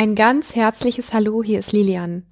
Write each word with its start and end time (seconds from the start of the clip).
Ein 0.00 0.14
ganz 0.14 0.56
herzliches 0.56 1.12
Hallo, 1.12 1.42
hier 1.42 1.58
ist 1.58 1.72
Lilian. 1.72 2.22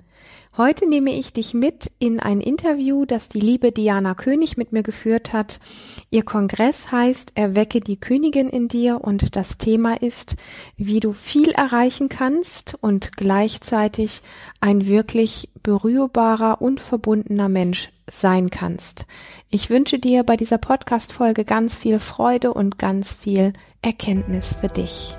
Heute 0.57 0.89
nehme 0.89 1.11
ich 1.11 1.35
dich 1.35 1.53
mit 1.53 1.91
in 1.99 2.19
ein 2.19 2.41
Interview, 2.41 3.05
das 3.05 3.29
die 3.29 3.41
liebe 3.41 3.73
Diana 3.73 4.15
König 4.15 4.57
mit 4.57 4.73
mir 4.73 4.83
geführt 4.83 5.35
hat. 5.35 5.61
Ihr 6.09 6.23
Kongress 6.23 6.91
heißt 6.91 7.33
Erwecke 7.35 7.81
die 7.81 8.01
Königin 8.01 8.49
in 8.49 8.69
dir 8.69 9.03
und 9.03 9.37
das 9.37 9.59
Thema 9.59 10.01
ist, 10.01 10.37
wie 10.79 10.99
du 10.99 11.13
viel 11.13 11.51
erreichen 11.51 12.09
kannst 12.09 12.75
und 12.81 13.19
gleichzeitig 13.19 14.23
ein 14.61 14.87
wirklich 14.87 15.51
berührbarer 15.63 16.63
und 16.63 16.81
verbundener 16.81 17.51
Mensch 17.51 17.91
sein 18.11 18.49
kannst. 18.49 19.05
Ich 19.51 19.69
wünsche 19.69 19.99
dir 19.99 20.23
bei 20.23 20.39
dieser 20.39 20.57
Podcast-Folge 20.57 21.45
ganz 21.45 21.75
viel 21.75 21.99
Freude 21.99 22.55
und 22.55 22.79
ganz 22.79 23.13
viel 23.13 23.53
Erkenntnis 23.83 24.55
für 24.59 24.69
dich. 24.69 25.19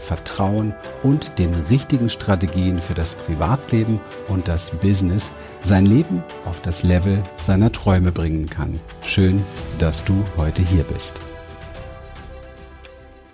Vertrauen 0.00 0.74
und 1.02 1.38
den 1.38 1.54
richtigen 1.68 2.08
Strategien 2.08 2.80
für 2.80 2.94
das 2.94 3.14
Privatleben 3.14 4.00
und 4.28 4.48
das 4.48 4.70
Business 4.70 5.30
sein 5.62 5.86
Leben 5.86 6.24
auf 6.44 6.60
das 6.62 6.82
Level 6.82 7.22
seiner 7.36 7.70
Träume 7.70 8.10
bringen 8.10 8.48
kann. 8.48 8.80
Schön, 9.04 9.42
dass 9.78 10.04
du 10.04 10.14
heute 10.36 10.62
hier 10.62 10.84
bist. 10.84 11.20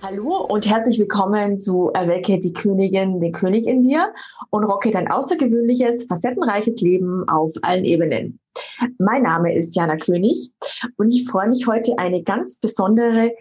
Hallo 0.03 0.37
und 0.49 0.69
herzlich 0.69 0.99
willkommen 1.01 1.59
zu 1.59 1.91
Erwecke 1.93 2.39
die 2.39 2.53
Königin, 2.53 3.19
den 3.19 3.33
König 3.33 3.67
in 3.67 3.83
dir 3.83 4.13
und 4.51 4.63
rocke 4.63 4.91
dein 4.91 5.11
außergewöhnliches, 5.11 6.07
facettenreiches 6.07 6.81
Leben 6.81 7.29
auf 7.29 7.53
allen 7.63 7.85
Ebenen. 7.85 8.39
Mein 8.99 9.23
Name 9.23 9.55
ist 9.55 9.75
Jana 9.75 9.97
König 9.97 10.53
und 10.97 11.13
ich 11.13 11.29
freue 11.29 11.49
mich 11.49 11.67
heute 11.67 11.99
eine 11.99 12.23
ganz 12.23 12.59
besondere 12.59 13.33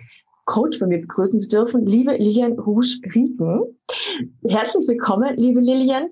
Coach 0.45 0.79
bei 0.79 0.85
mir 0.85 1.01
begrüßen 1.01 1.39
zu 1.39 1.49
dürfen, 1.49 1.85
liebe 1.85 2.13
Lilian 2.13 2.63
Husch-Rieken. 2.63 3.63
Herzlich 4.47 4.87
willkommen, 4.87 5.35
liebe 5.37 5.59
Lilian. 5.59 6.09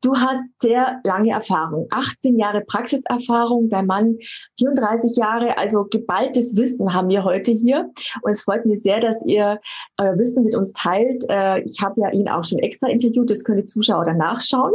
Du 0.00 0.14
hast 0.14 0.42
sehr 0.60 1.00
lange 1.04 1.30
Erfahrung, 1.30 1.86
18 1.90 2.38
Jahre 2.38 2.62
Praxiserfahrung, 2.62 3.68
dein 3.68 3.86
Mann 3.86 4.16
34 4.58 5.16
Jahre, 5.16 5.58
also 5.58 5.84
geballtes 5.84 6.56
Wissen 6.56 6.94
haben 6.94 7.08
wir 7.08 7.24
heute 7.24 7.52
hier. 7.52 7.90
Und 8.22 8.30
es 8.30 8.42
freut 8.42 8.64
mich 8.64 8.82
sehr, 8.82 9.00
dass 9.00 9.24
ihr 9.26 9.60
euer 9.98 10.18
Wissen 10.18 10.44
mit 10.44 10.56
uns 10.56 10.72
teilt. 10.72 11.24
Äh, 11.28 11.60
ich 11.60 11.82
habe 11.82 12.00
ja 12.00 12.10
ihn 12.10 12.28
auch 12.28 12.44
schon 12.44 12.60
extra 12.60 12.88
interviewt, 12.88 13.30
das 13.30 13.44
können 13.44 13.58
die 13.58 13.66
Zuschauer 13.66 14.06
dann 14.06 14.18
nachschauen. 14.18 14.72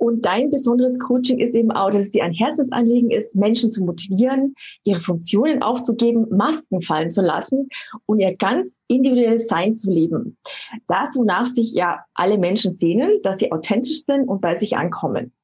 Und 0.00 0.24
dein 0.24 0.48
besonderes 0.48 0.98
Coaching 0.98 1.40
ist 1.40 1.54
eben 1.54 1.70
auch, 1.70 1.90
dass 1.90 2.04
es 2.04 2.10
dir 2.10 2.24
ein 2.24 2.32
Herzensanliegen 2.32 3.10
ist, 3.10 3.36
Menschen 3.36 3.70
zu 3.70 3.84
motivieren, 3.84 4.54
ihre 4.82 4.98
Funktionen 4.98 5.62
aufzugeben, 5.62 6.26
Masken 6.30 6.80
fallen 6.80 7.10
zu 7.10 7.20
lassen 7.20 7.68
und 8.06 8.18
ihr 8.18 8.34
ganz 8.34 8.78
individuelles 8.88 9.46
Sein 9.46 9.74
zu 9.74 9.92
leben. 9.92 10.38
Das, 10.86 11.16
wonach 11.16 11.44
sich 11.44 11.74
ja 11.74 11.98
alle 12.14 12.38
Menschen 12.38 12.78
sehnen, 12.78 13.20
dass 13.22 13.40
sie 13.40 13.52
authentisch 13.52 14.06
sind 14.06 14.26
und 14.26 14.40
bei 14.40 14.54
sich 14.54 14.74
ankommen. 14.78 15.34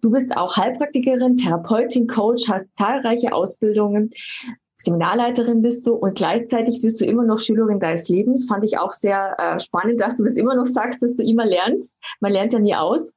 Du 0.00 0.12
bist 0.12 0.36
auch 0.36 0.56
Heilpraktikerin, 0.56 1.36
Therapeutin, 1.36 2.06
Coach, 2.06 2.48
hast 2.48 2.68
zahlreiche 2.76 3.32
Ausbildungen, 3.32 4.10
Seminarleiterin 4.80 5.60
bist 5.60 5.86
du 5.86 5.94
und 5.94 6.16
gleichzeitig 6.16 6.80
bist 6.80 7.00
du 7.00 7.04
immer 7.04 7.24
noch 7.24 7.40
Schülerin 7.40 7.80
deines 7.80 8.08
Lebens. 8.08 8.46
Fand 8.46 8.64
ich 8.64 8.78
auch 8.78 8.92
sehr 8.92 9.34
äh, 9.38 9.58
spannend, 9.58 10.00
dass 10.00 10.16
du 10.16 10.24
das 10.24 10.36
immer 10.36 10.54
noch 10.54 10.66
sagst, 10.66 11.02
dass 11.02 11.16
du 11.16 11.24
immer 11.24 11.44
lernst. 11.44 11.96
Man 12.20 12.32
lernt 12.32 12.52
ja 12.52 12.60
nie 12.60 12.74
aus. 12.76 13.12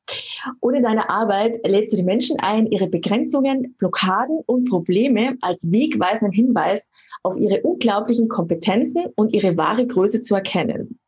Und 0.59 0.73
in 0.73 0.81
deiner 0.81 1.09
Arbeit 1.11 1.59
lädst 1.63 1.93
du 1.93 1.97
die 1.97 2.03
Menschen 2.03 2.39
ein, 2.39 2.65
ihre 2.65 2.87
Begrenzungen, 2.87 3.75
Blockaden 3.77 4.39
und 4.47 4.69
Probleme 4.69 5.37
als 5.41 5.69
wegweisenden 5.71 6.31
Hinweis 6.31 6.89
auf 7.21 7.37
ihre 7.37 7.61
unglaublichen 7.61 8.27
Kompetenzen 8.27 9.05
und 9.15 9.31
ihre 9.31 9.55
wahre 9.55 9.85
Größe 9.85 10.21
zu 10.21 10.33
erkennen. 10.33 10.99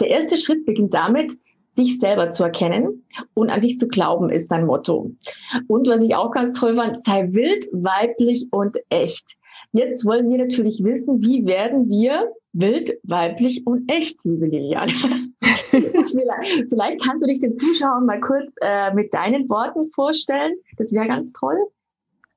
Der 0.00 0.08
erste 0.08 0.36
Schritt 0.36 0.64
beginnt 0.64 0.94
damit, 0.94 1.32
dich 1.76 1.98
selber 1.98 2.28
zu 2.28 2.44
erkennen 2.44 3.04
und 3.34 3.50
an 3.50 3.62
dich 3.62 3.78
zu 3.78 3.88
glauben, 3.88 4.30
ist 4.30 4.52
dein 4.52 4.66
Motto. 4.66 5.10
Und 5.66 5.88
was 5.88 6.02
ich 6.02 6.14
auch 6.14 6.30
ganz 6.30 6.58
toll 6.58 6.76
fand, 6.76 7.04
sei 7.04 7.28
wild, 7.32 7.66
weiblich 7.72 8.46
und 8.52 8.76
echt. 8.90 9.36
Jetzt 9.72 10.04
wollen 10.04 10.28
wir 10.30 10.38
natürlich 10.38 10.84
wissen, 10.84 11.22
wie 11.22 11.46
werden 11.46 11.88
wir 11.88 12.30
wild, 12.52 12.98
weiblich 13.04 13.66
und 13.66 13.90
echt, 13.90 14.22
liebe 14.24 14.46
Lilian. 14.46 14.88
vielleicht, 14.90 16.68
vielleicht 16.68 17.02
kannst 17.02 17.22
du 17.22 17.26
dich 17.26 17.38
den 17.38 17.56
Zuschauern 17.56 18.04
mal 18.04 18.20
kurz 18.20 18.52
äh, 18.60 18.92
mit 18.92 19.14
deinen 19.14 19.48
Worten 19.48 19.86
vorstellen. 19.86 20.54
Das 20.76 20.92
wäre 20.92 21.06
ganz 21.06 21.32
toll. 21.32 21.56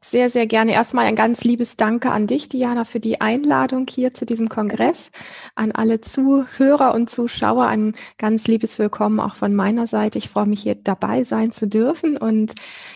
Sehr, 0.08 0.30
sehr 0.30 0.46
gerne. 0.46 0.72
Erstmal 0.72 1.06
ein 1.06 1.16
ganz 1.16 1.44
liebes 1.44 1.78
Danke 1.78 2.12
an 2.12 2.28
dich, 2.28 2.48
Diana, 2.48 2.86
für 2.86 3.00
die 3.00 3.22
Einladung 3.22 3.88
hier 3.90 4.14
zu 4.14 4.28
diesem 4.28 4.50
Kongress. 4.50 5.10
An 5.56 5.72
alle 5.72 6.00
Zuhörer 6.00 6.94
und 6.94 7.10
Zuschauer 7.10 7.66
ein 7.66 7.94
ganz 8.20 8.46
liebes 8.46 8.78
Willkommen 8.78 9.20
auch 9.20 9.34
von 9.34 9.56
meiner 9.56 9.88
Seite. 9.88 10.20
Ich 10.20 10.30
freue 10.30 10.46
mich, 10.46 10.62
hier 10.62 10.76
dabei 10.76 11.24
sein 11.24 11.52
zu 11.52 11.68
dürfen. 11.68 12.18
Und 12.18 12.54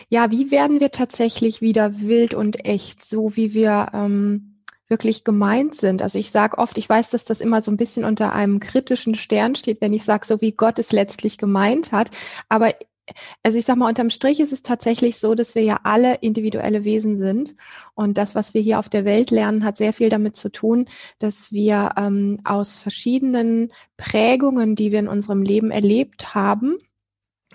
ja, 0.08 0.30
wie 0.30 0.52
werden 0.52 0.78
wir 0.78 0.92
tatsächlich 0.92 1.60
wieder 1.60 2.00
wild 2.00 2.32
und 2.32 2.64
echt, 2.64 3.04
so 3.04 3.34
wie 3.34 3.54
wir 3.54 3.88
ähm, 3.92 4.62
wirklich 4.86 5.24
gemeint 5.24 5.74
sind. 5.74 6.02
Also 6.02 6.16
ich 6.16 6.30
sage 6.30 6.58
oft, 6.58 6.78
ich 6.78 6.88
weiß, 6.88 7.10
dass 7.10 7.24
das 7.24 7.40
immer 7.40 7.60
so 7.60 7.72
ein 7.72 7.76
bisschen 7.76 8.04
unter 8.04 8.32
einem 8.32 8.60
kritischen 8.60 9.16
Stern 9.16 9.56
steht, 9.56 9.80
wenn 9.80 9.92
ich 9.92 10.04
sage, 10.04 10.26
so 10.26 10.40
wie 10.40 10.52
Gott 10.52 10.78
es 10.78 10.92
letztlich 10.92 11.38
gemeint 11.38 11.90
hat. 11.90 12.10
Aber 12.48 12.72
also 13.42 13.58
ich 13.58 13.64
sag 13.64 13.76
mal, 13.76 13.88
unterm 13.88 14.10
Strich 14.10 14.40
ist 14.40 14.52
es 14.52 14.62
tatsächlich 14.62 15.18
so, 15.18 15.34
dass 15.34 15.54
wir 15.54 15.62
ja 15.62 15.80
alle 15.84 16.16
individuelle 16.16 16.84
Wesen 16.84 17.16
sind. 17.16 17.56
Und 17.94 18.18
das, 18.18 18.34
was 18.34 18.54
wir 18.54 18.60
hier 18.60 18.78
auf 18.78 18.88
der 18.88 19.04
Welt 19.04 19.30
lernen, 19.30 19.64
hat 19.64 19.76
sehr 19.76 19.92
viel 19.92 20.08
damit 20.08 20.36
zu 20.36 20.50
tun, 20.50 20.86
dass 21.18 21.52
wir 21.52 21.92
ähm, 21.96 22.40
aus 22.44 22.76
verschiedenen 22.76 23.72
Prägungen, 23.96 24.74
die 24.74 24.92
wir 24.92 24.98
in 24.98 25.08
unserem 25.08 25.42
Leben 25.42 25.70
erlebt 25.70 26.34
haben, 26.34 26.78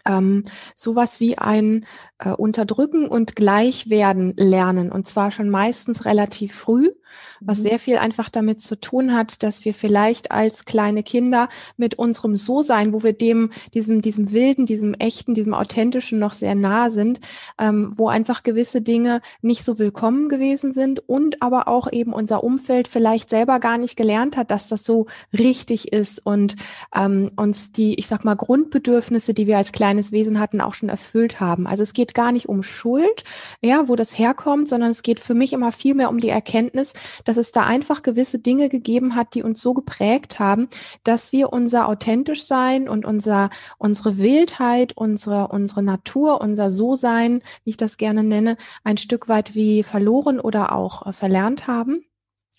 ähm, 0.06 0.46
sowas 0.76 1.20
wie 1.20 1.38
ein 1.38 1.86
äh, 2.20 2.32
Unterdrücken 2.32 3.08
und 3.08 3.36
Gleichwerden 3.36 4.34
lernen. 4.38 4.92
Und 4.92 5.08
zwar 5.08 5.32
schon 5.32 5.50
meistens 5.50 6.06
relativ 6.06 6.54
früh 6.54 6.92
was 7.40 7.60
mhm. 7.60 7.64
sehr 7.64 7.80
viel 7.80 7.98
einfach 7.98 8.30
damit 8.30 8.62
zu 8.62 8.80
tun 8.80 9.14
hat, 9.14 9.44
dass 9.44 9.66
wir 9.66 9.74
vielleicht 9.74 10.32
als 10.32 10.66
kleine 10.66 11.04
Kinder 11.04 11.50
mit 11.78 11.96
unserem 11.96 12.38
So-Sein, 12.38 12.94
wo 12.94 13.04
wir 13.04 13.14
dem, 13.14 13.52
diesem, 13.74 14.02
diesem 14.02 14.32
Wilden, 14.32 14.66
diesem 14.66 14.94
Echten, 14.96 15.34
diesem 15.34 15.54
Authentischen 15.54 16.20
noch 16.20 16.34
sehr 16.34 16.56
nah 16.56 16.90
sind, 16.90 17.20
ähm, 17.60 17.94
wo 17.96 18.08
einfach 18.08 18.44
gewisse 18.44 18.82
Dinge 18.82 19.22
nicht 19.42 19.64
so 19.64 19.80
willkommen 19.80 20.30
gewesen 20.30 20.72
sind 20.72 21.08
und 21.08 21.42
aber 21.42 21.68
auch 21.68 21.92
eben 21.92 22.14
unser 22.14 22.44
Umfeld 22.44 22.88
vielleicht 22.88 23.30
selber 23.30 23.60
gar 23.60 23.78
nicht 23.78 23.96
gelernt 23.96 24.38
hat, 24.38 24.52
dass 24.52 24.68
das 24.68 24.84
so 24.84 25.08
richtig 25.38 25.94
ist 25.94 26.26
und 26.26 26.56
ähm, 26.96 27.32
uns 27.36 27.72
die, 27.72 27.96
ich 27.96 28.08
sag 28.08 28.24
mal, 28.26 28.36
Grundbedürfnisse, 28.36 29.34
die 29.34 29.48
wir 29.48 29.58
als 29.58 29.72
kleines 29.72 30.12
Wesen 30.12 30.40
hatten, 30.40 30.62
auch 30.62 30.74
schon 30.74 30.90
erfüllt 30.90 31.40
haben. 31.40 31.68
Also 31.68 31.84
es 31.84 31.94
geht 31.94 32.14
gar 32.14 32.32
nicht 32.32 32.50
um 32.50 32.64
Schuld, 32.64 33.24
ja, 33.62 33.88
wo 33.88 33.96
das 33.96 34.18
herkommt, 34.18 34.70
sondern 34.70 34.92
es 34.92 35.04
geht 35.04 35.20
für 35.20 35.34
mich 35.34 35.54
immer 35.54 35.72
viel 35.72 35.96
mehr 35.96 36.10
um 36.10 36.20
die 36.20 36.30
Erkenntnis, 36.30 36.94
dass 37.24 37.38
es 37.38 37.52
da 37.52 37.66
einfach 37.66 38.04
gewisse 38.04 38.40
Dinge 38.40 38.70
gegeben 38.70 39.16
hat, 39.16 39.34
die 39.34 39.44
uns 39.44 39.62
so 39.62 39.74
geprägt 39.74 40.40
haben, 40.40 40.68
dass 41.04 41.32
wir 41.32 41.52
unser 41.54 41.88
authentisch 41.88 42.44
sein 42.44 42.90
und 42.90 43.06
unser, 43.06 43.50
unsere 43.78 44.18
Wildheit, 44.18 44.94
unsere, 44.96 45.48
unsere 45.50 45.84
Natur, 45.84 46.42
unser 46.42 46.70
So-Sein, 46.70 47.42
wie 47.64 47.72
ich 47.72 47.78
das 47.78 47.98
gerne 47.98 48.24
nenne, 48.24 48.58
ein 48.84 48.98
Stück 48.98 49.30
weit 49.30 49.56
wie 49.56 49.84
verloren 49.84 50.40
oder 50.40 50.74
auch 50.74 51.06
äh, 51.08 51.14
verlernt 51.14 51.68
haben. 51.68 52.06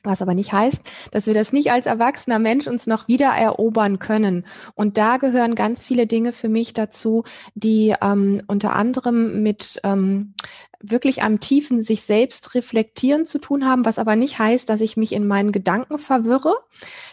Was 0.06 0.23
aber 0.23 0.35
nicht 0.35 0.53
heißt, 0.53 0.82
dass 1.11 1.26
wir 1.26 1.35
das 1.35 1.53
nicht 1.53 1.73
als 1.73 1.87
erwachsener 1.87 2.38
Mensch 2.38 2.69
uns 2.69 2.87
noch 2.87 3.09
wieder 3.09 3.31
erobern 3.31 3.99
können. 3.99 4.47
Und 4.75 4.99
da 4.99 5.17
gehören 5.17 5.56
ganz 5.56 5.85
viele 5.85 6.06
Dinge 6.06 6.32
für 6.32 6.49
mich 6.49 6.75
dazu, 6.75 7.25
die 7.55 7.93
ähm, 8.00 8.41
unter 8.47 8.76
anderem 8.76 9.43
mit 9.43 9.81
ähm, 9.82 10.35
wirklich 10.81 11.22
am 11.22 11.40
tiefen 11.40 11.82
sich 11.82 12.02
selbst 12.02 12.54
reflektieren 12.54 13.25
zu 13.25 13.38
tun 13.38 13.66
haben, 13.66 13.84
was 13.84 13.98
aber 13.98 14.14
nicht 14.14 14.38
heißt, 14.38 14.69
dass 14.69 14.81
ich 14.81 14.96
mich 14.96 15.12
in 15.12 15.26
meinen 15.26 15.52
Gedanken 15.52 15.98
verwirre. 15.98 16.54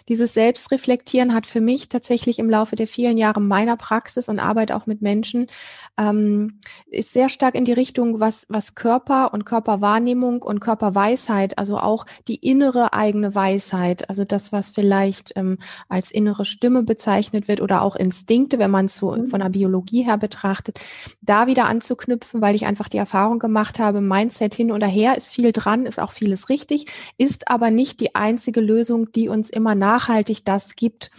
Dieses 0.10 0.34
Selbstreflektieren 0.34 1.34
hat 1.34 1.48
für 1.48 1.62
mich 1.62 1.88
tatsächlich 1.88 2.40
im 2.40 2.50
Laufe 2.50 2.76
der 2.76 2.88
vielen 2.88 3.18
Jahre 3.18 3.40
meiner 3.40 3.78
Praxis 3.78 4.28
und 4.28 4.40
Arbeit 4.40 4.74
auch 4.74 4.86
mit 4.86 5.02
Menschen 5.02 5.48
ähm, 5.98 6.60
ist 6.88 7.14
sehr 7.14 7.30
stark 7.30 7.56
in 7.56 7.64
die 7.64 7.72
Richtung, 7.72 8.20
was, 8.20 8.46
was 8.50 8.76
Körper 8.76 9.34
und 9.34 9.46
Körperwahrnehmung 9.46 10.42
und 10.42 10.60
Körperweisheit, 10.60 11.58
also 11.58 11.78
auch 11.78 12.06
die 12.28 12.36
innere 12.36 12.92
eigene 12.92 13.34
Weisheit, 13.34 14.10
also 14.10 14.26
das, 14.26 14.52
was 14.52 14.70
vielleicht 14.70 15.34
ähm, 15.38 15.58
als 15.88 16.12
innere 16.12 16.44
Stimme 16.44 16.84
bezeichnet 16.84 17.48
wird 17.48 17.62
oder 17.62 17.82
auch 17.82 17.96
Instinkte, 17.96 18.60
wenn 18.60 18.72
man 18.72 18.86
es 18.86 18.98
so 18.98 19.12
mhm. 19.12 19.28
von 19.28 19.40
der 19.40 19.50
Biologie 19.50 20.04
her 20.04 20.18
betrachtet, 20.18 20.82
da 21.22 21.48
wieder 21.48 21.66
anzuknüpfen, 21.66 22.42
weil 22.42 22.56
ich 22.56 22.66
einfach 22.66 22.90
die 22.90 22.98
Erfahrung 22.98 23.23
gemacht 23.32 23.54
gemacht 23.54 23.80
habe, 23.80 24.02
Mindset 24.02 24.56
hin 24.56 24.72
oder 24.72 24.88
her, 24.88 25.16
ist 25.16 25.32
viel 25.32 25.52
dran, 25.52 25.86
ist 25.86 26.00
auch 26.00 26.12
vieles 26.12 26.50
richtig, 26.50 26.86
ist 27.18 27.50
aber 27.50 27.72
nicht 27.72 28.00
die 28.00 28.16
einzige 28.16 28.62
Lösung, 28.62 29.12
die 29.12 29.30
uns 29.30 29.50
immer 29.50 29.76
nachhaltig 29.76 30.44
das 30.44 30.76
gibt, 30.76 31.12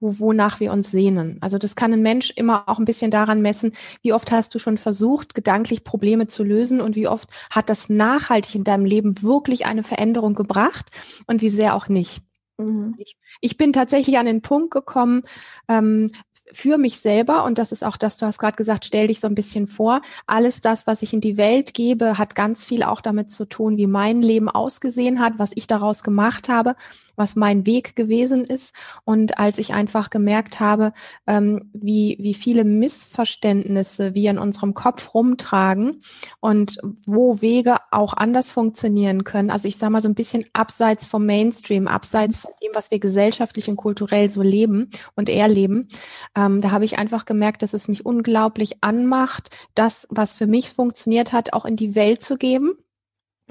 wo, 0.00 0.18
wonach 0.18 0.58
wir 0.58 0.72
uns 0.72 0.90
sehnen. 0.90 1.38
Also 1.40 1.58
das 1.58 1.76
kann 1.76 1.92
ein 1.92 2.02
Mensch 2.02 2.30
immer 2.34 2.68
auch 2.68 2.78
ein 2.78 2.84
bisschen 2.84 3.10
daran 3.10 3.42
messen, 3.42 3.72
wie 4.02 4.12
oft 4.12 4.32
hast 4.32 4.54
du 4.54 4.58
schon 4.58 4.78
versucht, 4.78 5.34
gedanklich 5.34 5.84
Probleme 5.84 6.26
zu 6.26 6.44
lösen 6.44 6.80
und 6.80 6.96
wie 6.96 7.08
oft 7.08 7.28
hat 7.50 7.68
das 7.68 7.88
nachhaltig 7.88 8.54
in 8.54 8.64
deinem 8.64 8.84
Leben 8.84 9.22
wirklich 9.22 9.66
eine 9.66 9.82
Veränderung 9.82 10.34
gebracht 10.34 10.86
und 11.26 11.42
wie 11.42 11.50
sehr 11.50 11.76
auch 11.76 11.88
nicht. 11.88 12.22
Mhm. 12.58 12.94
Ich, 12.98 13.16
ich, 13.40 13.56
bin 13.56 13.72
tatsächlich 13.72 14.18
an 14.18 14.26
den 14.26 14.42
Punkt 14.42 14.72
gekommen, 14.72 15.22
ähm, 15.68 16.08
für 16.50 16.78
mich 16.78 16.98
selber, 16.98 17.44
und 17.44 17.58
das 17.58 17.72
ist 17.72 17.84
auch 17.84 17.96
das, 17.96 18.16
du 18.16 18.26
hast 18.26 18.38
gerade 18.38 18.56
gesagt, 18.56 18.84
stell 18.84 19.06
dich 19.06 19.20
so 19.20 19.28
ein 19.28 19.34
bisschen 19.34 19.66
vor, 19.66 20.02
alles 20.26 20.60
das, 20.60 20.86
was 20.86 21.02
ich 21.02 21.12
in 21.12 21.20
die 21.20 21.36
Welt 21.36 21.74
gebe, 21.74 22.18
hat 22.18 22.34
ganz 22.34 22.64
viel 22.64 22.82
auch 22.82 23.00
damit 23.00 23.30
zu 23.30 23.44
tun, 23.44 23.76
wie 23.76 23.86
mein 23.86 24.22
Leben 24.22 24.48
ausgesehen 24.48 25.20
hat, 25.20 25.38
was 25.38 25.52
ich 25.54 25.66
daraus 25.66 26.02
gemacht 26.02 26.48
habe 26.48 26.76
was 27.16 27.36
mein 27.36 27.66
Weg 27.66 27.96
gewesen 27.96 28.44
ist. 28.44 28.74
Und 29.04 29.38
als 29.38 29.58
ich 29.58 29.72
einfach 29.72 30.10
gemerkt 30.10 30.60
habe, 30.60 30.92
ähm, 31.26 31.70
wie, 31.72 32.16
wie 32.20 32.34
viele 32.34 32.64
Missverständnisse 32.64 34.14
wir 34.14 34.30
in 34.30 34.38
unserem 34.38 34.74
Kopf 34.74 35.14
rumtragen 35.14 36.02
und 36.40 36.78
wo 37.06 37.40
Wege 37.40 37.76
auch 37.90 38.14
anders 38.14 38.50
funktionieren 38.50 39.24
können. 39.24 39.50
Also 39.50 39.68
ich 39.68 39.76
sage 39.76 39.92
mal 39.92 40.00
so 40.00 40.08
ein 40.08 40.14
bisschen 40.14 40.44
abseits 40.52 41.06
vom 41.06 41.26
Mainstream, 41.26 41.88
abseits 41.88 42.38
von 42.38 42.52
dem, 42.62 42.70
was 42.74 42.90
wir 42.90 42.98
gesellschaftlich 42.98 43.68
und 43.68 43.76
kulturell 43.76 44.28
so 44.28 44.42
leben 44.42 44.90
und 45.14 45.28
erleben. 45.28 45.88
Ähm, 46.36 46.60
da 46.60 46.70
habe 46.70 46.84
ich 46.84 46.98
einfach 46.98 47.24
gemerkt, 47.24 47.62
dass 47.62 47.74
es 47.74 47.88
mich 47.88 48.06
unglaublich 48.06 48.82
anmacht, 48.82 49.50
das, 49.74 50.06
was 50.10 50.34
für 50.34 50.46
mich 50.46 50.70
funktioniert 50.70 51.32
hat, 51.32 51.52
auch 51.52 51.64
in 51.64 51.76
die 51.76 51.94
Welt 51.94 52.22
zu 52.22 52.36
geben 52.36 52.72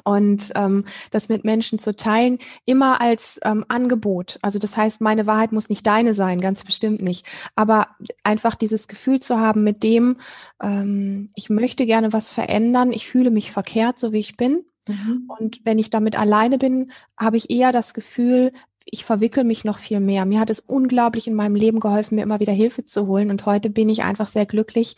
und 0.03 0.51
ähm, 0.56 0.86
das 1.12 1.30
mit 1.30 1.44
Menschen 1.44 1.80
zu 1.80 1.95
teilen, 1.95 2.39
immer 2.65 3.01
als 3.01 3.39
ähm, 3.44 3.65
Angebot. 3.68 4.39
Also 4.42 4.59
das 4.59 4.77
heißt, 4.77 5.01
meine 5.01 5.27
Wahrheit 5.27 5.51
muss 5.51 5.69
nicht 5.69 5.86
deine 5.88 6.13
sein, 6.13 6.42
ganz 6.42 6.63
bestimmt 6.63 7.01
nicht. 7.01 7.25
Aber 7.56 7.88
einfach 8.24 8.56
dieses 8.56 8.88
Gefühl 8.88 9.19
zu 9.19 9.39
haben, 9.39 9.63
mit 9.63 9.83
dem, 9.83 10.18
ähm, 10.62 11.30
ich 11.36 11.50
möchte 11.50 11.86
gerne 11.86 12.13
was 12.13 12.31
verändern, 12.31 12.92
ich 12.92 13.07
fühle 13.07 13.31
mich 13.31 13.51
verkehrt, 13.51 14.00
so 14.00 14.13
wie 14.13 14.19
ich 14.19 14.38
bin. 14.38 14.63
Mhm. 14.88 15.30
Und 15.39 15.62
wenn 15.63 15.80
ich 15.80 15.89
damit 15.89 16.18
alleine 16.18 16.57
bin, 16.57 16.92
habe 17.18 17.38
ich 17.38 17.50
eher 17.50 17.71
das 17.71 17.94
Gefühl, 17.94 18.51
ich 18.86 19.06
verwickel 19.06 19.44
mich 19.44 19.63
noch 19.63 19.78
viel 19.78 20.00
mehr. 20.00 20.25
Mir 20.25 20.39
hat 20.39 20.50
es 20.50 20.60
unglaublich 20.60 21.28
in 21.28 21.36
meinem 21.36 21.56
Leben 21.56 21.80
geholfen, 21.80 22.16
mir 22.16 22.24
immer 22.24 22.39
wieder 22.39 22.54
Hilfe 22.54 22.83
zu 22.83 23.07
holen. 23.07 23.30
Und 23.30 23.45
heute 23.45 23.69
bin 23.69 23.89
ich 23.89 24.04
einfach 24.04 24.28
sehr 24.28 24.45
glücklich, 24.45 24.95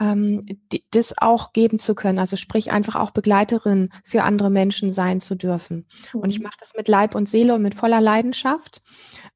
ähm, 0.00 0.42
die, 0.72 0.84
das 0.90 1.14
auch 1.18 1.52
geben 1.52 1.78
zu 1.78 1.94
können. 1.94 2.18
Also 2.18 2.36
sprich 2.36 2.70
einfach 2.72 2.94
auch 2.94 3.10
Begleiterin 3.10 3.90
für 4.04 4.22
andere 4.22 4.50
Menschen 4.50 4.92
sein 4.92 5.20
zu 5.20 5.34
dürfen. 5.34 5.86
Und 6.12 6.30
ich 6.30 6.38
mhm. 6.38 6.44
mache 6.44 6.56
das 6.60 6.74
mit 6.76 6.88
Leib 6.88 7.14
und 7.14 7.28
Seele 7.28 7.54
und 7.54 7.62
mit 7.62 7.74
voller 7.74 8.00
Leidenschaft, 8.00 8.82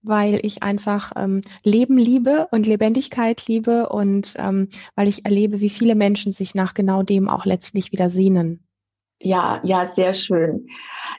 weil 0.03 0.41
ich 0.45 0.63
einfach 0.63 1.13
ähm, 1.17 1.43
Leben 1.65 1.99
liebe 1.99 2.49
und 2.51 2.67
Lebendigkeit 2.67 3.47
liebe 3.49 3.89
und 3.89 4.35
ähm, 4.39 4.69
weil 4.95 5.09
ich 5.09 5.25
erlebe, 5.25 5.61
wie 5.61 5.71
viele 5.71 5.95
Menschen 5.95 6.33
sich 6.33 6.55
nach 6.55 6.75
genau 6.75 7.03
dem 7.03 7.29
auch 7.29 7.45
letztlich 7.45 7.91
wieder 7.91 8.09
sehnen. 8.09 8.68
Ja, 9.21 9.61
ja, 9.65 9.85
sehr 9.85 10.13
schön. 10.13 10.69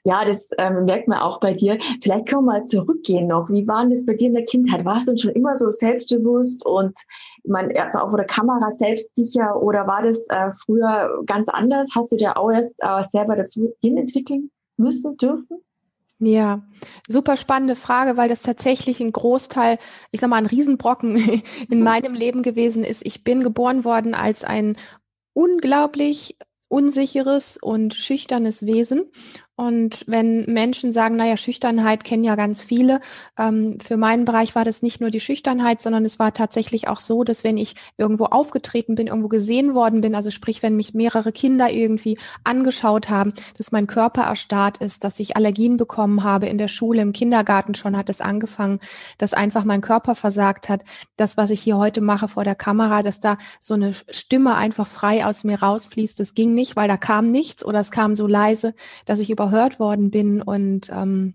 Ja, 0.06 0.24
das 0.24 0.50
ähm, 0.58 0.86
merkt 0.86 1.08
man 1.10 1.20
auch 1.20 1.40
bei 1.40 1.54
dir. 1.54 1.78
Vielleicht 2.02 2.28
können 2.28 2.46
wir 2.46 2.54
mal 2.54 2.64
zurückgehen 2.64 3.28
noch. 3.28 3.50
Wie 3.50 3.68
war 3.68 3.86
das 3.88 4.06
bei 4.06 4.14
dir 4.14 4.28
in 4.28 4.36
der 4.36 4.46
Kindheit? 4.46 4.86
Warst 4.86 5.08
du 5.08 5.18
schon 5.18 5.32
immer 5.32 5.56
so 5.56 5.70
selbstbewusst 5.70 6.66
und 6.66 6.98
man 7.44 7.76
also 7.76 8.00
auch 8.00 8.10
vor 8.10 8.18
der 8.18 8.28
Kamera 8.28 8.72
selbstsicher 8.72 9.62
oder 9.62 9.86
war 9.88 10.02
das 10.02 10.28
äh, 10.30 10.52
früher 10.52 11.22
ganz 11.26 11.50
anders? 11.50 11.90
Hast 11.94 12.12
du 12.12 12.16
dir 12.16 12.38
auch 12.38 12.52
erst 12.52 12.76
äh, 12.80 13.04
selber 13.04 13.36
dazu 13.36 13.74
hinentwickeln 13.82 14.50
müssen, 14.78 15.18
dürfen? 15.18 15.62
Ja, 16.20 16.62
super 17.08 17.38
spannende 17.38 17.76
Frage, 17.76 18.18
weil 18.18 18.28
das 18.28 18.42
tatsächlich 18.42 19.00
ein 19.00 19.14
Großteil, 19.14 19.78
ich 20.12 20.20
sag 20.20 20.30
mal, 20.30 20.38
ein 20.38 20.46
Riesenbrocken 20.46 21.16
in 21.70 21.80
mhm. 21.80 21.84
meinem 21.84 22.14
Leben 22.14 22.44
gewesen 22.44 22.84
ist. 22.84 23.06
Ich 23.06 23.24
bin 23.24 23.42
geboren 23.42 23.84
worden 23.84 24.14
als 24.14 24.44
ein 24.44 24.78
unglaublich 25.34 26.38
unsicheres 26.70 27.58
und 27.62 27.94
schüchternes 27.94 28.66
Wesen 28.66 29.06
und 29.60 30.06
wenn 30.08 30.46
Menschen 30.46 30.94
sagen, 30.94 31.18
naja, 31.18 31.36
Schüchternheit 31.36 32.06
kennen 32.06 32.24
ja 32.24 32.36
ganz 32.36 32.64
viele, 32.64 33.02
ähm, 33.38 33.78
für 33.82 33.98
meinen 33.98 34.24
Bereich 34.24 34.56
war 34.56 34.64
das 34.64 34.82
nicht 34.82 35.02
nur 35.02 35.10
die 35.10 35.20
Schüchternheit, 35.20 35.82
sondern 35.82 36.06
es 36.06 36.18
war 36.18 36.34
tatsächlich 36.34 36.88
auch 36.88 37.02
so, 37.02 37.26
dass 37.26 37.44
wenn 37.44 37.58
ich 37.58 37.76
irgendwo 37.98 38.24
aufgetreten 38.24 38.96
bin, 38.96 39.08
irgendwo 39.08 39.28
gesehen 39.28 39.74
worden 39.74 40.00
bin, 40.00 40.16
also 40.16 40.32
sprich, 40.32 40.64
wenn 40.64 40.78
mich 40.78 40.94
mehrere 40.94 41.34
Kinder 41.34 41.70
irgendwie 41.70 42.18
angeschaut 42.46 43.10
haben, 43.10 43.34
dass 43.58 43.74
mein 43.74 43.86
Körper 43.86 44.22
erstarrt 44.22 44.78
ist, 44.78 45.04
dass 45.04 45.20
ich 45.20 45.36
Allergien 45.36 45.76
bekommen 45.76 46.24
habe 46.24 46.48
in 46.48 46.58
der 46.58 46.70
Schule, 46.70 47.02
im 47.02 47.12
Kindergarten 47.12 47.76
schon 47.76 47.98
hat 47.98 48.08
es 48.08 48.22
angefangen, 48.22 48.80
dass 49.18 49.34
einfach 49.34 49.66
mein 49.66 49.82
Körper 49.82 50.16
versagt 50.16 50.70
hat. 50.70 50.86
Das, 51.18 51.36
was 51.36 51.50
ich 51.50 51.60
hier 51.60 51.76
heute 51.76 52.00
mache 52.00 52.30
vor 52.30 52.46
der 52.46 52.56
Kamera, 52.56 53.04
dass 53.04 53.20
da 53.20 53.38
so 53.60 53.74
eine 53.74 53.92
Stimme 53.94 54.56
einfach 54.56 54.88
frei 54.88 55.26
aus 55.26 55.44
mir 55.44 55.62
rausfließt, 55.62 56.18
das 56.18 56.34
ging 56.34 56.54
nicht, 56.54 56.78
weil 56.78 56.88
da 56.88 56.96
kam 56.96 57.30
nichts 57.30 57.66
oder 57.66 57.82
es 57.82 57.92
kam 57.92 58.16
so 58.16 58.26
leise, 58.26 58.74
dass 59.04 59.20
ich 59.20 59.30
über 59.30 59.49
überhört 59.50 59.80
worden 59.80 60.12
bin 60.12 60.42
und 60.42 60.90
ähm, 60.90 61.34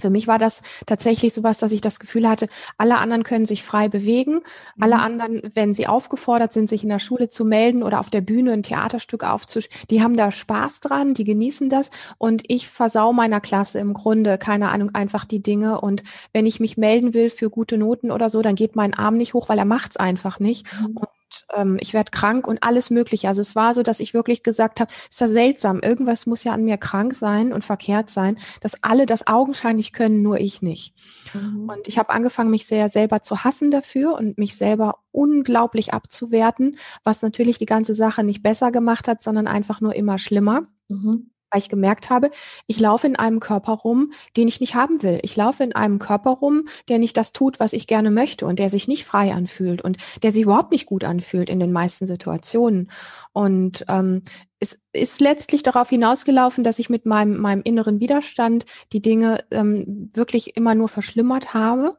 für 0.00 0.10
mich 0.10 0.26
war 0.26 0.38
das 0.38 0.62
tatsächlich 0.86 1.34
sowas, 1.34 1.58
dass 1.58 1.72
ich 1.72 1.82
das 1.82 2.00
Gefühl 2.00 2.26
hatte, 2.26 2.46
alle 2.78 2.96
anderen 2.96 3.22
können 3.22 3.44
sich 3.44 3.62
frei 3.62 3.88
bewegen. 3.88 4.34
Mhm. 4.34 4.82
Alle 4.82 4.98
anderen, 4.98 5.42
wenn 5.54 5.72
sie 5.74 5.86
aufgefordert 5.86 6.54
sind, 6.54 6.68
sich 6.70 6.82
in 6.82 6.88
der 6.88 7.00
Schule 7.00 7.28
zu 7.28 7.44
melden 7.44 7.82
oder 7.82 8.00
auf 8.00 8.08
der 8.08 8.22
Bühne 8.22 8.52
ein 8.52 8.62
Theaterstück 8.62 9.24
aufzuspielen, 9.24 9.84
die 9.90 10.02
haben 10.02 10.16
da 10.16 10.30
Spaß 10.30 10.80
dran, 10.80 11.12
die 11.12 11.24
genießen 11.24 11.68
das. 11.68 11.90
Und 12.16 12.44
ich 12.48 12.68
versau 12.68 13.12
meiner 13.12 13.40
Klasse 13.40 13.78
im 13.78 13.92
Grunde, 13.92 14.38
keine 14.38 14.70
Ahnung, 14.70 14.94
einfach 14.94 15.26
die 15.26 15.42
Dinge. 15.42 15.80
Und 15.80 16.02
wenn 16.32 16.46
ich 16.46 16.60
mich 16.60 16.78
melden 16.78 17.12
will 17.12 17.28
für 17.28 17.50
gute 17.50 17.76
Noten 17.76 18.10
oder 18.10 18.30
so, 18.30 18.40
dann 18.40 18.54
geht 18.54 18.76
mein 18.76 18.94
Arm 18.94 19.18
nicht 19.18 19.34
hoch, 19.34 19.48
weil 19.50 19.58
er 19.58 19.66
macht's 19.66 19.98
einfach 19.98 20.40
nicht. 20.40 20.66
Mhm. 20.80 20.96
Und 20.96 21.08
ähm, 21.54 21.76
ich 21.80 21.94
werde 21.94 22.10
krank 22.10 22.46
und 22.46 22.62
alles 22.62 22.90
Mögliche. 22.90 23.28
Also 23.28 23.40
es 23.40 23.56
war 23.56 23.74
so, 23.74 23.82
dass 23.82 24.00
ich 24.00 24.14
wirklich 24.14 24.42
gesagt 24.42 24.80
habe, 24.80 24.92
ist 25.08 25.20
ja 25.20 25.28
seltsam, 25.28 25.80
irgendwas 25.80 26.26
muss 26.26 26.44
ja 26.44 26.52
an 26.52 26.64
mir 26.64 26.76
krank 26.76 27.14
sein 27.14 27.52
und 27.52 27.64
verkehrt 27.64 28.10
sein, 28.10 28.36
dass 28.60 28.82
alle 28.82 29.06
das 29.06 29.26
augenscheinlich 29.26 29.92
können, 29.92 30.22
nur 30.22 30.38
ich 30.38 30.62
nicht. 30.62 30.94
Mhm. 31.34 31.68
Und 31.68 31.88
ich 31.88 31.98
habe 31.98 32.10
angefangen, 32.10 32.50
mich 32.50 32.66
sehr 32.66 32.88
selber 32.88 33.22
zu 33.22 33.44
hassen 33.44 33.70
dafür 33.70 34.14
und 34.14 34.38
mich 34.38 34.56
selber 34.56 34.98
unglaublich 35.12 35.92
abzuwerten, 35.92 36.78
was 37.04 37.22
natürlich 37.22 37.58
die 37.58 37.66
ganze 37.66 37.94
Sache 37.94 38.22
nicht 38.22 38.42
besser 38.42 38.70
gemacht 38.70 39.08
hat, 39.08 39.22
sondern 39.22 39.46
einfach 39.46 39.80
nur 39.80 39.94
immer 39.94 40.18
schlimmer. 40.18 40.62
Mhm 40.88 41.30
weil 41.50 41.60
ich 41.60 41.68
gemerkt 41.68 42.10
habe, 42.10 42.30
ich 42.66 42.80
laufe 42.80 43.06
in 43.06 43.16
einem 43.16 43.40
Körper 43.40 43.72
rum, 43.72 44.12
den 44.36 44.48
ich 44.48 44.60
nicht 44.60 44.74
haben 44.74 45.02
will. 45.02 45.20
Ich 45.22 45.36
laufe 45.36 45.64
in 45.64 45.74
einem 45.74 45.98
Körper 45.98 46.30
rum, 46.30 46.66
der 46.88 46.98
nicht 46.98 47.16
das 47.16 47.32
tut, 47.32 47.60
was 47.60 47.72
ich 47.72 47.86
gerne 47.86 48.10
möchte 48.10 48.46
und 48.46 48.58
der 48.58 48.70
sich 48.70 48.88
nicht 48.88 49.04
frei 49.04 49.32
anfühlt 49.32 49.82
und 49.82 49.96
der 50.22 50.32
sich 50.32 50.42
überhaupt 50.42 50.72
nicht 50.72 50.86
gut 50.86 51.04
anfühlt 51.04 51.50
in 51.50 51.60
den 51.60 51.72
meisten 51.72 52.06
Situationen. 52.06 52.90
Und 53.32 53.84
ähm, 53.88 54.22
es 54.60 54.78
ist 54.92 55.20
letztlich 55.22 55.62
darauf 55.62 55.88
hinausgelaufen, 55.88 56.62
dass 56.62 56.78
ich 56.78 56.90
mit 56.90 57.06
meinem, 57.06 57.38
meinem 57.38 57.62
inneren 57.64 57.98
Widerstand 57.98 58.66
die 58.92 59.00
Dinge 59.00 59.44
ähm, 59.50 60.10
wirklich 60.12 60.56
immer 60.56 60.74
nur 60.74 60.88
verschlimmert 60.88 61.54
habe. 61.54 61.96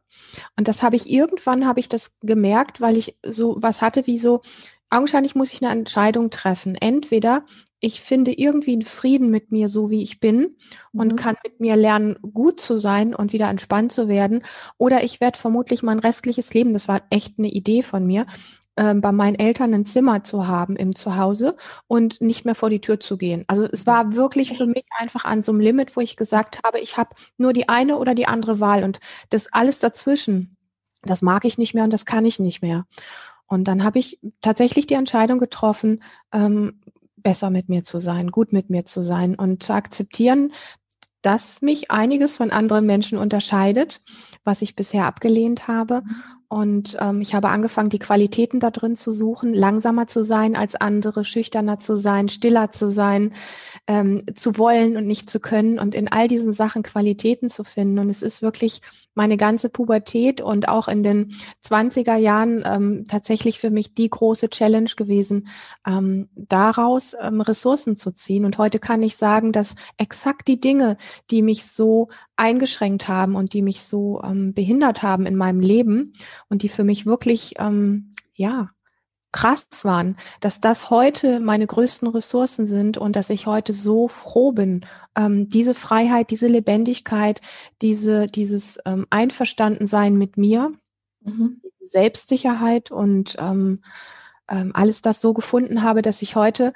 Und 0.58 0.67
das 0.67 0.84
habe 0.84 0.96
ich 0.96 1.10
irgendwann 1.10 1.65
habe 1.65 1.79
ich 1.79 1.89
das 1.89 2.15
gemerkt, 2.22 2.79
weil 2.79 2.98
ich 2.98 3.17
so 3.25 3.58
was 3.60 3.81
hatte 3.81 4.05
wie 4.05 4.20
so, 4.20 4.41
augenscheinlich 4.91 5.34
muss 5.34 5.51
ich 5.51 5.63
eine 5.63 5.72
Entscheidung 5.72 6.29
treffen. 6.29 6.75
Entweder 6.75 7.46
ich 7.81 8.00
finde 8.00 8.31
irgendwie 8.31 8.73
einen 8.73 8.83
Frieden 8.83 9.29
mit 9.31 9.51
mir, 9.51 9.67
so 9.67 9.89
wie 9.89 10.03
ich 10.03 10.19
bin 10.19 10.55
und 10.93 11.13
mhm. 11.13 11.15
kann 11.17 11.35
mit 11.43 11.59
mir 11.59 11.75
lernen, 11.75 12.15
gut 12.33 12.61
zu 12.61 12.77
sein 12.77 13.13
und 13.13 13.33
wieder 13.33 13.50
entspannt 13.50 13.91
zu 13.91 14.07
werden. 14.07 14.43
Oder 14.77 15.03
ich 15.03 15.19
werde 15.19 15.38
vermutlich 15.38 15.83
mein 15.83 16.00
restliches 16.00 16.53
Leben, 16.53 16.73
das 16.73 16.88
war 16.88 17.01
echt 17.09 17.39
eine 17.39 17.50
Idee 17.50 17.81
von 17.81 18.05
mir, 18.05 18.27
äh, 18.75 18.93
bei 18.93 19.11
meinen 19.11 19.35
Eltern 19.35 19.73
ein 19.73 19.85
Zimmer 19.85 20.23
zu 20.23 20.47
haben 20.47 20.75
im 20.75 20.95
Zuhause 20.95 21.57
und 21.88 22.21
nicht 22.21 22.45
mehr 22.45 22.55
vor 22.55 22.69
die 22.69 22.81
Tür 22.81 23.00
zu 23.00 23.17
gehen. 23.17 23.45
Also 23.47 23.63
es 23.63 23.88
war 23.88 24.15
wirklich 24.15 24.55
für 24.55 24.67
mich 24.67 24.85
einfach 24.97 25.25
an 25.25 25.41
so 25.41 25.51
einem 25.51 25.61
Limit, 25.61 25.95
wo 25.97 26.01
ich 26.01 26.15
gesagt 26.15 26.59
habe, 26.63 26.79
ich 26.79 26.97
habe 26.97 27.15
nur 27.38 27.51
die 27.51 27.67
eine 27.67 27.97
oder 27.97 28.13
die 28.13 28.27
andere 28.27 28.59
Wahl 28.59 28.83
und 28.83 29.00
das 29.29 29.51
alles 29.51 29.79
dazwischen, 29.79 30.55
das 31.01 31.23
mag 31.23 31.45
ich 31.45 31.57
nicht 31.57 31.73
mehr 31.73 31.83
und 31.83 31.91
das 31.91 32.05
kann 32.05 32.25
ich 32.25 32.39
nicht 32.39 32.61
mehr. 32.61 32.85
Und 33.47 33.65
dann 33.67 33.83
habe 33.83 34.00
ich 34.00 34.19
tatsächlich 34.39 34.88
die 34.88 34.93
Entscheidung 34.93 35.38
getroffen, 35.38 36.01
ähm, 36.31 36.79
besser 37.23 37.49
mit 37.49 37.69
mir 37.69 37.83
zu 37.83 37.99
sein, 37.99 38.31
gut 38.31 38.53
mit 38.53 38.69
mir 38.69 38.85
zu 38.85 39.01
sein 39.01 39.35
und 39.35 39.63
zu 39.63 39.73
akzeptieren, 39.73 40.53
dass 41.21 41.61
mich 41.61 41.91
einiges 41.91 42.35
von 42.35 42.51
anderen 42.51 42.85
Menschen 42.85 43.17
unterscheidet, 43.17 44.01
was 44.43 44.61
ich 44.61 44.75
bisher 44.75 45.05
abgelehnt 45.05 45.67
habe. 45.67 46.01
Mhm. 46.03 46.15
Und 46.47 46.97
ähm, 46.99 47.21
ich 47.21 47.33
habe 47.33 47.49
angefangen, 47.49 47.89
die 47.89 47.99
Qualitäten 47.99 48.59
da 48.59 48.71
drin 48.71 48.95
zu 48.97 49.13
suchen, 49.13 49.53
langsamer 49.53 50.07
zu 50.07 50.23
sein 50.23 50.55
als 50.55 50.75
andere, 50.75 51.23
schüchterner 51.23 51.79
zu 51.79 51.95
sein, 51.95 52.27
stiller 52.27 52.71
zu 52.71 52.89
sein, 52.89 53.33
ähm, 53.88 54.23
zu 54.35 54.57
wollen 54.57 54.95
und 54.95 55.07
nicht 55.07 55.29
zu 55.29 55.39
können 55.39 55.79
und 55.79 55.95
in 55.95 56.11
all 56.11 56.27
diesen 56.27 56.53
Sachen 56.53 56.83
Qualitäten 56.83 57.50
zu 57.50 57.63
finden. 57.63 58.00
Und 58.00 58.09
es 58.09 58.21
ist 58.21 58.41
wirklich 58.41 58.81
meine 59.15 59.38
ganze 59.38 59.69
Pubertät 59.69 60.39
und 60.39 60.69
auch 60.69 60.88
in 60.88 61.03
den 61.03 61.33
20er 61.63 62.15
Jahren 62.15 62.63
ähm, 62.65 63.05
tatsächlich 63.07 63.59
für 63.59 63.69
mich 63.69 63.93
die 63.93 64.09
große 64.09 64.50
Challenge 64.50 64.89
gewesen, 64.95 65.47
ähm, 65.85 66.29
daraus 66.35 67.15
ähm, 67.19 67.41
Ressourcen 67.41 67.95
zu 67.95 68.11
ziehen. 68.11 68.45
Und 68.45 68.57
heute 68.57 68.79
kann 68.79 69.03
ich 69.03 69.17
sagen, 69.17 69.51
dass 69.51 69.75
exakt 69.97 70.47
die 70.47 70.59
Dinge, 70.59 70.97
die 71.29 71.41
mich 71.41 71.65
so 71.65 72.09
eingeschränkt 72.35 73.07
haben 73.07 73.35
und 73.35 73.53
die 73.53 73.61
mich 73.61 73.81
so 73.83 74.21
ähm, 74.23 74.53
behindert 74.53 75.03
haben 75.03 75.25
in 75.25 75.35
meinem 75.35 75.59
Leben 75.59 76.13
und 76.50 76.61
die 76.61 76.69
für 76.69 76.83
mich 76.83 77.05
wirklich, 77.05 77.55
ähm, 77.59 78.11
ja, 78.33 78.69
krass 79.31 79.83
waren, 79.83 80.17
dass 80.39 80.61
das 80.61 80.89
heute 80.89 81.39
meine 81.39 81.67
größten 81.67 82.07
Ressourcen 82.07 82.65
sind 82.65 82.97
und 82.97 83.15
dass 83.15 83.29
ich 83.29 83.47
heute 83.47 83.73
so 83.73 84.07
froh 84.07 84.51
bin, 84.51 84.85
ähm, 85.15 85.50
diese 85.50 85.73
Freiheit, 85.73 86.31
diese 86.31 86.47
Lebendigkeit, 86.47 87.41
diese, 87.81 88.25
dieses 88.25 88.79
ähm, 88.85 89.07
Einverstandensein 89.09 90.15
mit 90.15 90.38
mir, 90.38 90.73
mhm. 91.21 91.61
Selbstsicherheit 91.83 92.91
und 92.91 93.35
ähm, 93.39 93.79
ähm, 94.50 94.71
alles 94.73 95.01
das 95.01 95.21
so 95.21 95.33
gefunden 95.33 95.81
habe, 95.81 96.01
dass 96.01 96.21
ich 96.21 96.35
heute 96.35 96.73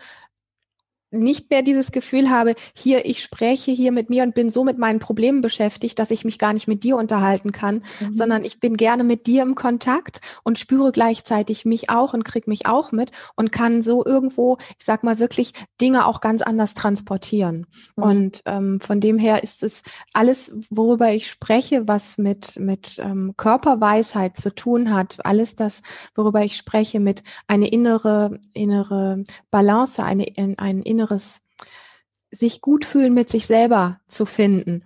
nicht 1.19 1.49
mehr 1.49 1.61
dieses 1.61 1.91
Gefühl 1.91 2.29
habe, 2.29 2.55
hier, 2.75 3.05
ich 3.05 3.21
spreche 3.21 3.71
hier 3.71 3.91
mit 3.91 4.09
mir 4.09 4.23
und 4.23 4.35
bin 4.35 4.49
so 4.49 4.63
mit 4.63 4.77
meinen 4.77 4.99
Problemen 4.99 5.41
beschäftigt, 5.41 5.99
dass 5.99 6.11
ich 6.11 6.25
mich 6.25 6.39
gar 6.39 6.53
nicht 6.53 6.67
mit 6.67 6.83
dir 6.83 6.97
unterhalten 6.97 7.51
kann, 7.51 7.83
mhm. 7.99 8.13
sondern 8.13 8.45
ich 8.45 8.59
bin 8.59 8.77
gerne 8.77 9.03
mit 9.03 9.27
dir 9.27 9.41
im 9.43 9.55
Kontakt 9.55 10.21
und 10.43 10.59
spüre 10.59 10.91
gleichzeitig 10.91 11.65
mich 11.65 11.89
auch 11.89 12.13
und 12.13 12.23
krieg 12.23 12.47
mich 12.47 12.65
auch 12.65 12.91
mit 12.91 13.11
und 13.35 13.51
kann 13.51 13.81
so 13.81 14.05
irgendwo, 14.05 14.57
ich 14.77 14.85
sag 14.85 15.03
mal 15.03 15.19
wirklich, 15.19 15.53
Dinge 15.81 16.05
auch 16.05 16.21
ganz 16.21 16.41
anders 16.41 16.73
transportieren. 16.73 17.67
Mhm. 17.95 18.03
Und 18.03 18.41
ähm, 18.45 18.79
von 18.81 18.99
dem 18.99 19.17
her 19.17 19.43
ist 19.43 19.63
es 19.63 19.81
alles, 20.13 20.53
worüber 20.69 21.11
ich 21.11 21.29
spreche, 21.29 21.87
was 21.87 22.17
mit, 22.17 22.59
mit 22.59 22.99
ähm, 22.99 23.33
Körperweisheit 23.37 24.37
zu 24.37 24.53
tun 24.53 24.93
hat, 24.93 25.17
alles 25.25 25.55
das, 25.55 25.81
worüber 26.15 26.43
ich 26.43 26.57
spreche, 26.57 26.99
mit 26.99 27.23
eine 27.47 27.67
innere, 27.67 28.39
innere 28.53 29.23
Balance, 29.51 30.03
eine, 30.03 30.25
ein 30.57 30.81
inneres 30.81 31.04
inneres 31.05 31.41
sich 32.31 32.59
gut 32.59 32.83
fühlen 32.83 33.13
mit 33.13 33.29
sich 33.29 33.45
selber 33.45 34.01
zu 34.07 34.25
finden. 34.25 34.83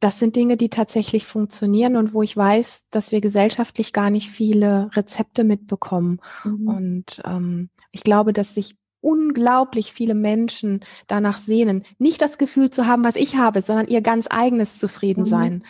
Das 0.00 0.18
sind 0.18 0.34
Dinge, 0.34 0.56
die 0.56 0.70
tatsächlich 0.70 1.24
funktionieren 1.24 1.96
und 1.96 2.14
wo 2.14 2.22
ich 2.22 2.36
weiß, 2.36 2.88
dass 2.90 3.12
wir 3.12 3.20
gesellschaftlich 3.20 3.92
gar 3.92 4.10
nicht 4.10 4.28
viele 4.28 4.90
Rezepte 4.94 5.44
mitbekommen. 5.44 6.20
Mhm. 6.42 6.68
Und 6.68 7.22
ähm, 7.24 7.70
ich 7.92 8.02
glaube, 8.02 8.32
dass 8.32 8.54
sich 8.54 8.76
unglaublich 9.00 9.92
viele 9.92 10.14
Menschen 10.14 10.80
danach 11.06 11.38
sehnen, 11.38 11.84
nicht 11.98 12.20
das 12.20 12.38
Gefühl 12.38 12.70
zu 12.70 12.86
haben, 12.86 13.04
was 13.04 13.16
ich 13.16 13.36
habe, 13.36 13.62
sondern 13.62 13.86
ihr 13.86 14.00
ganz 14.00 14.26
eigenes 14.28 14.78
Zufriedensein. 14.78 15.54
Mhm. 15.54 15.62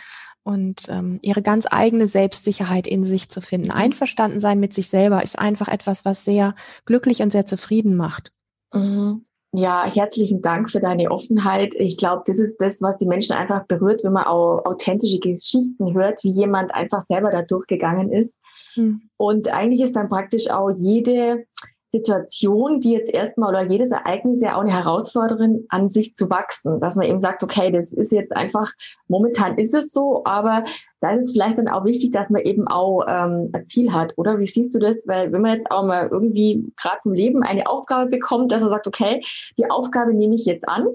Und 0.43 0.89
ähm, 0.89 1.19
ihre 1.21 1.43
ganz 1.43 1.67
eigene 1.69 2.07
Selbstsicherheit 2.07 2.87
in 2.87 3.03
sich 3.03 3.29
zu 3.29 3.41
finden. 3.41 3.67
Mhm. 3.67 3.73
Einverstanden 3.75 4.39
sein 4.39 4.59
mit 4.59 4.73
sich 4.73 4.87
selber 4.87 5.21
ist 5.21 5.37
einfach 5.37 5.67
etwas, 5.67 6.03
was 6.03 6.25
sehr 6.25 6.55
glücklich 6.85 7.21
und 7.21 7.31
sehr 7.31 7.45
zufrieden 7.45 7.95
macht. 7.95 8.31
Mhm. 8.73 9.23
Ja, 9.53 9.83
herzlichen 9.85 10.41
Dank 10.41 10.71
für 10.71 10.79
deine 10.79 11.11
Offenheit. 11.11 11.75
Ich 11.75 11.97
glaube, 11.97 12.23
das 12.25 12.39
ist 12.39 12.57
das, 12.61 12.81
was 12.81 12.97
die 12.99 13.05
Menschen 13.05 13.33
einfach 13.33 13.65
berührt, 13.65 14.01
wenn 14.03 14.13
man 14.13 14.23
auch 14.23 14.63
authentische 14.63 15.19
Geschichten 15.19 15.93
hört, 15.93 16.23
wie 16.23 16.29
jemand 16.29 16.73
einfach 16.73 17.01
selber 17.01 17.31
da 17.31 17.41
durchgegangen 17.41 18.13
ist. 18.13 18.39
Hm. 18.75 19.01
Und 19.17 19.49
eigentlich 19.49 19.81
ist 19.81 19.97
dann 19.97 20.07
praktisch 20.07 20.49
auch 20.49 20.71
jede 20.77 21.45
Situation, 21.91 22.79
die 22.79 22.93
jetzt 22.93 23.13
erstmal 23.13 23.49
oder 23.49 23.69
jedes 23.69 23.91
Ereignis 23.91 24.41
ja 24.41 24.55
auch 24.55 24.61
eine 24.61 24.73
Herausforderung 24.73 25.65
an 25.69 25.89
sich 25.89 26.15
zu 26.15 26.29
wachsen, 26.29 26.79
dass 26.79 26.95
man 26.95 27.05
eben 27.05 27.19
sagt, 27.19 27.43
okay, 27.43 27.71
das 27.71 27.91
ist 27.91 28.11
jetzt 28.13 28.31
einfach, 28.31 28.71
momentan 29.07 29.57
ist 29.57 29.73
es 29.73 29.91
so, 29.91 30.21
aber 30.23 30.63
da 31.01 31.11
ist 31.11 31.25
es 31.25 31.31
vielleicht 31.33 31.57
dann 31.57 31.67
auch 31.67 31.83
wichtig, 31.83 32.11
dass 32.11 32.29
man 32.29 32.43
eben 32.43 32.67
auch 32.67 33.03
ähm, 33.07 33.49
ein 33.51 33.65
Ziel 33.65 33.91
hat, 33.91 34.13
oder? 34.17 34.39
Wie 34.39 34.45
siehst 34.45 34.73
du 34.73 34.79
das? 34.79 35.05
Weil 35.05 35.31
wenn 35.31 35.41
man 35.41 35.53
jetzt 35.53 35.69
auch 35.69 35.83
mal 35.83 36.07
irgendwie 36.09 36.71
gerade 36.77 36.99
vom 37.01 37.13
Leben 37.13 37.43
eine 37.43 37.67
Aufgabe 37.67 38.09
bekommt, 38.09 38.51
dass 38.51 38.61
er 38.61 38.69
sagt, 38.69 38.87
okay, 38.87 39.21
die 39.57 39.69
Aufgabe 39.69 40.13
nehme 40.13 40.35
ich 40.35 40.45
jetzt 40.45 40.67
an, 40.69 40.87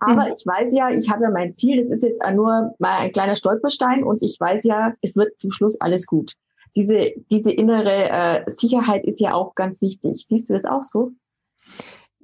aber 0.00 0.26
mhm. 0.26 0.34
ich 0.36 0.46
weiß 0.46 0.74
ja, 0.74 0.90
ich 0.90 1.08
habe 1.10 1.22
ja 1.22 1.30
mein 1.30 1.54
Ziel, 1.54 1.84
das 1.84 1.96
ist 1.96 2.04
jetzt 2.04 2.22
nur 2.34 2.74
mal 2.78 2.98
ein 2.98 3.12
kleiner 3.12 3.36
Stolperstein 3.36 4.04
und 4.04 4.22
ich 4.22 4.36
weiß 4.38 4.64
ja, 4.64 4.92
es 5.00 5.16
wird 5.16 5.40
zum 5.40 5.52
Schluss 5.52 5.80
alles 5.80 6.06
gut 6.06 6.34
diese, 6.74 7.12
diese 7.30 7.50
innere 7.50 8.44
äh, 8.46 8.50
Sicherheit 8.50 9.04
ist 9.04 9.20
ja 9.20 9.34
auch 9.34 9.54
ganz 9.54 9.82
wichtig. 9.82 10.26
Siehst 10.26 10.48
du 10.48 10.54
das 10.54 10.64
auch 10.64 10.82
so? 10.82 11.12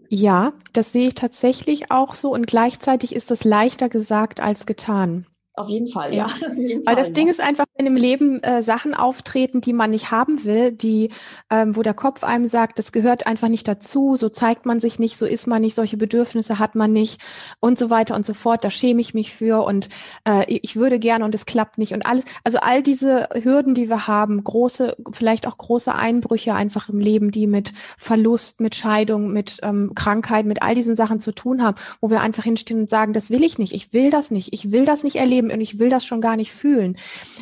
Ja, 0.08 0.54
das 0.72 0.92
sehe 0.92 1.08
ich 1.08 1.14
tatsächlich 1.14 1.90
auch 1.90 2.14
so 2.14 2.32
und 2.32 2.46
gleichzeitig 2.46 3.14
ist 3.14 3.30
es 3.30 3.44
leichter 3.44 3.88
gesagt 3.88 4.40
als 4.40 4.64
getan. 4.64 5.26
Auf 5.58 5.68
jeden 5.68 5.88
Fall, 5.88 6.14
ja. 6.14 6.26
ja. 6.28 6.48
Jeden 6.54 6.86
Weil 6.86 6.94
Fall, 6.94 6.96
das 6.96 7.08
ja. 7.08 7.14
Ding 7.14 7.28
ist 7.28 7.40
einfach, 7.40 7.64
wenn 7.76 7.86
im 7.86 7.96
Leben 7.96 8.42
äh, 8.42 8.62
Sachen 8.62 8.94
auftreten, 8.94 9.60
die 9.60 9.72
man 9.72 9.90
nicht 9.90 10.10
haben 10.10 10.44
will, 10.44 10.72
die, 10.72 11.10
ähm, 11.50 11.76
wo 11.76 11.82
der 11.82 11.94
Kopf 11.94 12.22
einem 12.24 12.46
sagt, 12.46 12.78
das 12.78 12.92
gehört 12.92 13.26
einfach 13.26 13.48
nicht 13.48 13.66
dazu, 13.66 14.16
so 14.16 14.28
zeigt 14.28 14.66
man 14.66 14.80
sich 14.80 14.98
nicht, 14.98 15.16
so 15.16 15.26
ist 15.26 15.46
man 15.46 15.62
nicht, 15.62 15.74
solche 15.74 15.96
Bedürfnisse 15.96 16.58
hat 16.58 16.74
man 16.74 16.92
nicht 16.92 17.20
und 17.60 17.78
so 17.78 17.90
weiter 17.90 18.14
und 18.14 18.24
so 18.24 18.34
fort. 18.34 18.64
Da 18.64 18.70
schäme 18.70 19.00
ich 19.00 19.14
mich 19.14 19.34
für 19.34 19.64
und 19.64 19.88
äh, 20.26 20.44
ich 20.48 20.76
würde 20.76 20.98
gerne 20.98 21.24
und 21.24 21.34
es 21.34 21.46
klappt 21.46 21.78
nicht 21.78 21.92
und 21.92 22.06
alles. 22.06 22.24
Also 22.44 22.58
all 22.58 22.82
diese 22.82 23.28
Hürden, 23.34 23.74
die 23.74 23.88
wir 23.88 24.06
haben, 24.06 24.42
große, 24.42 24.96
vielleicht 25.12 25.46
auch 25.46 25.56
große 25.58 25.94
Einbrüche 25.94 26.54
einfach 26.54 26.88
im 26.88 27.00
Leben, 27.00 27.30
die 27.30 27.46
mit 27.46 27.72
Verlust, 27.96 28.60
mit 28.60 28.74
Scheidung, 28.74 29.32
mit 29.32 29.58
ähm, 29.62 29.92
Krankheit, 29.94 30.46
mit 30.46 30.62
all 30.62 30.74
diesen 30.74 30.94
Sachen 30.94 31.18
zu 31.18 31.32
tun 31.32 31.62
haben, 31.62 31.76
wo 32.00 32.10
wir 32.10 32.20
einfach 32.20 32.44
hinstehen 32.44 32.80
und 32.80 32.90
sagen, 32.90 33.12
das 33.12 33.30
will 33.30 33.42
ich 33.42 33.58
nicht, 33.58 33.72
ich 33.72 33.92
will 33.92 34.10
das 34.10 34.30
nicht, 34.30 34.52
ich 34.52 34.70
will 34.72 34.84
das 34.84 35.02
nicht 35.02 35.16
erleben 35.16 35.47
und 35.50 35.60
ich 35.60 35.78
will 35.78 35.88
das 35.88 36.04
schon 36.04 36.20
gar 36.20 36.36
nicht 36.36 36.52
fühlen. 36.52 36.96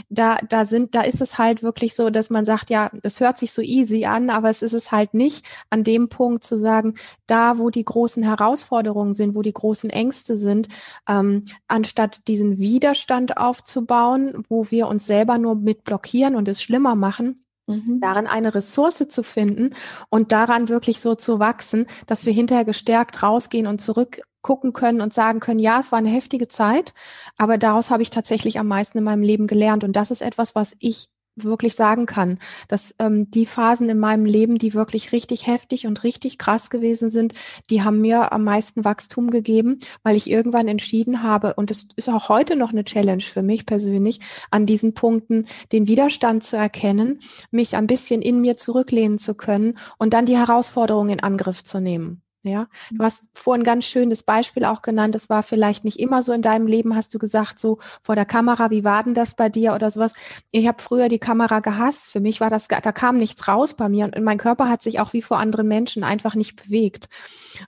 Da, 0.09 0.39
da 0.49 0.65
sind, 0.65 0.95
da 0.95 1.03
ist 1.03 1.21
es 1.21 1.39
halt 1.39 1.63
wirklich 1.63 1.95
so, 1.95 2.11
dass 2.11 2.31
man 2.31 2.45
sagt, 2.45 2.71
ja, 2.71 2.91
das 3.03 3.21
hört 3.21 3.39
sich 3.39 3.53
so 3.53 3.63
easy 3.63 4.05
an, 4.05 4.31
aber 4.31 4.51
es 4.51 4.63
ist 4.63 4.73
es 4.73 4.93
halt 4.93 5.15
nicht 5.15 5.45
an 5.71 5.85
dem 5.85 6.09
Punkt 6.09 6.45
zu 6.45 6.59
sagen, 6.59 6.95
da, 7.27 7.59
wo 7.59 7.71
die 7.71 7.85
großen 7.85 8.23
Herausforderungen 8.23 9.15
sind, 9.15 9.35
wo 9.35 9.43
die 9.43 9.53
großen 9.53 9.91
Ängste 9.91 10.37
sind, 10.37 10.69
ähm, 11.09 11.45
anstatt 11.69 12.27
diesen 12.29 12.59
Widerstand 12.59 13.37
aufzubauen, 13.37 14.45
wo 14.49 14.71
wir 14.71 14.89
uns 14.89 15.07
selber 15.07 15.39
nur 15.39 15.55
mit 15.55 15.85
blockieren 15.85 16.37
und 16.37 16.49
es 16.49 16.63
schlimmer 16.63 16.95
machen, 16.95 17.41
Mhm. 17.69 18.01
darin 18.01 18.27
eine 18.29 18.55
Ressource 18.55 19.09
zu 19.09 19.25
finden 19.25 19.71
und 20.09 20.31
daran 20.31 20.69
wirklich 20.69 21.01
so 21.01 21.17
zu 21.17 21.41
wachsen, 21.41 21.87
dass 22.07 22.25
wir 22.25 22.33
hinterher 22.33 22.65
gestärkt 22.65 23.25
rausgehen 23.25 23.67
und 23.67 23.81
zurück 23.81 24.21
gucken 24.47 24.73
können 24.73 25.01
und 25.01 25.13
sagen 25.13 25.41
können, 25.41 25.59
ja, 25.59 25.81
es 25.81 25.91
war 25.91 25.99
eine 25.99 26.09
heftige 26.09 26.47
Zeit, 26.47 26.95
aber 27.37 27.59
daraus 27.59 27.91
habe 27.91 28.03
ich 28.05 28.11
tatsächlich 28.11 28.61
am 28.61 28.69
meisten 28.69 28.97
in 28.99 29.03
meinem 29.03 29.25
Leben 29.25 29.49
gelernt. 29.49 29.83
Und 29.83 29.97
das 29.97 30.13
ist 30.13 30.23
etwas, 30.23 30.55
was 30.55 30.77
ich 30.79 31.09
wirklich 31.35 31.75
sagen 31.75 32.07
kann, 32.07 32.39
dass 32.69 32.95
ähm, 33.01 33.29
die 33.29 33.45
Phasen 33.45 33.89
in 33.89 33.99
meinem 33.99 34.25
Leben, 34.25 34.57
die 34.57 34.73
wirklich 34.73 35.11
richtig 35.11 35.49
heftig 35.49 35.89
und 35.89 36.05
richtig 36.05 36.39
krass 36.39 36.71
gewesen 36.71 37.11
sind, 37.11 37.35
die 37.71 37.83
haben 37.83 38.01
mir 38.01 38.33
am 38.33 38.45
meisten 38.45 38.85
Wachstum 38.85 39.31
gegeben, 39.31 39.81
weil 40.05 40.15
ich 40.15 40.31
irgendwann 40.31 40.69
entschieden 40.69 41.25
habe, 41.25 41.55
und 41.55 41.73
es 41.73 41.89
ist 41.97 42.09
auch 42.09 42.29
heute 42.29 42.55
noch 42.55 42.71
eine 42.71 42.85
Challenge 42.85 43.23
für 43.23 43.43
mich 43.43 43.67
persönlich, 43.67 44.21
an 44.53 44.65
diesen 44.65 44.95
Punkten 44.95 45.47
den 45.73 45.89
Widerstand 45.89 46.45
zu 46.45 46.57
erkennen, 46.57 47.19
mich 47.51 47.75
ein 47.75 47.89
bisschen 47.89 48.23
in 48.23 48.41
mir 48.41 48.57
zurücklehnen 48.57 49.19
zu 49.19 49.35
können 49.35 49.77
und 49.99 50.15
dann 50.15 50.25
die 50.25 50.39
Herausforderungen 50.39 51.11
in 51.11 51.21
Angriff 51.21 51.65
zu 51.65 51.81
nehmen. 51.81 52.23
Ja, 52.47 52.69
du 52.93 53.03
hast 53.03 53.29
vorhin 53.35 53.65
ganz 53.65 53.85
schön 53.85 54.09
das 54.09 54.23
Beispiel 54.23 54.65
auch 54.65 54.83
genannt. 54.83 55.15
Das 55.15 55.29
war 55.29 55.43
vielleicht 55.43 55.85
nicht 55.85 55.99
immer 55.99 56.23
so 56.23 56.33
in 56.33 56.43
deinem 56.43 56.69
Leben, 56.69 56.95
hast 56.95 57.13
du 57.13 57.19
gesagt, 57.19 57.59
so 57.59 57.79
vor 58.03 58.15
der 58.15 58.25
Kamera, 58.25 58.71
wie 58.71 58.85
war 58.85 59.03
denn 59.03 59.15
das 59.15 59.35
bei 59.35 59.49
dir 59.49 59.75
oder 59.75 59.91
sowas? 59.91 60.13
Ich 60.53 60.69
habe 60.69 60.81
früher 60.81 61.09
die 61.09 61.19
Kamera 61.19 61.59
gehasst. 61.59 62.09
Für 62.09 62.21
mich 62.21 62.41
war 62.41 62.49
das, 62.49 62.69
da 62.69 62.93
kam 62.93 63.17
nichts 63.17 63.49
raus 63.49 63.75
bei 63.75 63.89
mir 63.89 64.05
und 64.05 64.23
mein 64.23 64.39
Körper 64.39 64.69
hat 64.69 64.83
sich 64.83 65.01
auch 65.01 65.13
wie 65.13 65.23
vor 65.23 65.39
anderen 65.39 65.67
Menschen 65.67 66.05
einfach 66.05 66.37
nicht 66.37 66.63
bewegt. 66.63 67.09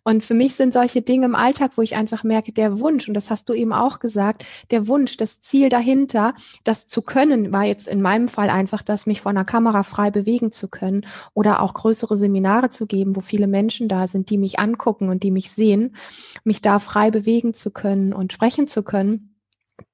Und 0.05 0.23
für 0.23 0.35
mich 0.35 0.55
sind 0.55 0.73
solche 0.73 1.03
Dinge 1.03 1.27
im 1.27 1.35
Alltag, 1.35 1.73
wo 1.77 1.83
ich 1.83 1.97
einfach 1.97 2.23
merke, 2.23 2.53
der 2.53 2.79
Wunsch, 2.81 3.09
und 3.09 3.15
das 3.15 3.31
hast 3.31 3.49
du 3.49 3.55
eben 3.55 3.73
auch 3.73 3.99
gesagt, 3.99 4.45
der 4.71 4.87
Wunsch, 4.87 5.17
das 5.17 5.41
Ziel 5.41 5.69
dahinter, 5.69 6.35
das 6.65 6.87
zu 6.87 7.03
können, 7.03 7.53
war 7.53 7.65
jetzt 7.65 7.89
in 7.89 8.03
meinem 8.03 8.29
Fall 8.29 8.51
einfach, 8.51 8.83
das 8.83 9.07
mich 9.07 9.21
vor 9.23 9.31
einer 9.31 9.45
Kamera 9.45 9.83
frei 9.83 10.11
bewegen 10.11 10.51
zu 10.51 10.69
können 10.69 11.07
oder 11.35 11.61
auch 11.61 11.75
größere 11.75 12.17
Seminare 12.17 12.71
zu 12.71 12.87
geben, 12.87 13.17
wo 13.17 13.21
viele 13.21 13.47
Menschen 13.47 13.89
da 13.89 14.07
sind, 14.07 14.31
die 14.31 14.39
mich 14.39 14.59
angucken 14.69 15.09
und 15.09 15.23
die 15.23 15.31
mich 15.31 15.51
sehen, 15.51 15.97
mich 16.45 16.61
da 16.61 16.79
frei 16.79 17.11
bewegen 17.11 17.55
zu 17.55 17.71
können 17.71 18.13
und 18.13 18.33
sprechen 18.33 18.67
zu 18.67 18.83
können. 18.83 19.41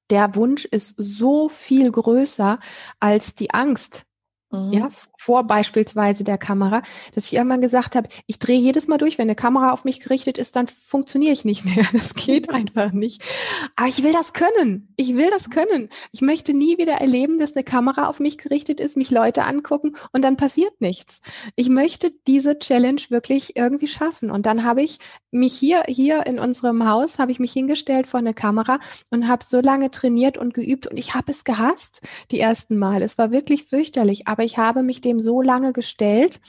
Der 0.09 0.35
Wunsch 0.35 0.65
ist 0.65 0.95
so 0.97 1.49
viel 1.49 1.91
größer 1.91 2.59
als 2.99 3.35
die 3.35 3.51
Angst, 3.51 4.05
mhm. 4.51 4.71
ja, 4.71 4.89
vor 5.25 5.43
beispielsweise 5.43 6.23
der 6.23 6.37
Kamera, 6.37 6.83
dass 7.15 7.25
ich 7.25 7.33
irgendwann 7.33 7.61
gesagt 7.61 7.95
habe, 7.95 8.07
ich 8.27 8.37
drehe 8.37 8.59
jedes 8.59 8.87
Mal 8.87 8.99
durch, 8.99 9.17
wenn 9.17 9.25
eine 9.25 9.35
Kamera 9.35 9.71
auf 9.71 9.83
mich 9.83 9.99
gerichtet 9.99 10.37
ist, 10.37 10.55
dann 10.55 10.67
funktioniere 10.67 11.33
ich 11.33 11.45
nicht 11.45 11.65
mehr. 11.65 11.85
Das 11.95 12.13
geht 12.13 12.49
einfach 12.49 12.91
nicht. 12.91 13.23
Aber 13.75 13.87
ich 13.87 14.03
will 14.03 14.11
das 14.11 14.33
können. 14.33 14.93
Ich 14.97 15.15
will 15.15 15.29
das 15.31 15.49
können. 15.49 15.89
Ich 16.11 16.21
möchte 16.21 16.53
nie 16.53 16.77
wieder 16.77 16.95
erleben, 16.95 17.39
dass 17.39 17.55
eine 17.55 17.63
Kamera 17.63 18.07
auf 18.07 18.19
mich 18.19 18.37
gerichtet 18.37 18.79
ist, 18.79 18.97
mich 18.97 19.11
Leute 19.11 19.45
angucken 19.45 19.95
und 20.11 20.23
dann 20.23 20.35
passiert 20.35 20.81
nichts. 20.81 21.21
Ich 21.55 21.69
möchte 21.69 22.11
diese 22.27 22.59
Challenge 22.59 23.01
wirklich 23.09 23.55
irgendwie 23.55 23.87
schaffen. 23.87 24.29
Und 24.29 24.45
dann 24.45 24.63
habe 24.63 24.83
ich 24.83 24.99
mich 25.31 25.53
hier, 25.53 25.83
hier 25.87 26.25
in 26.27 26.37
unserem 26.37 26.87
Haus, 26.87 27.17
habe 27.17 27.31
ich 27.31 27.39
mich 27.39 27.53
hingestellt 27.53 28.07
vor 28.07 28.19
eine 28.19 28.33
Kamera 28.33 28.79
und 29.09 29.27
habe 29.27 29.43
so 29.43 29.61
lange 29.61 29.89
trainiert 29.89 30.37
und 30.37 30.53
geübt 30.53 30.85
und 30.87 30.97
ich 30.97 31.15
habe 31.15 31.31
es 31.31 31.43
gehasst, 31.43 32.01
die 32.31 32.39
ersten 32.39 32.77
Mal. 32.77 33.01
Es 33.01 33.17
war 33.17 33.31
wirklich 33.31 33.63
fürchterlich, 33.63 34.27
aber 34.27 34.43
ich 34.43 34.57
habe 34.57 34.83
mich 34.83 35.01
dem 35.01 35.14
so 35.19 35.41
lange 35.41 35.73
gestellt 35.73 36.41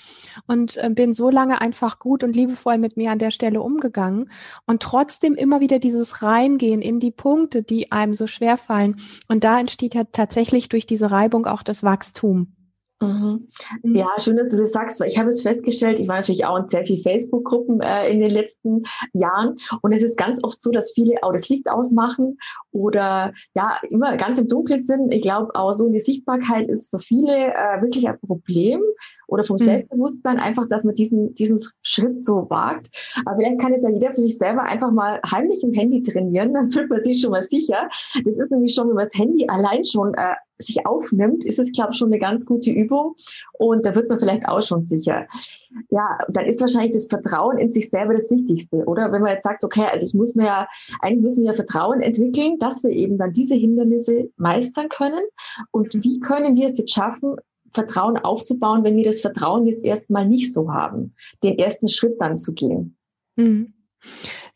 und 0.46 0.76
äh, 0.76 0.90
bin 0.90 1.12
so 1.12 1.30
lange 1.30 1.60
einfach 1.60 1.98
gut 1.98 2.24
und 2.24 2.34
liebevoll 2.34 2.78
mit 2.78 2.96
mir 2.96 3.10
an 3.10 3.18
der 3.18 3.30
Stelle 3.30 3.60
umgegangen 3.60 4.30
und 4.66 4.82
trotzdem 4.82 5.34
immer 5.34 5.60
wieder 5.60 5.78
dieses 5.78 6.22
Reingehen 6.22 6.82
in 6.82 7.00
die 7.00 7.10
Punkte, 7.10 7.62
die 7.62 7.92
einem 7.92 8.14
so 8.14 8.26
schwer 8.26 8.56
fallen. 8.56 8.96
Und 9.28 9.44
da 9.44 9.60
entsteht 9.60 9.94
ja 9.94 10.04
tatsächlich 10.04 10.68
durch 10.68 10.86
diese 10.86 11.10
Reibung 11.10 11.46
auch 11.46 11.62
das 11.62 11.82
Wachstum. 11.82 12.55
Mhm. 13.00 13.48
mhm. 13.82 13.94
Ja, 13.94 14.08
schön, 14.18 14.36
dass 14.36 14.48
du 14.48 14.56
das 14.56 14.72
sagst, 14.72 15.00
weil 15.00 15.08
ich 15.08 15.18
habe 15.18 15.28
es 15.28 15.42
festgestellt, 15.42 15.98
ich 15.98 16.08
war 16.08 16.16
natürlich 16.16 16.46
auch 16.46 16.56
in 16.56 16.66
sehr 16.68 16.86
viel 16.86 16.98
Facebook-Gruppen 16.98 17.80
äh, 17.80 18.10
in 18.10 18.20
den 18.20 18.30
letzten 18.30 18.84
Jahren 19.12 19.58
und 19.82 19.92
es 19.92 20.02
ist 20.02 20.16
ganz 20.16 20.42
oft 20.42 20.62
so, 20.62 20.70
dass 20.70 20.92
viele 20.92 21.22
auch 21.22 21.32
das 21.32 21.48
Licht 21.48 21.68
ausmachen 21.68 22.38
oder 22.72 23.34
ja, 23.54 23.78
immer 23.90 24.16
ganz 24.16 24.38
im 24.38 24.48
Dunkeln 24.48 24.80
sind. 24.80 25.12
Ich 25.12 25.22
glaube 25.22 25.54
auch 25.54 25.72
so 25.72 25.86
eine 25.86 26.00
Sichtbarkeit 26.00 26.68
ist 26.68 26.90
für 26.90 26.98
viele 26.98 27.32
äh, 27.32 27.82
wirklich 27.82 28.08
ein 28.08 28.18
Problem 28.20 28.80
oder 29.28 29.44
vom 29.44 29.56
mhm. 29.56 29.64
Selbstbewusstsein 29.64 30.38
einfach, 30.38 30.66
dass 30.68 30.84
man 30.84 30.94
diesen, 30.94 31.34
diesen 31.34 31.60
Schritt 31.82 32.24
so 32.24 32.48
wagt. 32.48 32.88
Aber 33.26 33.36
vielleicht 33.36 33.60
kann 33.60 33.74
es 33.74 33.82
ja 33.82 33.90
jeder 33.90 34.12
für 34.12 34.20
sich 34.20 34.38
selber 34.38 34.62
einfach 34.62 34.90
mal 34.90 35.20
heimlich 35.30 35.62
im 35.62 35.72
Handy 35.74 36.00
trainieren, 36.00 36.52
dann 36.54 36.68
fühlt 36.68 36.88
man 36.88 37.04
sich 37.04 37.20
schon 37.20 37.32
mal 37.32 37.42
sicher. 37.42 37.88
Das 38.24 38.36
ist 38.36 38.50
nämlich 38.50 38.74
schon, 38.74 38.88
wenn 38.88 38.94
man 38.94 39.04
das 39.04 39.18
Handy 39.18 39.46
allein 39.48 39.84
schon 39.84 40.14
äh, 40.14 40.34
sich 40.58 40.86
aufnimmt, 40.86 41.44
ist 41.44 41.58
es, 41.58 41.72
glaube 41.72 41.92
ich, 41.92 41.98
schon 41.98 42.12
eine 42.12 42.18
ganz 42.18 42.46
gute 42.46 42.70
Übung. 42.70 43.14
Und 43.52 43.86
da 43.86 43.94
wird 43.94 44.08
man 44.08 44.18
vielleicht 44.18 44.48
auch 44.48 44.62
schon 44.62 44.86
sicher. 44.86 45.26
Ja, 45.90 46.18
dann 46.28 46.46
ist 46.46 46.60
wahrscheinlich 46.60 46.92
das 46.92 47.06
Vertrauen 47.06 47.58
in 47.58 47.70
sich 47.70 47.90
selber 47.90 48.14
das 48.14 48.30
Wichtigste, 48.30 48.84
oder? 48.86 49.12
Wenn 49.12 49.22
man 49.22 49.32
jetzt 49.32 49.44
sagt, 49.44 49.64
okay, 49.64 49.84
also 49.90 50.06
ich 50.06 50.14
muss 50.14 50.34
mir 50.34 50.46
ja, 50.46 50.68
eigentlich 51.00 51.22
müssen 51.22 51.44
wir 51.44 51.54
Vertrauen 51.54 52.00
entwickeln, 52.00 52.58
dass 52.58 52.82
wir 52.82 52.90
eben 52.90 53.18
dann 53.18 53.32
diese 53.32 53.54
Hindernisse 53.54 54.30
meistern 54.36 54.88
können. 54.88 55.24
Und 55.70 55.92
wie 56.02 56.20
können 56.20 56.56
wir 56.56 56.68
es 56.68 56.78
jetzt 56.78 56.94
schaffen, 56.94 57.36
Vertrauen 57.72 58.16
aufzubauen, 58.16 58.84
wenn 58.84 58.96
wir 58.96 59.04
das 59.04 59.20
Vertrauen 59.20 59.66
jetzt 59.66 59.84
erstmal 59.84 60.26
nicht 60.26 60.54
so 60.54 60.72
haben, 60.72 61.14
den 61.42 61.58
ersten 61.58 61.88
Schritt 61.88 62.16
dann 62.20 62.38
zu 62.38 62.54
gehen? 62.54 62.96
Mhm. 63.36 63.74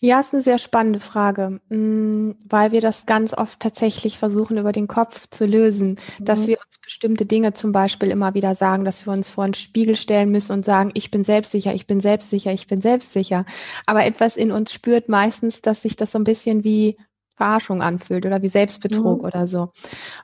Ja, 0.03 0.19
ist 0.21 0.33
eine 0.33 0.43
sehr 0.43 0.57
spannende 0.57 0.99
Frage, 0.99 1.61
mm, 1.69 2.31
weil 2.49 2.73
wir 2.73 2.81
das 2.81 3.05
ganz 3.05 3.35
oft 3.35 3.61
tatsächlich 3.61 4.17
versuchen, 4.17 4.57
über 4.57 4.73
den 4.73 4.89
Kopf 4.89 5.29
zu 5.29 5.45
lösen, 5.45 5.99
mhm. 6.19 6.25
dass 6.25 6.47
wir 6.47 6.57
uns 6.57 6.79
bestimmte 6.83 7.27
Dinge 7.27 7.53
zum 7.53 7.73
Beispiel 7.73 8.11
immer 8.11 8.33
wieder 8.33 8.55
sagen, 8.55 8.87
dass 8.87 9.05
wir 9.05 9.13
uns 9.13 9.29
vor 9.29 9.45
einen 9.45 9.53
Spiegel 9.53 9.97
stellen 9.97 10.31
müssen 10.31 10.53
und 10.53 10.65
sagen, 10.65 10.91
ich 10.95 11.11
bin 11.11 11.23
selbstsicher, 11.23 11.75
ich 11.75 11.87
bin 11.87 12.01
selbstsicher, 12.01 12.51
ich 12.51 12.67
bin 12.67 12.81
selbstsicher. 12.81 13.45
Aber 13.85 14.07
etwas 14.07 14.39
in 14.39 14.53
uns 14.53 14.73
spürt 14.73 15.11
meistens, 15.11 15.61
dass 15.61 15.83
sich 15.83 15.97
das 15.97 16.13
so 16.13 16.19
ein 16.19 16.25
bisschen 16.25 16.65
wie 16.65 16.97
Verarschung 17.41 17.81
anfühlt 17.81 18.27
oder 18.27 18.43
wie 18.43 18.49
Selbstbetrug 18.49 19.21
mhm. 19.21 19.25
oder 19.25 19.47
so. 19.47 19.69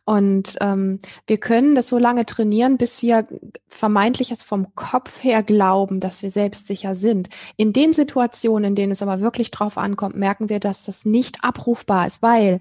Und 0.04 0.56
ähm, 0.60 0.98
wir 1.26 1.38
können 1.38 1.74
das 1.74 1.88
so 1.88 1.96
lange 1.96 2.26
trainieren, 2.26 2.76
bis 2.76 3.00
wir 3.00 3.26
vermeintlich 3.68 4.30
es 4.30 4.42
vom 4.42 4.74
Kopf 4.74 5.24
her 5.24 5.42
glauben, 5.42 5.98
dass 5.98 6.20
wir 6.20 6.30
selbstsicher 6.30 6.94
sind. 6.94 7.30
In 7.56 7.72
den 7.72 7.94
Situationen, 7.94 8.64
in 8.64 8.74
denen 8.74 8.92
es 8.92 9.00
aber 9.00 9.20
wirklich 9.20 9.50
drauf 9.50 9.78
ankommt, 9.78 10.14
merken 10.14 10.50
wir, 10.50 10.60
dass 10.60 10.84
das 10.84 11.06
nicht 11.06 11.42
abrufbar 11.42 12.06
ist, 12.06 12.20
weil 12.20 12.60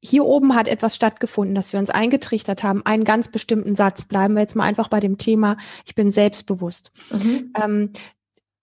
hier 0.00 0.26
oben 0.26 0.54
hat 0.54 0.68
etwas 0.68 0.94
stattgefunden, 0.94 1.54
dass 1.54 1.72
wir 1.72 1.80
uns 1.80 1.88
eingetrichtert 1.88 2.62
haben, 2.62 2.84
einen 2.84 3.04
ganz 3.04 3.28
bestimmten 3.28 3.74
Satz. 3.74 4.04
Bleiben 4.04 4.34
wir 4.34 4.42
jetzt 4.42 4.54
mal 4.54 4.64
einfach 4.64 4.88
bei 4.88 5.00
dem 5.00 5.16
Thema, 5.16 5.56
ich 5.86 5.94
bin 5.94 6.10
selbstbewusst. 6.10 6.92
Mhm. 7.10 7.52
Ähm, 7.58 7.90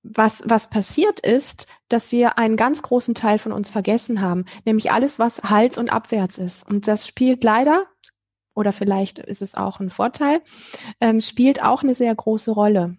was, 0.04 0.42
was 0.46 0.70
passiert 0.70 1.20
ist, 1.20 1.68
dass 1.90 2.12
wir 2.12 2.38
einen 2.38 2.58
ganz 2.58 2.82
großen 2.82 3.14
Teil 3.14 3.38
von 3.38 3.52
uns 3.52 3.70
vergessen 3.70 4.22
haben, 4.22 4.46
nämlich 4.66 4.92
alles, 4.92 5.20
was 5.20 5.44
Hals 5.44 5.78
und 5.78 5.92
abwärts 5.92 6.38
ist. 6.38 6.68
Und 6.68 6.88
das 6.88 7.08
spielt 7.08 7.44
leider, 7.44 7.86
oder 8.56 8.72
vielleicht 8.72 9.20
ist 9.20 9.42
es 9.42 9.56
auch 9.56 9.80
ein 9.80 9.90
Vorteil, 9.90 10.42
ähm, 11.00 11.22
spielt 11.22 11.64
auch 11.64 11.84
eine 11.84 11.96
sehr 11.96 12.14
große 12.14 12.52
Rolle. 12.52 12.98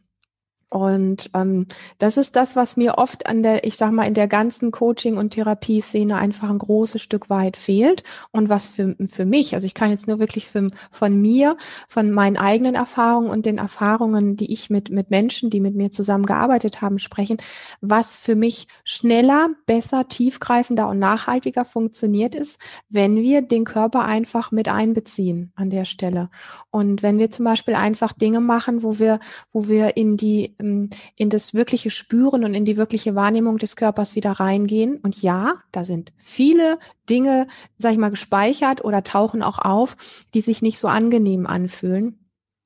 Und 0.72 1.28
ähm, 1.34 1.66
das 1.98 2.16
ist 2.16 2.34
das, 2.34 2.56
was 2.56 2.78
mir 2.78 2.96
oft 2.96 3.26
an 3.26 3.42
der, 3.42 3.64
ich 3.64 3.76
sag 3.76 3.92
mal, 3.92 4.06
in 4.06 4.14
der 4.14 4.26
ganzen 4.26 4.70
Coaching- 4.70 5.18
und 5.18 5.34
Therapieszene 5.34 6.16
einfach 6.16 6.48
ein 6.48 6.56
großes 6.56 7.02
Stück 7.02 7.28
weit 7.28 7.58
fehlt. 7.58 8.04
Und 8.30 8.48
was 8.48 8.68
für, 8.68 8.96
für 9.06 9.26
mich, 9.26 9.52
also 9.52 9.66
ich 9.66 9.74
kann 9.74 9.90
jetzt 9.90 10.08
nur 10.08 10.18
wirklich 10.18 10.46
für, 10.46 10.68
von 10.90 11.20
mir, 11.20 11.58
von 11.88 12.10
meinen 12.10 12.38
eigenen 12.38 12.74
Erfahrungen 12.74 13.28
und 13.28 13.44
den 13.44 13.58
Erfahrungen, 13.58 14.36
die 14.36 14.50
ich 14.50 14.70
mit, 14.70 14.88
mit 14.88 15.10
Menschen, 15.10 15.50
die 15.50 15.60
mit 15.60 15.74
mir 15.74 15.90
zusammengearbeitet 15.90 16.80
haben, 16.80 16.98
sprechen, 16.98 17.36
was 17.82 18.16
für 18.16 18.34
mich 18.34 18.66
schneller, 18.82 19.50
besser, 19.66 20.08
tiefgreifender 20.08 20.88
und 20.88 20.98
nachhaltiger 20.98 21.66
funktioniert 21.66 22.34
ist, 22.34 22.58
wenn 22.88 23.16
wir 23.16 23.42
den 23.42 23.64
Körper 23.64 24.06
einfach 24.06 24.52
mit 24.52 24.70
einbeziehen 24.70 25.52
an 25.54 25.68
der 25.68 25.84
Stelle. 25.84 26.30
Und 26.70 27.02
wenn 27.02 27.18
wir 27.18 27.30
zum 27.30 27.44
Beispiel 27.44 27.74
einfach 27.74 28.14
Dinge 28.14 28.40
machen, 28.40 28.82
wo 28.82 28.98
wir, 28.98 29.20
wo 29.52 29.68
wir 29.68 29.98
in 29.98 30.16
die 30.16 30.56
in 30.62 31.30
das 31.30 31.54
wirkliche 31.54 31.90
Spüren 31.90 32.44
und 32.44 32.54
in 32.54 32.64
die 32.64 32.76
wirkliche 32.76 33.14
Wahrnehmung 33.14 33.58
des 33.58 33.76
Körpers 33.76 34.14
wieder 34.16 34.32
reingehen. 34.32 34.96
Und 34.96 35.20
ja, 35.20 35.56
da 35.72 35.84
sind 35.84 36.12
viele 36.16 36.78
Dinge, 37.10 37.48
sag 37.78 37.92
ich 37.92 37.98
mal, 37.98 38.10
gespeichert 38.10 38.84
oder 38.84 39.02
tauchen 39.02 39.42
auch 39.42 39.58
auf, 39.58 39.96
die 40.34 40.40
sich 40.40 40.62
nicht 40.62 40.78
so 40.78 40.88
angenehm 40.88 41.46
anfühlen. 41.46 42.22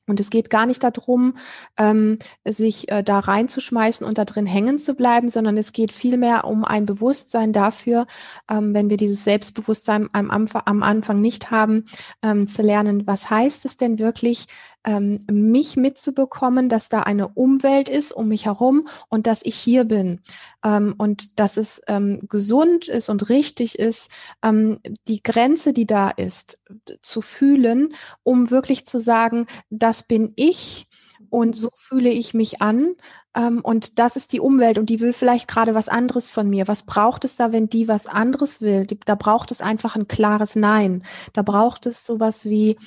Und 0.09 0.21
es 0.21 0.31
geht 0.31 0.51
gar 0.51 0.67
nicht 0.67 0.85
darum, 0.85 1.35
ähm, 1.77 2.19
sich 2.45 2.89
äh, 2.91 3.03
da 3.03 3.19
reinzuschmeißen 3.19 4.07
und 4.07 4.19
da 4.19 4.25
drin 4.25 4.47
hängen 4.47 4.79
zu 4.79 4.95
bleiben, 4.95 5.29
sondern 5.29 5.57
es 5.57 5.73
geht 5.73 5.93
vielmehr 5.93 6.45
um 6.45 6.65
ein 6.65 6.87
Bewusstsein 6.87 7.53
dafür, 7.53 8.07
ähm, 8.49 8.73
wenn 8.73 8.89
wir 8.89 8.99
dieses 8.99 9.25
Selbstbewusstsein 9.25 10.09
am, 10.13 10.31
Anfang, 10.31 10.63
am 10.65 10.85
Anfang 10.85 11.21
nicht 11.21 11.51
haben, 11.51 11.87
ähm, 12.23 12.47
zu 12.47 12.63
lernen, 12.63 13.09
was 13.09 13.31
heißt 13.31 13.65
es 13.65 13.77
denn 13.77 13.99
wirklich, 13.99 14.47
ähm, 14.87 15.19
mich 15.29 15.77
mitzubekommen, 15.77 16.69
dass 16.69 16.89
da 16.89 17.03
eine 17.03 17.29
Umwelt 17.29 17.89
ist 17.89 18.13
um 18.13 18.29
mich 18.29 18.47
herum 18.47 18.89
und 19.09 19.27
dass 19.27 19.45
ich 19.45 19.57
hier 19.57 19.85
bin 19.85 20.21
ähm, 20.65 20.95
und 20.97 21.39
dass 21.39 21.57
es 21.57 21.83
ähm, 21.89 22.21
gesund 22.29 22.89
ist 22.89 23.09
und 23.11 23.29
richtig 23.29 23.79
ist, 23.79 24.11
ähm, 24.43 24.79
die 25.09 25.23
Grenze, 25.23 25.73
die 25.73 25.87
da 25.87 26.11
ist, 26.11 26.59
zu 27.03 27.21
fühlen, 27.21 27.95
um 28.23 28.51
wirklich 28.51 28.87
zu 28.87 29.01
sagen, 29.01 29.47
das 29.71 30.05
bin 30.05 30.33
ich 30.37 30.87
und 31.31 31.57
so 31.57 31.71
fühle 31.75 32.11
ich 32.11 32.33
mich 32.33 32.63
an. 32.63 32.95
Ähm, 33.35 33.61
und 33.63 33.99
das 33.99 34.15
ist 34.15 34.33
die 34.33 34.41
Umwelt 34.41 34.79
und 34.79 34.89
die 34.89 35.01
will 35.01 35.13
vielleicht 35.13 35.49
gerade 35.49 35.75
was 35.75 35.89
anderes 35.89 36.31
von 36.31 36.49
mir. 36.49 36.69
Was 36.69 36.85
braucht 36.85 37.25
es 37.25 37.35
da, 37.35 37.53
wenn 37.53 37.69
die 37.69 37.89
was 37.89 38.07
anderes 38.07 38.61
will? 38.61 38.87
Da 39.05 39.17
braucht 39.17 39.51
es 39.51 39.61
einfach 39.61 39.97
ein 39.97 40.07
klares 40.07 40.55
Nein. 40.55 41.03
Da 41.33 41.43
braucht 41.43 41.87
es 41.87 42.07
sowas 42.07 42.45
wie, 42.45 42.79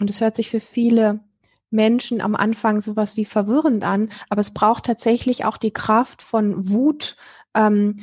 und 0.00 0.08
es 0.08 0.20
hört 0.22 0.36
sich 0.36 0.48
für 0.48 0.60
viele 0.60 1.20
Menschen 1.72 2.20
am 2.20 2.36
Anfang 2.36 2.80
sowas 2.80 3.16
wie 3.16 3.24
verwirrend 3.24 3.84
an, 3.84 4.10
aber 4.28 4.40
es 4.40 4.52
braucht 4.52 4.84
tatsächlich 4.84 5.44
auch 5.44 5.56
die 5.56 5.72
Kraft 5.72 6.22
von 6.22 6.68
Wut, 6.70 7.16
ähm, 7.54 7.96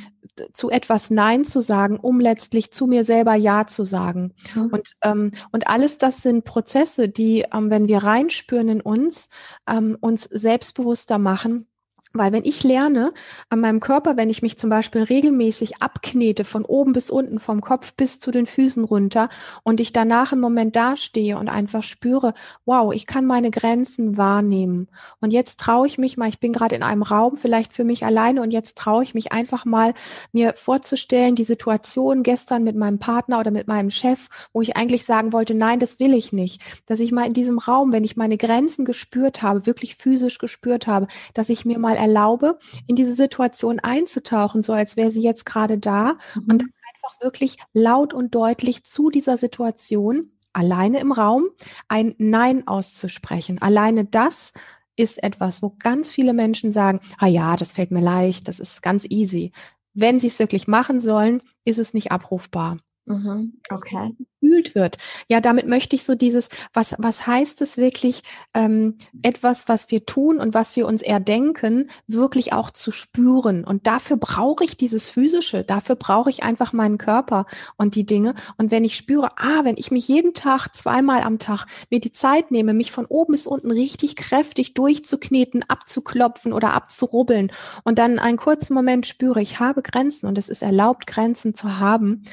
zu 0.52 0.70
etwas 0.70 1.10
Nein 1.10 1.44
zu 1.44 1.60
sagen, 1.60 1.98
um 1.98 2.20
letztlich 2.20 2.72
zu 2.72 2.86
mir 2.86 3.04
selber 3.04 3.34
Ja 3.34 3.66
zu 3.66 3.84
sagen. 3.84 4.32
Mhm. 4.54 4.70
Und, 4.72 4.92
ähm, 5.02 5.30
und 5.52 5.66
alles 5.68 5.98
das 5.98 6.22
sind 6.22 6.44
Prozesse, 6.44 7.08
die, 7.08 7.44
ähm, 7.52 7.70
wenn 7.70 7.88
wir 7.88 7.98
reinspüren 7.98 8.68
in 8.68 8.80
uns, 8.80 9.28
ähm, 9.68 9.96
uns 10.00 10.24
selbstbewusster 10.24 11.18
machen 11.18 11.66
weil 12.12 12.32
wenn 12.32 12.44
ich 12.44 12.64
lerne 12.64 13.12
an 13.48 13.60
meinem 13.60 13.78
Körper, 13.78 14.16
wenn 14.16 14.30
ich 14.30 14.42
mich 14.42 14.58
zum 14.58 14.68
Beispiel 14.68 15.02
regelmäßig 15.02 15.80
abknete 15.80 16.44
von 16.44 16.64
oben 16.64 16.92
bis 16.92 17.08
unten, 17.08 17.38
vom 17.38 17.60
Kopf 17.60 17.94
bis 17.94 18.18
zu 18.18 18.32
den 18.32 18.46
Füßen 18.46 18.84
runter 18.84 19.28
und 19.62 19.78
ich 19.78 19.92
danach 19.92 20.32
im 20.32 20.40
Moment 20.40 20.74
dastehe 20.74 21.38
und 21.38 21.48
einfach 21.48 21.84
spüre, 21.84 22.34
wow, 22.64 22.92
ich 22.92 23.06
kann 23.06 23.26
meine 23.26 23.50
Grenzen 23.50 24.16
wahrnehmen. 24.16 24.88
Und 25.20 25.32
jetzt 25.32 25.60
traue 25.60 25.86
ich 25.86 25.98
mich 25.98 26.16
mal, 26.16 26.28
ich 26.28 26.40
bin 26.40 26.52
gerade 26.52 26.74
in 26.74 26.82
einem 26.82 27.02
Raum, 27.02 27.36
vielleicht 27.36 27.72
für 27.72 27.84
mich 27.84 28.04
alleine 28.04 28.42
und 28.42 28.52
jetzt 28.52 28.76
traue 28.76 29.04
ich 29.04 29.14
mich 29.14 29.30
einfach 29.30 29.64
mal, 29.64 29.94
mir 30.32 30.54
vorzustellen, 30.56 31.36
die 31.36 31.44
Situation 31.44 32.24
gestern 32.24 32.64
mit 32.64 32.74
meinem 32.74 32.98
Partner 32.98 33.38
oder 33.38 33.52
mit 33.52 33.68
meinem 33.68 33.90
Chef, 33.90 34.28
wo 34.52 34.62
ich 34.62 34.76
eigentlich 34.76 35.04
sagen 35.04 35.32
wollte, 35.32 35.54
nein, 35.54 35.78
das 35.78 36.00
will 36.00 36.14
ich 36.14 36.32
nicht. 36.32 36.60
Dass 36.86 36.98
ich 36.98 37.12
mal 37.12 37.26
in 37.26 37.34
diesem 37.34 37.58
Raum, 37.58 37.92
wenn 37.92 38.04
ich 38.04 38.16
meine 38.16 38.36
Grenzen 38.36 38.84
gespürt 38.84 39.42
habe, 39.42 39.66
wirklich 39.66 39.94
physisch 39.94 40.38
gespürt 40.38 40.88
habe, 40.88 41.06
dass 41.34 41.50
ich 41.50 41.64
mir 41.64 41.78
mal 41.78 41.99
erlaube, 42.00 42.58
in 42.86 42.96
diese 42.96 43.14
Situation 43.14 43.78
einzutauchen, 43.78 44.62
so 44.62 44.72
als 44.72 44.96
wäre 44.96 45.10
sie 45.10 45.20
jetzt 45.20 45.46
gerade 45.46 45.78
da 45.78 46.16
mhm. 46.34 46.42
und 46.48 46.62
dann 46.62 46.70
einfach 46.94 47.20
wirklich 47.22 47.56
laut 47.72 48.14
und 48.14 48.34
deutlich 48.34 48.84
zu 48.84 49.10
dieser 49.10 49.36
Situation 49.36 50.32
alleine 50.52 50.98
im 51.00 51.12
Raum 51.12 51.44
ein 51.88 52.14
Nein 52.18 52.66
auszusprechen. 52.66 53.62
Alleine 53.62 54.04
das 54.04 54.52
ist 54.96 55.22
etwas, 55.22 55.62
wo 55.62 55.76
ganz 55.78 56.12
viele 56.12 56.32
Menschen 56.32 56.72
sagen, 56.72 57.00
ah 57.18 57.26
ja, 57.26 57.56
das 57.56 57.72
fällt 57.72 57.90
mir 57.90 58.00
leicht, 58.00 58.48
das 58.48 58.58
ist 58.60 58.82
ganz 58.82 59.06
easy. 59.08 59.52
Wenn 59.94 60.18
sie 60.18 60.26
es 60.26 60.38
wirklich 60.38 60.66
machen 60.68 61.00
sollen, 61.00 61.42
ist 61.64 61.78
es 61.78 61.94
nicht 61.94 62.12
abrufbar. 62.12 62.76
Mhm. 63.06 63.60
Okay. 63.70 64.14
Gefühlt 64.40 64.74
wird. 64.74 64.96
Ja, 65.28 65.40
damit 65.40 65.66
möchte 65.66 65.96
ich 65.96 66.04
so 66.04 66.14
dieses, 66.14 66.48
was, 66.72 66.94
was 66.98 67.26
heißt 67.26 67.60
es 67.60 67.76
wirklich, 67.76 68.22
ähm, 68.54 68.96
etwas, 69.22 69.68
was 69.68 69.90
wir 69.90 70.06
tun 70.06 70.38
und 70.38 70.54
was 70.54 70.76
wir 70.76 70.86
uns 70.86 71.02
erdenken, 71.02 71.90
wirklich 72.06 72.52
auch 72.54 72.70
zu 72.70 72.90
spüren. 72.90 73.64
Und 73.64 73.86
dafür 73.86 74.16
brauche 74.16 74.64
ich 74.64 74.78
dieses 74.78 75.08
Physische, 75.08 75.62
dafür 75.62 75.94
brauche 75.96 76.30
ich 76.30 76.42
einfach 76.42 76.72
meinen 76.72 76.96
Körper 76.96 77.46
und 77.76 77.94
die 77.96 78.06
Dinge. 78.06 78.34
Und 78.56 78.70
wenn 78.70 78.84
ich 78.84 78.96
spüre, 78.96 79.32
ah, 79.36 79.64
wenn 79.64 79.76
ich 79.76 79.90
mich 79.90 80.08
jeden 80.08 80.32
Tag, 80.32 80.74
zweimal 80.74 81.22
am 81.22 81.38
Tag, 81.38 81.66
mir 81.90 82.00
die 82.00 82.12
Zeit 82.12 82.50
nehme, 82.50 82.72
mich 82.72 82.92
von 82.92 83.06
oben 83.06 83.32
bis 83.32 83.46
unten 83.46 83.70
richtig 83.70 84.16
kräftig 84.16 84.72
durchzukneten, 84.72 85.64
abzuklopfen 85.68 86.52
oder 86.54 86.72
abzurubbeln 86.72 87.52
und 87.84 87.98
dann 87.98 88.18
einen 88.18 88.38
kurzen 88.38 88.72
Moment 88.72 89.06
spüre, 89.06 89.42
ich 89.42 89.60
habe 89.60 89.82
Grenzen 89.82 90.26
und 90.26 90.38
es 90.38 90.48
ist 90.48 90.62
erlaubt, 90.62 91.06
Grenzen 91.06 91.54
zu 91.54 91.78
haben, 91.78 92.24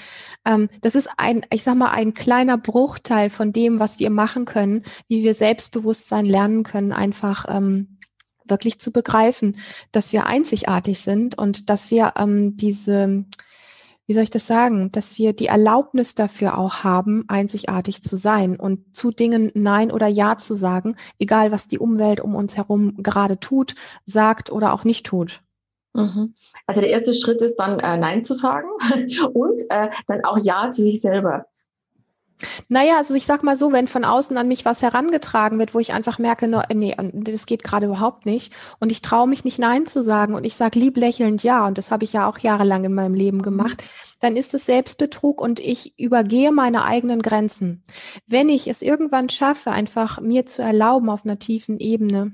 ähm, 0.46 0.70
das 0.82 0.96
ist 0.96 1.10
ein, 1.18 1.46
ich 1.52 1.64
sag 1.64 1.76
mal, 1.76 1.97
ein 1.98 2.14
kleiner 2.14 2.60
Bruchteil 2.60 3.32
von 3.32 3.52
dem, 3.52 3.80
was 3.80 3.98
wir 3.98 4.12
machen 4.12 4.46
können, 4.46 4.84
wie 5.08 5.24
wir 5.24 5.34
Selbstbewusstsein 5.34 6.28
lernen 6.28 6.62
können, 6.62 6.94
einfach 6.94 7.46
ähm, 7.50 7.98
wirklich 8.46 8.80
zu 8.80 8.92
begreifen, 8.92 9.58
dass 9.92 10.14
wir 10.14 10.28
einzigartig 10.28 11.00
sind 11.00 11.40
und 11.40 11.72
dass 11.72 11.90
wir 11.90 12.14
ähm, 12.16 12.56
diese, 12.56 13.26
wie 14.06 14.14
soll 14.14 14.22
ich 14.22 14.30
das 14.30 14.46
sagen, 14.46 14.92
dass 14.92 15.18
wir 15.18 15.34
die 15.34 15.48
Erlaubnis 15.48 16.14
dafür 16.14 16.60
auch 16.60 16.84
haben, 16.84 17.26
einzigartig 17.30 18.04
zu 18.04 18.16
sein 18.16 18.58
und 18.58 18.96
zu 18.96 19.10
Dingen 19.10 19.50
Nein 19.56 19.92
oder 19.92 20.06
Ja 20.06 20.38
zu 20.38 20.54
sagen, 20.54 20.98
egal 21.18 21.52
was 21.52 21.68
die 21.68 21.80
Umwelt 21.80 22.22
um 22.22 22.36
uns 22.36 22.58
herum 22.58 22.94
gerade 23.02 23.40
tut, 23.40 23.74
sagt 24.06 24.52
oder 24.52 24.72
auch 24.74 24.84
nicht 24.84 25.08
tut. 25.08 25.42
Mhm. 25.96 26.36
Also 26.68 26.82
der 26.82 26.92
erste 26.92 27.16
Schritt 27.16 27.42
ist 27.42 27.56
dann 27.56 27.80
äh, 27.80 27.98
Nein 27.98 28.24
zu 28.24 28.36
sagen 28.36 28.68
und 29.34 29.62
äh, 29.70 29.90
dann 30.06 30.24
auch 30.26 30.38
Ja 30.38 30.70
zu 30.70 30.84
sich 30.84 31.02
selber. 31.02 31.48
Naja, 32.70 32.98
also 32.98 33.14
ich 33.16 33.26
sag 33.26 33.44
mal 33.44 33.58
so, 33.58 33.72
wenn 33.72 33.88
von 33.88 34.06
außen 34.06 34.38
an 34.38 34.48
mich 34.48 34.66
was 34.66 34.82
herangetragen 34.82 35.60
wird, 35.60 35.74
wo 35.74 35.80
ich 35.80 35.94
einfach 35.94 36.20
merke, 36.20 36.48
no, 36.48 36.62
nee, 36.74 36.96
das 37.14 37.46
geht 37.46 37.64
gerade 37.64 37.88
überhaupt 37.88 38.26
nicht 38.26 38.54
und 38.80 38.92
ich 38.92 39.02
traue 39.02 39.28
mich 39.28 39.44
nicht 39.44 39.60
Nein 39.60 39.86
zu 39.86 40.04
sagen 40.04 40.36
und 40.36 40.46
ich 40.46 40.56
sage 40.56 40.80
lieb 40.80 40.98
lächelnd 40.98 41.44
Ja 41.44 41.66
und 41.66 41.78
das 41.78 41.92
habe 41.92 42.04
ich 42.04 42.14
ja 42.14 42.28
auch 42.28 42.40
jahrelang 42.40 42.84
in 42.84 42.94
meinem 42.94 43.16
Leben 43.16 43.38
mhm. 43.38 43.44
gemacht, 43.44 43.84
dann 44.20 44.36
ist 44.36 44.54
es 44.54 44.66
Selbstbetrug 44.66 45.42
und 45.42 45.60
ich 45.60 45.98
übergehe 46.00 46.52
meine 46.52 46.86
eigenen 46.86 47.22
Grenzen. 47.22 47.84
Wenn 48.26 48.50
ich 48.50 48.68
es 48.68 48.82
irgendwann 48.82 49.30
schaffe, 49.30 49.72
einfach 49.72 50.20
mir 50.20 50.46
zu 50.46 50.62
erlauben 50.62 51.10
auf 51.10 51.26
einer 51.26 51.40
tiefen 51.40 51.80
Ebene, 51.80 52.34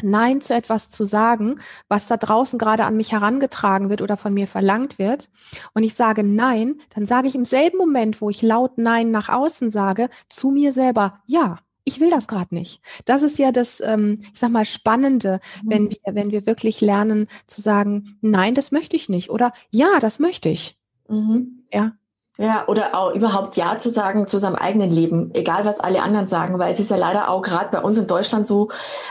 Nein 0.00 0.40
zu 0.40 0.54
etwas 0.54 0.90
zu 0.90 1.04
sagen, 1.04 1.60
was 1.88 2.06
da 2.06 2.16
draußen 2.16 2.58
gerade 2.58 2.84
an 2.84 2.96
mich 2.96 3.12
herangetragen 3.12 3.90
wird 3.90 4.02
oder 4.02 4.16
von 4.16 4.32
mir 4.32 4.46
verlangt 4.46 4.98
wird, 4.98 5.28
und 5.74 5.82
ich 5.82 5.94
sage 5.94 6.22
Nein, 6.24 6.80
dann 6.94 7.06
sage 7.06 7.28
ich 7.28 7.34
im 7.34 7.44
selben 7.44 7.78
Moment, 7.78 8.20
wo 8.20 8.30
ich 8.30 8.42
laut 8.42 8.78
Nein 8.78 9.10
nach 9.10 9.28
außen 9.28 9.70
sage, 9.70 10.08
zu 10.28 10.50
mir 10.50 10.72
selber, 10.72 11.20
ja, 11.26 11.58
ich 11.84 12.00
will 12.00 12.10
das 12.10 12.28
gerade 12.28 12.54
nicht. 12.54 12.80
Das 13.04 13.22
ist 13.22 13.38
ja 13.38 13.52
das, 13.52 13.80
ähm, 13.84 14.20
ich 14.32 14.38
sag 14.38 14.50
mal, 14.50 14.64
Spannende, 14.64 15.40
mhm. 15.62 15.70
wenn 15.70 15.90
wir, 15.90 15.98
wenn 16.14 16.30
wir 16.30 16.46
wirklich 16.46 16.80
lernen 16.80 17.26
zu 17.46 17.60
sagen, 17.60 18.18
nein, 18.20 18.54
das 18.54 18.72
möchte 18.72 18.96
ich 18.96 19.08
nicht 19.08 19.30
oder 19.30 19.52
ja, 19.70 19.98
das 20.00 20.18
möchte 20.18 20.48
ich. 20.48 20.78
Mhm. 21.08 21.64
Ja. 21.72 21.92
Ja, 22.38 22.66
oder 22.66 22.94
auch 22.94 23.12
überhaupt 23.14 23.56
Ja 23.56 23.78
zu 23.78 23.90
sagen 23.90 24.26
zu 24.26 24.38
seinem 24.38 24.54
eigenen 24.54 24.90
Leben, 24.90 25.30
egal 25.34 25.66
was 25.66 25.80
alle 25.80 26.02
anderen 26.02 26.28
sagen, 26.28 26.58
weil 26.58 26.72
es 26.72 26.80
ist 26.80 26.90
ja 26.90 26.96
leider 26.96 27.28
auch 27.28 27.42
gerade 27.42 27.68
bei 27.70 27.82
uns 27.82 27.98
in 27.98 28.06
Deutschland 28.06 28.46
so, 28.46 28.70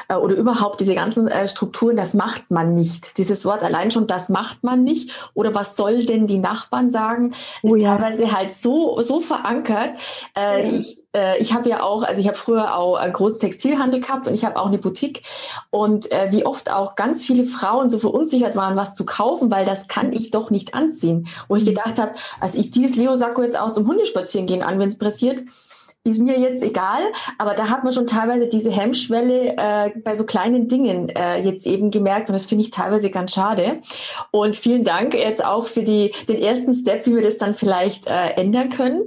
äh, 0.10 0.16
oder 0.16 0.36
überhaupt 0.36 0.80
diese 0.80 0.96
ganzen 0.96 1.28
äh, 1.28 1.48
Strukturen, 1.48 1.96
das 1.96 2.16
macht 2.16 2.50
man 2.50 2.74
nicht. 2.74 3.20
Dieses 3.20 3.46
Wort 3.46 3.64
allein 3.64 3.92
schon, 3.92 4.08
das 4.08 4.30
macht 4.30 4.64
man 4.64 4.84
nicht. 4.84 5.12
Oder 5.36 5.54
was 5.54 5.76
soll 5.76 6.06
denn 6.06 6.26
die 6.26 6.40
Nachbarn 6.40 6.90
sagen, 6.90 7.34
ist 7.62 7.72
oh 7.72 7.76
ja. 7.76 7.96
teilweise 7.96 8.32
halt 8.32 8.54
so, 8.54 9.00
so 9.02 9.20
verankert. 9.20 9.98
Äh, 10.36 10.64
ja. 10.64 10.80
Ich 10.80 11.01
äh, 11.16 11.40
ich 11.40 11.54
habe 11.54 11.70
ja 11.70 11.84
auch, 11.84 12.04
also 12.04 12.20
ich 12.20 12.28
habe 12.28 12.38
früher 12.38 12.76
auch 12.76 12.96
einen 12.96 13.14
großen 13.14 13.40
Textilhandel 13.40 14.00
gehabt 14.00 14.28
und 14.28 14.34
ich 14.34 14.46
habe 14.46 14.58
auch 14.60 14.68
eine 14.68 14.78
Boutique. 14.78 15.24
Und 15.70 16.12
äh, 16.12 16.32
wie 16.32 16.46
oft 16.46 16.72
auch 16.72 16.96
ganz 16.96 17.24
viele 17.24 17.46
Frauen 17.46 17.90
so 17.90 18.00
verunsichert 18.00 18.56
waren, 18.56 18.76
was 18.76 18.96
zu 18.96 19.06
kaufen, 19.06 19.52
weil 19.52 19.66
das 19.66 19.88
kann 19.88 20.14
ich 20.14 20.32
doch 20.32 20.50
nicht 20.50 20.74
anziehen. 20.74 21.28
Wo 21.48 21.56
ich 21.56 21.64
mhm. 21.64 21.70
gedacht 21.70 22.00
habe, 22.00 22.14
also 22.40 22.60
ich 22.60 22.72
ziehe 22.74 22.88
das 22.88 22.98
Leo-Sakko 22.98 23.44
jetzt 23.44 23.60
auch 23.60 23.74
zum 23.74 23.88
Hundespazieren 23.88 24.48
gehen 24.48 24.64
an, 24.64 24.80
wenn 24.80 24.90
es 24.90 24.98
pressiert 24.98 25.40
ist 26.04 26.20
mir 26.20 26.40
jetzt 26.40 26.64
egal, 26.64 27.02
aber 27.38 27.54
da 27.54 27.70
hat 27.70 27.84
man 27.84 27.94
schon 27.94 28.08
teilweise 28.08 28.48
diese 28.48 28.72
Hemmschwelle 28.72 29.56
äh, 29.56 29.92
bei 30.04 30.16
so 30.16 30.26
kleinen 30.26 30.68
Dingen 30.68 31.10
äh, 31.10 31.40
jetzt 31.40 31.68
eben 31.68 31.92
gemerkt 31.92 32.28
und 32.28 32.34
das 32.34 32.48
finde 32.48 32.64
ich 32.64 32.72
teilweise 32.72 33.12
ganz 33.12 33.34
schade. 33.34 33.82
Und 34.32 34.58
vielen 34.58 34.84
Dank 34.84 35.14
jetzt 35.14 35.46
auch 35.46 35.66
für 35.66 35.84
die, 35.84 36.12
den 36.28 36.42
ersten 36.42 36.74
Step, 36.74 37.06
wie 37.06 37.14
wir 37.14 37.22
das 37.22 37.38
dann 37.38 37.54
vielleicht 37.54 38.08
äh, 38.08 38.32
ändern 38.32 38.70
können. 38.70 39.04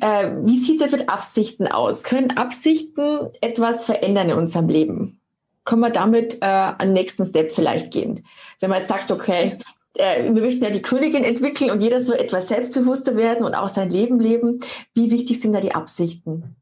Äh, 0.00 0.30
wie 0.42 0.56
sieht 0.56 0.76
es 0.76 0.92
jetzt 0.92 1.00
mit 1.00 1.08
Absichten 1.08 1.66
aus? 1.66 2.04
Können 2.04 2.36
Absichten 2.36 3.30
etwas 3.40 3.84
verändern 3.84 4.30
in 4.30 4.36
unserem 4.36 4.68
Leben? 4.68 5.20
Können 5.64 5.80
wir 5.80 5.90
damit 5.90 6.38
äh, 6.42 6.46
an 6.46 6.92
nächsten 6.92 7.24
Step 7.24 7.50
vielleicht 7.50 7.92
gehen? 7.92 8.24
Wenn 8.60 8.70
man 8.70 8.78
jetzt 8.78 8.88
sagt, 8.88 9.10
okay, 9.10 9.58
äh, 9.94 10.24
wir 10.24 10.42
möchten 10.42 10.62
ja 10.62 10.70
die 10.70 10.82
Königin 10.82 11.24
entwickeln 11.24 11.70
und 11.70 11.82
jeder 11.82 12.00
so 12.00 12.12
etwas 12.12 12.48
selbstbewusster 12.48 13.16
werden 13.16 13.44
und 13.44 13.54
auch 13.54 13.68
sein 13.68 13.90
Leben 13.90 14.20
leben. 14.20 14.60
Wie 14.94 15.10
wichtig 15.10 15.40
sind 15.40 15.52
da 15.52 15.60
die 15.60 15.74
Absichten? 15.74 16.56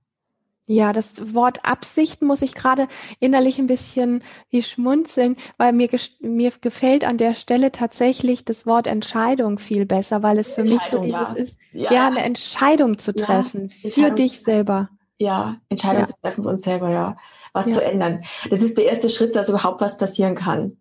Ja, 0.71 0.93
das 0.93 1.35
Wort 1.35 1.65
Absichten 1.65 2.27
muss 2.27 2.43
ich 2.43 2.55
gerade 2.55 2.89
innerlich 3.21 3.59
ein 3.59 3.69
bisschen 3.69 4.23
wie 4.51 4.63
schmunzeln, 4.63 5.37
weil 5.57 5.73
mir, 5.73 5.89
mir 6.21 6.53
gefällt 6.61 7.07
an 7.07 7.17
der 7.17 7.35
Stelle 7.35 7.73
tatsächlich 7.73 8.45
das 8.45 8.67
Wort 8.67 8.87
Entscheidung 8.87 9.59
viel 9.59 9.87
besser, 9.87 10.23
weil 10.23 10.39
es 10.39 10.53
für 10.53 10.65
mich 10.65 10.83
so 10.83 10.99
dieses 10.99 11.29
ja. 11.29 11.33
ist, 11.33 11.57
ja. 11.73 11.93
ja. 11.93 12.07
eine 12.09 12.23
Entscheidung 12.23 12.99
zu 12.99 13.15
treffen 13.15 13.71
ja, 13.81 13.91
für 13.91 14.11
dich 14.11 14.43
selber. 14.43 14.91
Ja, 15.17 15.57
Entscheidung 15.71 16.07
zu 16.07 16.15
treffen 16.21 16.45
für 16.45 16.51
uns 16.51 16.63
selber, 16.63 16.91
ja, 16.91 17.17
was 17.55 17.73
zu 17.73 17.83
ändern. 17.83 18.21
Das 18.51 18.63
ist 18.63 18.77
der 18.77 18.85
erste 18.85 19.09
Schritt, 19.09 19.35
dass 19.35 19.49
überhaupt 19.49 19.81
was 19.81 19.97
passieren 19.97 20.35
kann. 20.35 20.77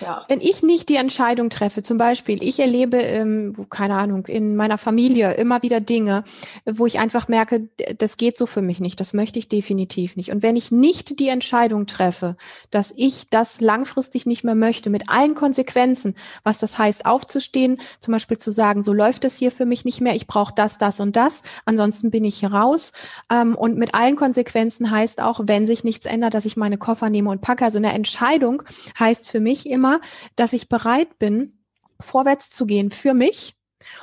Ja. 0.00 0.24
Wenn 0.28 0.40
ich 0.40 0.62
nicht 0.62 0.88
die 0.88 0.96
Entscheidung 0.96 1.50
treffe, 1.50 1.82
zum 1.82 1.98
Beispiel, 1.98 2.42
ich 2.42 2.58
erlebe, 2.58 2.98
ähm, 2.98 3.54
keine 3.70 3.94
Ahnung, 3.94 4.26
in 4.26 4.56
meiner 4.56 4.78
Familie 4.78 5.34
immer 5.34 5.62
wieder 5.62 5.80
Dinge, 5.80 6.24
wo 6.64 6.86
ich 6.86 6.98
einfach 6.98 7.28
merke, 7.28 7.68
das 7.98 8.16
geht 8.16 8.38
so 8.38 8.46
für 8.46 8.62
mich 8.62 8.80
nicht, 8.80 9.00
das 9.00 9.12
möchte 9.12 9.38
ich 9.38 9.48
definitiv 9.48 10.16
nicht. 10.16 10.30
Und 10.30 10.42
wenn 10.42 10.56
ich 10.56 10.70
nicht 10.70 11.20
die 11.20 11.28
Entscheidung 11.28 11.86
treffe, 11.86 12.36
dass 12.70 12.92
ich 12.96 13.28
das 13.30 13.60
langfristig 13.60 14.26
nicht 14.26 14.44
mehr 14.44 14.54
möchte, 14.54 14.90
mit 14.90 15.08
allen 15.08 15.34
Konsequenzen, 15.34 16.14
was 16.42 16.58
das 16.58 16.78
heißt, 16.78 17.06
aufzustehen, 17.06 17.80
zum 18.00 18.12
Beispiel 18.12 18.38
zu 18.38 18.50
sagen, 18.50 18.82
so 18.82 18.92
läuft 18.92 19.24
es 19.24 19.36
hier 19.36 19.50
für 19.50 19.66
mich 19.66 19.84
nicht 19.84 20.00
mehr, 20.00 20.14
ich 20.14 20.26
brauche 20.26 20.54
das, 20.54 20.78
das 20.78 21.00
und 21.00 21.16
das, 21.16 21.42
ansonsten 21.64 22.10
bin 22.10 22.24
ich 22.24 22.44
raus. 22.44 22.92
Ähm, 23.30 23.54
und 23.54 23.76
mit 23.76 23.94
allen 23.94 24.16
Konsequenzen 24.16 24.90
heißt 24.90 25.20
auch, 25.20 25.40
wenn 25.44 25.66
sich 25.66 25.84
nichts 25.84 26.06
ändert, 26.06 26.34
dass 26.34 26.44
ich 26.44 26.56
meine 26.56 26.78
Koffer 26.78 27.10
nehme 27.10 27.30
und 27.30 27.40
packe. 27.40 27.64
Also 27.64 27.78
eine 27.78 27.92
Entscheidung 27.92 28.62
heißt 28.98 29.28
für 29.28 29.40
mich 29.40 29.66
immer, 29.74 30.00
dass 30.36 30.54
ich 30.54 30.68
bereit 30.68 31.18
bin, 31.18 31.58
vorwärts 32.00 32.50
zu 32.50 32.64
gehen 32.66 32.90
für 32.90 33.12
mich 33.12 33.54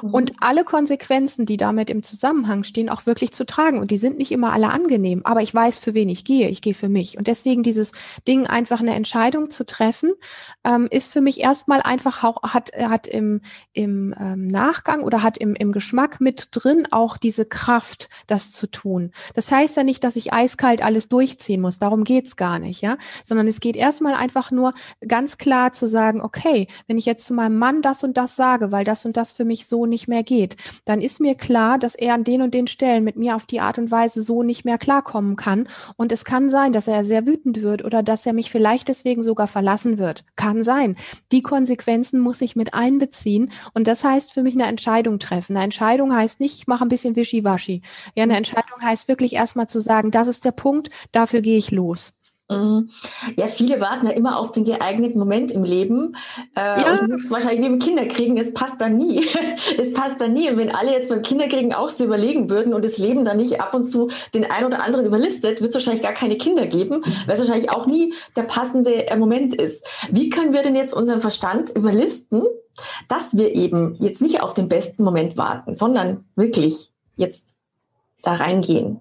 mhm. 0.02 0.14
und 0.14 0.34
alle 0.40 0.64
Konsequenzen, 0.64 1.46
die 1.46 1.58
damit 1.58 1.90
im 1.90 2.04
Zusammenhang 2.04 2.64
stehen, 2.64 2.90
auch 2.90 3.06
wirklich 3.06 3.32
zu 3.32 3.46
tragen. 3.46 3.80
Und 3.80 3.92
die 3.92 3.98
sind 3.98 4.18
nicht 4.18 4.32
immer 4.32 4.54
alle 4.54 4.70
angenehm, 4.70 5.22
aber 5.24 5.42
ich 5.42 5.54
weiß, 5.54 5.80
für 5.80 5.94
wen 5.94 6.10
ich 6.10 6.24
gehe. 6.24 6.50
Ich 6.50 6.62
gehe 6.62 6.74
für 6.74 6.90
mich. 6.90 7.18
Und 7.18 7.28
deswegen 7.28 7.64
dieses 7.64 7.92
Ding, 8.28 8.48
einfach 8.48 8.80
eine 8.80 8.96
Entscheidung 8.96 9.50
zu 9.50 9.66
treffen, 9.66 10.14
ähm, 10.64 10.88
ist 10.92 11.12
für 11.12 11.22
mich 11.22 11.42
erstmal 11.42 11.82
einfach 11.82 12.24
auch, 12.24 12.42
hat, 12.44 12.72
hat 12.74 13.08
im, 13.08 13.42
im 13.74 14.14
ähm, 14.20 14.48
Nachgang 14.48 15.04
oder 15.04 15.24
hat 15.24 15.38
im, 15.38 15.56
im 15.56 15.72
Geschmack 15.72 16.22
mit 16.22 16.50
drin 16.52 16.88
auch 16.92 17.18
diese 17.18 17.46
Kraft, 17.46 18.10
das 18.28 18.52
zu 18.52 18.68
tun. 18.68 19.12
Das 19.34 19.52
heißt 19.52 19.78
ja 19.78 19.84
nicht, 19.84 20.04
dass 20.04 20.16
ich 20.16 20.34
eiskalt 20.34 20.84
alles 20.84 21.10
durchziehen 21.10 21.62
muss. 21.62 21.80
Darum 21.80 22.04
geht's 22.04 22.36
gar 22.36 22.60
nicht, 22.60 22.82
ja. 22.82 22.98
Sondern 23.24 23.48
es 23.48 23.60
geht 23.60 23.76
erstmal 23.76 24.14
einfach 24.14 24.52
nur 24.52 24.74
ganz 25.08 25.38
klar 25.38 25.74
zu 25.74 25.88
sagen, 25.88 26.22
okay, 26.22 26.68
wenn 26.88 26.98
ich 26.98 27.06
jetzt 27.06 27.26
zu 27.26 27.34
meinem 27.34 27.58
Mann 27.58 27.82
das 27.82 28.04
und 28.04 28.18
das 28.18 28.36
sage, 28.36 28.72
weil 28.72 28.84
das 28.84 29.06
und 29.06 29.18
das 29.18 29.34
für 29.34 29.46
mich 29.46 29.68
so 29.72 29.88
nicht 29.88 30.08
mehr 30.08 30.22
geht, 30.22 30.56
dann 30.86 31.02
ist 31.02 31.20
mir 31.20 31.34
klar, 31.34 31.80
dass 31.80 31.96
er 31.96 32.14
an 32.14 32.24
den 32.24 32.44
und 32.44 32.54
den 32.54 32.68
Stellen 32.68 33.04
mit 33.04 33.16
mir 33.16 33.36
auf 33.36 33.48
die 33.48 33.60
Art 33.60 33.80
und 33.80 33.90
Weise 33.90 34.22
so 34.22 34.44
nicht 34.44 34.66
mehr 34.66 34.78
klarkommen 34.78 35.36
kann. 35.36 35.68
Und 35.98 36.12
es 36.12 36.26
kann 36.26 36.52
sein, 36.52 36.74
dass 36.74 36.88
er 36.88 37.04
sehr 37.04 37.26
wütend 37.26 37.64
wird 37.64 37.84
oder 37.84 38.04
dass 38.04 38.28
er 38.28 38.34
mich 38.34 38.52
vielleicht 38.52 38.88
deswegen 38.88 39.24
sogar 39.24 39.48
verlassen 39.48 39.98
wird. 39.98 40.24
Kann 40.36 40.62
sein. 40.62 40.96
Die 41.32 41.42
Konsequenzen 41.42 42.20
muss 42.20 42.42
ich 42.42 42.56
mit 42.56 42.76
einbeziehen. 42.76 43.52
Und 43.74 43.88
das 43.88 44.04
heißt 44.04 44.32
für 44.32 44.44
mich 44.44 44.54
eine 44.54 44.68
Entscheidung 44.68 45.18
treffen. 45.18 45.56
Eine 45.56 45.64
Entscheidung 45.64 46.14
heißt 46.16 46.40
nicht, 46.40 46.58
ich 46.58 46.68
mache 46.68 46.86
ein 46.86 46.90
bisschen 46.90 47.16
Wischiwaschi. 47.16 47.82
Ja, 48.16 48.24
eine 48.24 48.38
Entscheidung 48.38 48.82
heißt 48.82 49.08
wirklich 49.08 49.34
erstmal 49.34 49.68
zu 49.68 49.80
sagen, 49.80 50.12
das 50.12 50.28
ist 50.28 50.46
der 50.46 50.52
Punkt, 50.52 50.92
dafür 51.12 51.42
gehe 51.42 51.58
ich 51.58 51.72
los. 51.72 52.21
Mhm. 52.52 52.90
Ja, 53.38 53.48
viele 53.48 53.80
warten 53.80 54.08
ja 54.08 54.12
immer 54.12 54.38
auf 54.38 54.52
den 54.52 54.66
geeigneten 54.66 55.18
Moment 55.18 55.52
im 55.52 55.64
Leben. 55.64 56.18
Äh, 56.56 56.82
ja. 56.82 57.00
Und 57.00 57.32
wahrscheinlich 57.32 57.62
wie 57.62 57.70
beim 57.70 57.80
Kinderkriegen, 57.80 58.38
es 58.38 58.54
passt 58.54 58.82
dann 58.82 58.98
nie. 58.98 59.26
es 59.82 59.94
passt 59.94 60.20
dann 60.20 60.34
nie. 60.34 60.50
Und 60.50 60.58
wenn 60.58 60.70
alle 60.70 60.92
jetzt 60.92 61.10
beim 61.10 61.22
Kinderkriegen 61.22 61.74
auch 61.74 61.90
so 61.90 62.04
überlegen 62.04 62.50
würden 62.50 62.74
und 62.74 62.84
das 62.84 62.98
Leben 62.98 63.24
dann 63.24 63.38
nicht 63.38 63.62
ab 63.62 63.74
und 63.74 63.84
zu 63.84 64.10
den 64.34 64.44
einen 64.44 64.66
oder 64.66 64.84
anderen 64.84 65.06
überlistet, 65.06 65.62
wird 65.62 65.70
es 65.70 65.76
wahrscheinlich 65.76 66.04
gar 66.04 66.14
keine 66.14 66.38
Kinder 66.38 66.68
geben, 66.68 67.02
weil 67.26 67.36
es 67.36 67.40
wahrscheinlich 67.40 67.72
auch 67.72 67.86
nie 67.86 68.14
der 68.36 68.44
passende 68.44 69.08
äh, 69.08 69.16
Moment 69.16 69.56
ist. 69.56 69.88
Wie 70.12 70.30
können 70.30 70.52
wir 70.52 70.62
denn 70.62 70.76
jetzt 70.76 70.94
unseren 70.94 71.22
Verstand 71.22 71.70
überlisten, 71.70 72.44
dass 73.08 73.38
wir 73.38 73.56
eben 73.56 73.96
jetzt 74.02 74.22
nicht 74.22 74.42
auf 74.42 74.54
den 74.54 74.68
besten 74.68 75.04
Moment 75.06 75.38
warten, 75.38 75.74
sondern 75.74 76.26
wirklich 76.36 76.92
jetzt 77.16 77.56
da 78.24 78.34
reingehen? 78.34 79.00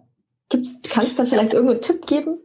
Gibt's, 0.51 0.81
kannst 0.89 1.19
du 1.19 1.23
da 1.23 1.29
vielleicht 1.29 1.55
irgendeinen 1.55 1.81
Tipp 1.81 2.07
geben? 2.07 2.39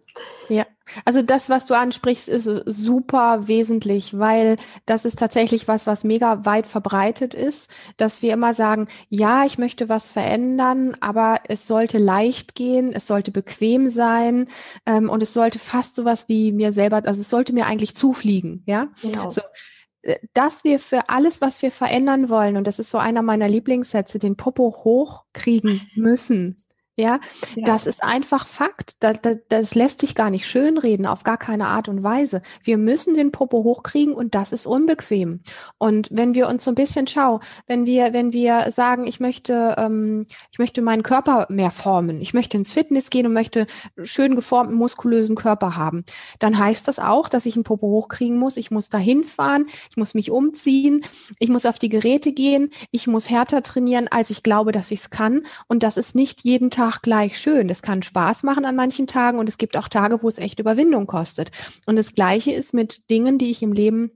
Also 1.03 1.21
das, 1.21 1.49
was 1.49 1.65
du 1.65 1.73
ansprichst, 1.73 2.29
ist 2.29 2.49
super 2.65 3.47
wesentlich, 3.47 4.17
weil 4.17 4.57
das 4.85 5.05
ist 5.05 5.19
tatsächlich 5.19 5.67
was, 5.67 5.87
was 5.87 6.03
mega 6.03 6.45
weit 6.45 6.67
verbreitet 6.67 7.33
ist, 7.33 7.69
dass 7.97 8.21
wir 8.21 8.33
immer 8.33 8.53
sagen, 8.53 8.87
ja, 9.09 9.45
ich 9.45 9.57
möchte 9.57 9.89
was 9.89 10.09
verändern, 10.09 10.95
aber 11.01 11.41
es 11.47 11.67
sollte 11.67 11.97
leicht 11.97 12.55
gehen, 12.55 12.93
es 12.93 13.07
sollte 13.07 13.31
bequem 13.31 13.87
sein 13.87 14.47
ähm, 14.85 15.09
und 15.09 15.21
es 15.21 15.33
sollte 15.33 15.59
fast 15.59 15.95
sowas 15.95 16.29
wie 16.29 16.51
mir 16.51 16.71
selber, 16.71 17.01
also 17.05 17.21
es 17.21 17.29
sollte 17.29 17.53
mir 17.53 17.65
eigentlich 17.65 17.95
zufliegen, 17.95 18.63
ja. 18.65 18.85
Genau. 19.01 19.31
So 19.31 19.41
äh, 20.03 20.17
dass 20.33 20.63
wir 20.63 20.79
für 20.79 21.09
alles, 21.09 21.41
was 21.41 21.61
wir 21.61 21.71
verändern 21.71 22.29
wollen, 22.29 22.57
und 22.57 22.67
das 22.67 22.79
ist 22.79 22.91
so 22.91 22.97
einer 22.99 23.23
meiner 23.23 23.49
Lieblingssätze, 23.49 24.19
den 24.19 24.37
Popo 24.37 24.83
hochkriegen 24.83 25.81
müssen. 25.95 26.55
Ja, 26.97 27.19
ja, 27.55 27.65
das 27.65 27.87
ist 27.87 28.03
einfach 28.03 28.45
Fakt. 28.45 28.95
Das, 29.01 29.19
das, 29.21 29.37
das 29.49 29.75
lässt 29.75 29.99
sich 29.99 30.15
gar 30.15 30.29
nicht 30.29 30.47
schönreden, 30.47 31.05
auf 31.05 31.23
gar 31.23 31.37
keine 31.37 31.67
Art 31.67 31.89
und 31.89 32.03
Weise. 32.03 32.41
Wir 32.63 32.77
müssen 32.77 33.15
den 33.15 33.33
Popo 33.33 33.65
hochkriegen 33.65 34.13
und 34.13 34.33
das 34.33 34.53
ist 34.53 34.65
unbequem. 34.65 35.41
Und 35.77 36.07
wenn 36.11 36.35
wir 36.35 36.47
uns 36.47 36.63
so 36.63 36.71
ein 36.71 36.75
bisschen 36.75 37.05
schau, 37.07 37.41
wenn 37.67 37.85
wir, 37.85 38.13
wenn 38.13 38.31
wir 38.31 38.71
sagen, 38.71 39.07
ich 39.07 39.19
möchte, 39.19 39.75
ähm, 39.77 40.25
ich 40.51 40.59
möchte 40.59 40.81
meinen 40.81 41.03
Körper 41.03 41.47
mehr 41.49 41.71
formen, 41.71 42.21
ich 42.21 42.33
möchte 42.33 42.55
ins 42.55 42.71
Fitness 42.71 43.09
gehen 43.09 43.25
und 43.25 43.33
möchte 43.33 43.67
schön 44.01 44.35
geformten, 44.37 44.77
muskulösen 44.77 45.35
Körper 45.35 45.75
haben, 45.75 46.05
dann 46.39 46.57
heißt 46.57 46.87
das 46.87 46.99
auch, 46.99 47.27
dass 47.27 47.45
ich 47.45 47.55
einen 47.55 47.65
Popo 47.65 47.87
hochkriegen 47.87 48.37
muss. 48.37 48.55
Ich 48.55 48.71
muss 48.71 48.87
dahin 48.87 49.25
fahren, 49.25 49.65
ich 49.89 49.97
muss 49.97 50.13
mich 50.13 50.31
umziehen, 50.31 51.03
ich 51.39 51.49
muss 51.49 51.65
auf 51.65 51.77
die 51.77 51.89
Geräte 51.89 52.31
gehen, 52.31 52.69
ich 52.91 53.05
muss 53.07 53.29
härter 53.29 53.63
trainieren, 53.63 54.07
als 54.07 54.29
ich 54.29 54.43
glaube, 54.43 54.71
dass 54.71 54.91
ich 54.91 55.01
es 55.01 55.09
kann. 55.09 55.41
Und 55.67 55.83
das 55.83 55.97
ist 55.97 56.15
nicht 56.15 56.45
jeden 56.45 56.71
Tag 56.71 56.84
Tag 56.85 57.01
gleich 57.01 57.39
schön. 57.39 57.67
Das 57.67 57.81
kann 57.81 58.03
Spaß 58.03 58.43
machen 58.43 58.63
an 58.63 58.75
manchen 58.75 59.07
Tagen 59.07 59.39
und 59.39 59.49
es 59.49 59.57
gibt 59.57 59.75
auch 59.75 59.87
Tage, 59.87 60.21
wo 60.21 60.27
es 60.27 60.37
echt 60.37 60.59
Überwindung 60.59 61.07
kostet. 61.07 61.51
Und 61.87 61.95
das 61.95 62.13
Gleiche 62.13 62.51
ist 62.51 62.75
mit 62.75 63.09
Dingen, 63.09 63.39
die 63.39 63.49
ich 63.49 63.63
im 63.63 63.73
Leben 63.73 64.11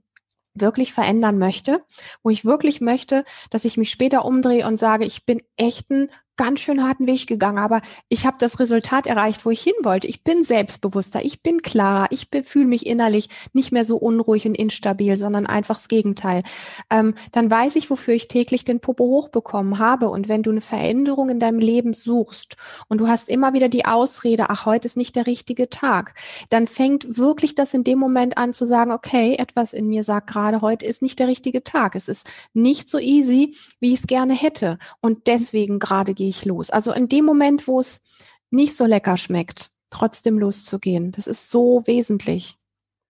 wirklich 0.54 0.92
verändern 0.92 1.38
möchte, 1.38 1.82
wo 2.22 2.30
ich 2.30 2.44
wirklich 2.44 2.80
möchte, 2.80 3.24
dass 3.50 3.64
ich 3.64 3.76
mich 3.76 3.90
später 3.90 4.24
umdrehe 4.24 4.66
und 4.68 4.78
sage, 4.78 5.04
ich 5.04 5.26
bin 5.26 5.42
echt 5.56 5.90
ein 5.90 6.10
ganz 6.40 6.60
schön 6.60 6.82
harten 6.82 7.06
Weg 7.06 7.26
gegangen, 7.26 7.58
aber 7.58 7.82
ich 8.08 8.24
habe 8.24 8.38
das 8.40 8.60
Resultat 8.60 9.06
erreicht, 9.06 9.44
wo 9.44 9.50
ich 9.50 9.60
hin 9.60 9.74
wollte. 9.82 10.08
Ich 10.08 10.24
bin 10.24 10.42
selbstbewusster, 10.42 11.22
ich 11.22 11.42
bin 11.42 11.60
klarer, 11.60 12.06
ich 12.08 12.28
fühle 12.44 12.64
mich 12.64 12.86
innerlich 12.86 13.28
nicht 13.52 13.72
mehr 13.72 13.84
so 13.84 13.98
unruhig 13.98 14.46
und 14.46 14.54
instabil, 14.54 15.16
sondern 15.16 15.44
einfach 15.46 15.74
das 15.74 15.88
Gegenteil. 15.88 16.42
Ähm, 16.88 17.14
dann 17.32 17.50
weiß 17.50 17.76
ich, 17.76 17.90
wofür 17.90 18.14
ich 18.14 18.26
täglich 18.26 18.64
den 18.64 18.80
Popo 18.80 19.04
hochbekommen 19.04 19.78
habe. 19.78 20.08
Und 20.08 20.30
wenn 20.30 20.42
du 20.42 20.50
eine 20.50 20.62
Veränderung 20.62 21.28
in 21.28 21.40
deinem 21.40 21.58
Leben 21.58 21.92
suchst 21.92 22.56
und 22.88 23.02
du 23.02 23.06
hast 23.06 23.28
immer 23.28 23.52
wieder 23.52 23.68
die 23.68 23.84
Ausrede, 23.84 24.48
ach, 24.48 24.64
heute 24.64 24.86
ist 24.86 24.96
nicht 24.96 25.16
der 25.16 25.26
richtige 25.26 25.68
Tag, 25.68 26.14
dann 26.48 26.66
fängt 26.66 27.18
wirklich 27.18 27.54
das 27.54 27.74
in 27.74 27.82
dem 27.82 27.98
Moment 27.98 28.38
an 28.38 28.54
zu 28.54 28.64
sagen, 28.64 28.92
okay, 28.92 29.34
etwas 29.34 29.74
in 29.74 29.88
mir 29.88 30.04
sagt 30.04 30.30
gerade, 30.30 30.62
heute 30.62 30.86
ist 30.86 31.02
nicht 31.02 31.18
der 31.18 31.28
richtige 31.28 31.62
Tag. 31.62 31.94
Es 31.96 32.08
ist 32.08 32.30
nicht 32.54 32.88
so 32.88 32.98
easy, 32.98 33.54
wie 33.78 33.92
ich 33.92 34.00
es 34.00 34.06
gerne 34.06 34.32
hätte. 34.32 34.78
Und 35.02 35.26
deswegen 35.26 35.78
gerade 35.78 36.14
gehe 36.14 36.29
ich 36.30 36.44
los. 36.44 36.70
Also 36.70 36.92
in 36.92 37.08
dem 37.08 37.24
Moment, 37.24 37.68
wo 37.68 37.80
es 37.80 38.02
nicht 38.50 38.76
so 38.76 38.86
lecker 38.86 39.16
schmeckt, 39.16 39.70
trotzdem 39.90 40.38
loszugehen. 40.38 41.12
Das 41.12 41.26
ist 41.26 41.50
so 41.50 41.82
wesentlich. 41.86 42.56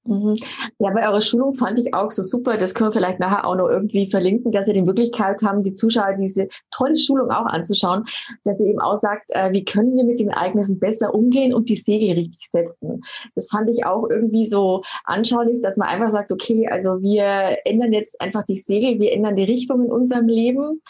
Mhm. 0.04 0.36
Ja, 0.78 0.90
bei 0.90 1.06
eurer 1.06 1.20
Schulung 1.20 1.54
fand 1.54 1.78
ich 1.78 1.92
auch 1.92 2.10
so 2.10 2.22
super. 2.22 2.56
Das 2.56 2.74
können 2.74 2.88
wir 2.88 2.94
vielleicht 2.94 3.20
nachher 3.20 3.46
auch 3.46 3.54
noch 3.54 3.68
irgendwie 3.68 4.08
verlinken, 4.08 4.50
dass 4.50 4.66
ihr 4.66 4.72
die 4.72 4.82
Möglichkeit 4.82 5.42
haben, 5.42 5.62
die 5.62 5.74
Zuschauer 5.74 6.14
diese 6.18 6.48
tolle 6.70 6.96
Schulung 6.96 7.30
auch 7.30 7.46
anzuschauen, 7.46 8.04
dass 8.44 8.60
ihr 8.60 8.68
eben 8.68 8.80
auch 8.80 8.96
sagt, 8.96 9.30
äh, 9.30 9.52
wie 9.52 9.64
können 9.64 9.96
wir 9.96 10.04
mit 10.04 10.18
den 10.18 10.30
Ereignissen 10.30 10.78
besser 10.78 11.14
umgehen 11.14 11.52
und 11.52 11.68
die 11.68 11.76
Segel 11.76 12.16
richtig 12.16 12.48
setzen. 12.50 13.02
Das 13.34 13.48
fand 13.50 13.68
ich 13.68 13.84
auch 13.84 14.08
irgendwie 14.08 14.46
so 14.46 14.82
anschaulich, 15.04 15.60
dass 15.62 15.76
man 15.76 15.88
einfach 15.88 16.08
sagt, 16.08 16.32
okay, 16.32 16.66
also 16.66 17.02
wir 17.02 17.58
ändern 17.64 17.92
jetzt 17.92 18.18
einfach 18.20 18.44
die 18.44 18.56
Segel, 18.56 18.98
wir 19.00 19.12
ändern 19.12 19.34
die 19.34 19.44
Richtung 19.44 19.84
in 19.84 19.92
unserem 19.92 20.28
Leben 20.28 20.80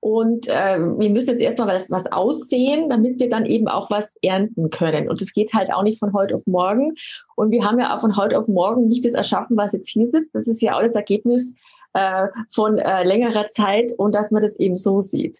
und 0.00 0.48
äh, 0.48 0.78
wir 0.78 1.10
müssen 1.10 1.30
jetzt 1.30 1.42
erstmal 1.42 1.68
was, 1.68 1.90
was 1.90 2.10
aussehen, 2.10 2.88
damit 2.88 3.20
wir 3.20 3.28
dann 3.28 3.44
eben 3.44 3.68
auch 3.68 3.90
was 3.90 4.14
ernten 4.22 4.70
können. 4.70 5.10
Und 5.10 5.20
das 5.20 5.32
geht 5.32 5.52
halt 5.52 5.72
auch 5.72 5.82
nicht 5.82 5.98
von 5.98 6.14
heute 6.14 6.34
auf 6.34 6.46
morgen. 6.46 6.94
Und 7.40 7.52
wir 7.52 7.64
haben 7.64 7.80
ja 7.80 7.96
auch 7.96 8.02
von 8.02 8.18
heute 8.18 8.38
auf 8.38 8.48
morgen 8.48 8.86
nicht 8.86 9.02
das 9.02 9.14
erschaffen, 9.14 9.56
was 9.56 9.72
jetzt 9.72 9.88
hier 9.88 10.10
sitzt. 10.10 10.34
Das 10.34 10.46
ist 10.46 10.60
ja 10.60 10.76
auch 10.76 10.82
das 10.82 10.94
Ergebnis 10.94 11.54
äh, 11.94 12.26
von 12.50 12.76
äh, 12.76 13.02
längerer 13.02 13.48
Zeit 13.48 13.92
und 13.96 14.14
dass 14.14 14.30
man 14.30 14.42
das 14.42 14.56
eben 14.56 14.76
so 14.76 15.00
sieht. 15.00 15.38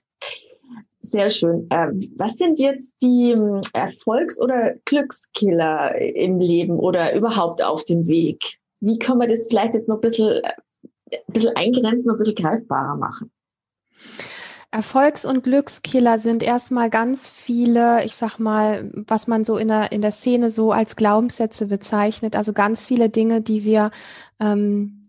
Sehr 1.02 1.28
schön. 1.28 1.66
Ähm, 1.70 2.10
was 2.16 2.38
sind 2.38 2.58
jetzt 2.58 2.94
die 3.02 3.32
ähm, 3.32 3.60
Erfolgs- 3.74 4.40
oder 4.40 4.76
Glückskiller 4.86 5.94
im 5.94 6.38
Leben 6.38 6.78
oder 6.78 7.14
überhaupt 7.14 7.62
auf 7.62 7.84
dem 7.84 8.06
Weg? 8.06 8.58
Wie 8.80 8.98
können 8.98 9.20
wir 9.20 9.26
das 9.26 9.48
vielleicht 9.48 9.74
jetzt 9.74 9.86
noch 9.86 9.96
ein 9.96 10.00
bisschen, 10.00 10.42
äh, 10.42 10.52
ein 11.12 11.32
bisschen 11.34 11.54
eingrenzen, 11.54 12.10
ein 12.10 12.16
bisschen 12.16 12.34
greifbarer 12.34 12.96
machen? 12.96 13.30
Erfolgs- 14.72 15.24
und 15.24 15.42
Glückskiller 15.42 16.18
sind 16.18 16.44
erstmal 16.44 16.90
ganz 16.90 17.28
viele, 17.28 18.04
ich 18.04 18.14
sag 18.14 18.38
mal, 18.38 18.88
was 18.94 19.26
man 19.26 19.44
so 19.44 19.56
in 19.56 19.68
der, 19.68 19.90
in 19.90 20.00
der 20.00 20.12
Szene 20.12 20.48
so 20.50 20.70
als 20.70 20.94
Glaubenssätze 20.94 21.66
bezeichnet. 21.66 22.36
Also 22.36 22.52
ganz 22.52 22.86
viele 22.86 23.08
Dinge, 23.08 23.40
die 23.40 23.64
wir 23.64 23.90
ähm, 24.38 24.99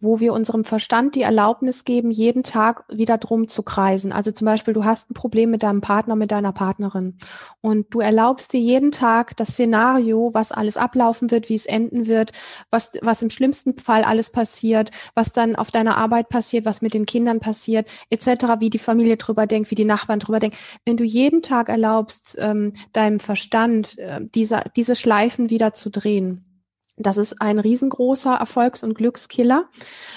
wo 0.00 0.20
wir 0.20 0.32
unserem 0.32 0.64
Verstand 0.64 1.14
die 1.14 1.22
Erlaubnis 1.22 1.84
geben, 1.84 2.10
jeden 2.10 2.42
Tag 2.42 2.84
wieder 2.90 3.16
drum 3.16 3.48
zu 3.48 3.62
kreisen. 3.62 4.12
Also 4.12 4.30
zum 4.30 4.44
Beispiel, 4.44 4.74
du 4.74 4.84
hast 4.84 5.10
ein 5.10 5.14
Problem 5.14 5.50
mit 5.50 5.62
deinem 5.62 5.80
Partner, 5.80 6.16
mit 6.16 6.30
deiner 6.30 6.52
Partnerin 6.52 7.16
und 7.62 7.86
du 7.94 8.00
erlaubst 8.00 8.52
dir 8.52 8.60
jeden 8.60 8.92
Tag 8.92 9.36
das 9.36 9.50
Szenario, 9.50 10.30
was 10.34 10.52
alles 10.52 10.76
ablaufen 10.76 11.30
wird, 11.30 11.48
wie 11.48 11.54
es 11.54 11.66
enden 11.66 12.06
wird, 12.06 12.32
was, 12.70 12.92
was 13.00 13.22
im 13.22 13.30
schlimmsten 13.30 13.76
Fall 13.78 14.04
alles 14.04 14.30
passiert, 14.30 14.90
was 15.14 15.32
dann 15.32 15.56
auf 15.56 15.70
deiner 15.70 15.96
Arbeit 15.96 16.28
passiert, 16.28 16.66
was 16.66 16.82
mit 16.82 16.92
den 16.92 17.06
Kindern 17.06 17.40
passiert, 17.40 17.88
etc., 18.10 18.26
wie 18.60 18.70
die 18.70 18.78
Familie 18.78 19.16
drüber 19.16 19.46
denkt, 19.46 19.70
wie 19.70 19.76
die 19.76 19.84
Nachbarn 19.84 20.20
drüber 20.20 20.40
denken. 20.40 20.56
Wenn 20.84 20.96
du 20.96 21.04
jeden 21.04 21.42
Tag 21.42 21.68
erlaubst, 21.68 22.36
ähm, 22.38 22.72
deinem 22.92 23.20
Verstand 23.20 23.98
äh, 23.98 24.20
diese, 24.34 24.64
diese 24.76 24.94
Schleifen 24.94 25.48
wieder 25.48 25.72
zu 25.72 25.90
drehen, 25.90 26.55
das 26.96 27.18
ist 27.18 27.42
ein 27.42 27.58
riesengroßer 27.58 28.34
Erfolgs- 28.34 28.82
und 28.82 28.94
Glückskiller, 28.94 29.66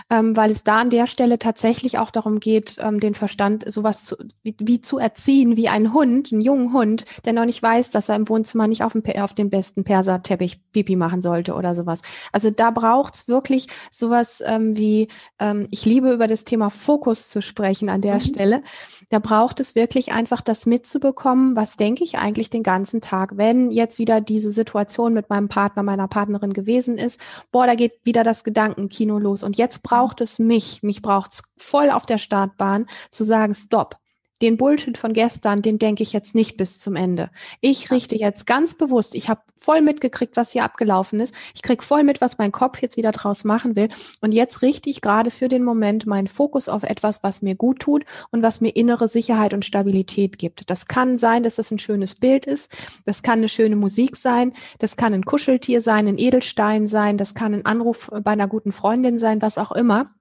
ähm, 0.09 0.37
weil 0.37 0.49
es 0.49 0.63
da 0.63 0.77
an 0.77 0.89
der 0.89 1.07
Stelle 1.07 1.37
tatsächlich 1.37 1.97
auch 1.97 2.09
darum 2.09 2.39
geht, 2.39 2.77
ähm, 2.79 3.01
den 3.01 3.15
Verstand 3.15 3.69
sowas 3.69 4.05
zu, 4.05 4.15
wie, 4.43 4.55
wie, 4.59 4.81
zu 4.81 4.97
erziehen, 4.97 5.57
wie 5.57 5.67
ein 5.67 5.93
Hund, 5.93 6.31
einen 6.31 6.41
jungen 6.41 6.71
Hund, 6.71 7.03
der 7.25 7.33
noch 7.33 7.45
nicht 7.45 7.61
weiß, 7.61 7.89
dass 7.89 8.07
er 8.07 8.15
im 8.15 8.29
Wohnzimmer 8.29 8.67
nicht 8.67 8.83
auf, 8.83 8.93
dem, 8.93 9.03
auf 9.21 9.33
den 9.33 9.49
besten 9.49 9.83
Perserteppich 9.83 10.71
Pipi 10.71 10.95
machen 10.95 11.21
sollte 11.21 11.53
oder 11.53 11.75
sowas. 11.75 12.01
Also 12.31 12.49
da 12.49 12.71
braucht's 12.71 13.27
wirklich 13.27 13.67
sowas 13.91 14.41
ähm, 14.45 14.77
wie, 14.77 15.09
ähm, 15.39 15.67
ich 15.71 15.85
liebe 15.85 16.13
über 16.13 16.27
das 16.27 16.45
Thema 16.45 16.69
Fokus 16.69 17.27
zu 17.27 17.41
sprechen 17.41 17.89
an 17.89 18.01
der 18.01 18.15
mhm. 18.15 18.21
Stelle. 18.21 18.63
Da 19.09 19.19
braucht 19.19 19.59
es 19.59 19.75
wirklich 19.75 20.13
einfach 20.13 20.39
das 20.39 20.65
mitzubekommen, 20.65 21.57
was 21.57 21.75
denke 21.75 22.05
ich 22.05 22.17
eigentlich 22.17 22.49
den 22.49 22.63
ganzen 22.63 23.01
Tag, 23.01 23.35
wenn 23.35 23.69
jetzt 23.69 23.99
wieder 23.99 24.21
diese 24.21 24.51
Situation 24.51 25.13
mit 25.13 25.29
meinem 25.29 25.49
Partner, 25.49 25.83
meiner 25.83 26.07
Partnerin 26.07 26.53
gewesen 26.53 26.68
gewesen 26.69 26.97
ist, 26.97 27.19
boah, 27.51 27.65
da 27.65 27.75
geht 27.75 27.93
wieder 28.03 28.23
das 28.23 28.43
Gedankenkino 28.43 29.17
los. 29.17 29.43
Und 29.43 29.57
jetzt 29.57 29.81
braucht 29.81 30.21
es 30.21 30.39
mich, 30.39 30.83
mich 30.83 31.01
braucht 31.01 31.33
es 31.33 31.43
voll 31.57 31.89
auf 31.89 32.05
der 32.05 32.17
Startbahn 32.17 32.85
zu 33.11 33.23
sagen, 33.23 33.53
stopp 33.53 33.97
den 34.41 34.57
Bullshit 34.57 34.97
von 34.97 35.13
gestern, 35.13 35.61
den 35.61 35.79
denke 35.79 36.03
ich 36.03 36.13
jetzt 36.13 36.35
nicht 36.35 36.57
bis 36.57 36.79
zum 36.79 36.95
Ende. 36.95 37.29
Ich 37.61 37.91
richte 37.91 38.15
jetzt 38.15 38.47
ganz 38.47 38.75
bewusst, 38.75 39.15
ich 39.15 39.29
habe 39.29 39.41
voll 39.59 39.81
mitgekriegt, 39.81 40.37
was 40.37 40.51
hier 40.51 40.63
abgelaufen 40.63 41.19
ist. 41.19 41.35
Ich 41.53 41.61
krieg 41.61 41.83
voll 41.83 42.03
mit, 42.03 42.21
was 42.21 42.37
mein 42.37 42.51
Kopf 42.51 42.81
jetzt 42.81 42.97
wieder 42.97 43.11
draus 43.11 43.43
machen 43.43 43.75
will. 43.75 43.89
Und 44.21 44.33
jetzt 44.33 44.61
richte 44.61 44.89
ich 44.89 45.01
gerade 45.01 45.31
für 45.31 45.49
den 45.49 45.63
Moment 45.63 46.05
meinen 46.05 46.27
Fokus 46.27 46.69
auf 46.69 46.83
etwas, 46.83 47.23
was 47.23 47.41
mir 47.41 47.55
gut 47.55 47.79
tut 47.79 48.05
und 48.31 48.41
was 48.41 48.61
mir 48.61 48.75
innere 48.75 49.07
Sicherheit 49.07 49.53
und 49.53 49.65
Stabilität 49.65 50.37
gibt. 50.37 50.69
Das 50.69 50.87
kann 50.87 51.17
sein, 51.17 51.43
dass 51.43 51.55
das 51.55 51.71
ein 51.71 51.79
schönes 51.79 52.15
Bild 52.15 52.45
ist. 52.45 52.71
Das 53.05 53.21
kann 53.21 53.39
eine 53.39 53.49
schöne 53.49 53.75
Musik 53.75 54.15
sein. 54.15 54.53
Das 54.79 54.95
kann 54.95 55.13
ein 55.13 55.25
Kuscheltier 55.25 55.81
sein, 55.81 56.07
ein 56.07 56.17
Edelstein 56.17 56.87
sein. 56.87 57.17
Das 57.17 57.33
kann 57.33 57.53
ein 57.53 57.65
Anruf 57.65 58.09
bei 58.23 58.31
einer 58.31 58.47
guten 58.47 58.71
Freundin 58.71 59.19
sein, 59.19 59.41
was 59.41 59.57
auch 59.57 59.71
immer 59.71 60.11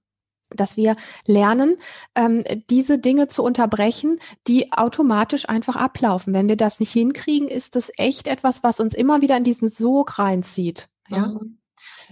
dass 0.50 0.76
wir 0.76 0.96
lernen, 1.26 1.76
ähm, 2.14 2.42
diese 2.70 2.98
Dinge 2.98 3.28
zu 3.28 3.42
unterbrechen, 3.42 4.18
die 4.46 4.72
automatisch 4.72 5.48
einfach 5.48 5.76
ablaufen. 5.76 6.34
Wenn 6.34 6.48
wir 6.48 6.56
das 6.56 6.80
nicht 6.80 6.92
hinkriegen, 6.92 7.48
ist 7.48 7.76
das 7.76 7.90
echt 7.96 8.28
etwas, 8.28 8.62
was 8.62 8.80
uns 8.80 8.94
immer 8.94 9.20
wieder 9.20 9.36
in 9.36 9.44
diesen 9.44 9.68
Sog 9.68 10.18
reinzieht. 10.18 10.88
Ja. 11.08 11.28
Mhm. 11.28 11.57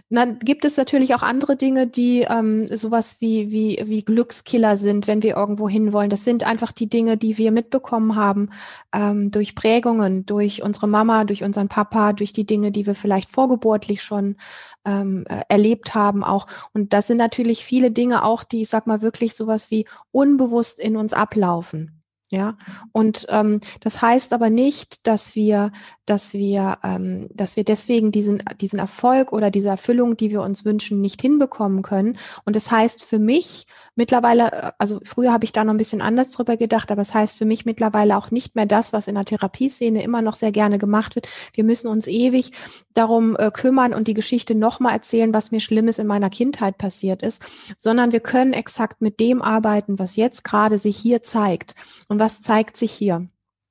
Dann 0.08 0.38
gibt 0.38 0.64
es 0.64 0.76
natürlich 0.76 1.16
auch 1.16 1.22
andere 1.22 1.56
Dinge, 1.56 1.88
die 1.88 2.20
ähm, 2.20 2.68
sowas 2.68 3.16
wie, 3.20 3.50
wie, 3.50 3.82
wie 3.86 4.04
Glückskiller 4.04 4.76
sind, 4.76 5.08
wenn 5.08 5.24
wir 5.24 5.36
irgendwo 5.36 5.68
hinwollen. 5.68 6.10
Das 6.10 6.22
sind 6.22 6.44
einfach 6.44 6.70
die 6.70 6.88
Dinge, 6.88 7.16
die 7.16 7.38
wir 7.38 7.50
mitbekommen 7.50 8.14
haben 8.14 8.50
ähm, 8.92 9.32
durch 9.32 9.56
Prägungen, 9.56 10.24
durch 10.24 10.62
unsere 10.62 10.86
Mama, 10.86 11.24
durch 11.24 11.42
unseren 11.42 11.66
Papa, 11.66 12.12
durch 12.12 12.32
die 12.32 12.46
Dinge, 12.46 12.70
die 12.70 12.86
wir 12.86 12.94
vielleicht 12.94 13.32
vorgeburtlich 13.32 14.04
schon 14.04 14.36
ähm, 14.84 15.24
äh, 15.28 15.42
erlebt 15.48 15.96
haben 15.96 16.22
auch. 16.22 16.46
Und 16.72 16.92
das 16.92 17.08
sind 17.08 17.16
natürlich 17.16 17.64
viele 17.64 17.90
Dinge 17.90 18.24
auch, 18.24 18.44
die, 18.44 18.62
ich 18.62 18.68
sag 18.68 18.86
mal, 18.86 19.02
wirklich 19.02 19.34
sowas 19.34 19.72
wie 19.72 19.86
unbewusst 20.12 20.78
in 20.78 20.96
uns 20.96 21.12
ablaufen. 21.14 21.95
Ja, 22.32 22.56
und 22.90 23.26
ähm, 23.28 23.60
das 23.80 24.02
heißt 24.02 24.32
aber 24.32 24.50
nicht, 24.50 25.06
dass 25.06 25.36
wir, 25.36 25.70
dass 26.06 26.34
wir, 26.34 26.78
ähm, 26.82 27.28
dass 27.32 27.54
wir 27.54 27.62
deswegen 27.62 28.10
diesen 28.10 28.42
diesen 28.60 28.80
Erfolg 28.80 29.32
oder 29.32 29.52
diese 29.52 29.68
Erfüllung, 29.68 30.16
die 30.16 30.32
wir 30.32 30.42
uns 30.42 30.64
wünschen, 30.64 31.00
nicht 31.00 31.20
hinbekommen 31.22 31.82
können. 31.82 32.18
Und 32.44 32.56
das 32.56 32.72
heißt 32.72 33.04
für 33.04 33.20
mich 33.20 33.66
mittlerweile, 33.94 34.52
äh, 34.52 34.72
also 34.78 35.00
früher 35.04 35.32
habe 35.32 35.44
ich 35.44 35.52
da 35.52 35.62
noch 35.62 35.72
ein 35.72 35.78
bisschen 35.78 36.02
anders 36.02 36.30
drüber 36.32 36.56
gedacht, 36.56 36.90
aber 36.90 37.02
es 37.02 37.08
das 37.08 37.14
heißt 37.14 37.38
für 37.38 37.44
mich 37.44 37.64
mittlerweile 37.64 38.16
auch 38.16 38.32
nicht 38.32 38.56
mehr 38.56 38.66
das, 38.66 38.92
was 38.92 39.06
in 39.06 39.14
der 39.14 39.24
Therapieszene 39.24 40.02
immer 40.02 40.20
noch 40.20 40.34
sehr 40.34 40.50
gerne 40.52 40.78
gemacht 40.78 41.14
wird. 41.14 41.28
Wir 41.54 41.62
müssen 41.62 41.86
uns 41.86 42.08
ewig 42.08 42.50
darum 42.94 43.36
äh, 43.36 43.50
kümmern 43.52 43.94
und 43.94 44.08
die 44.08 44.14
Geschichte 44.14 44.54
nochmal 44.54 44.94
erzählen, 44.94 45.32
was 45.32 45.52
mir 45.52 45.60
Schlimmes 45.60 45.98
in 45.98 46.06
meiner 46.06 46.30
Kindheit 46.30 46.78
passiert 46.78 47.22
ist, 47.22 47.44
sondern 47.78 48.12
wir 48.12 48.20
können 48.20 48.52
exakt 48.52 49.00
mit 49.00 49.20
dem 49.20 49.42
arbeiten, 49.42 49.98
was 49.98 50.16
jetzt 50.16 50.44
gerade 50.44 50.78
sich 50.78 50.96
hier 50.96 51.22
zeigt. 51.22 51.74
Und 52.08 52.15
und 52.16 52.20
was 52.20 52.40
zeigt 52.40 52.78
sich 52.78 52.92
hier? 52.92 53.28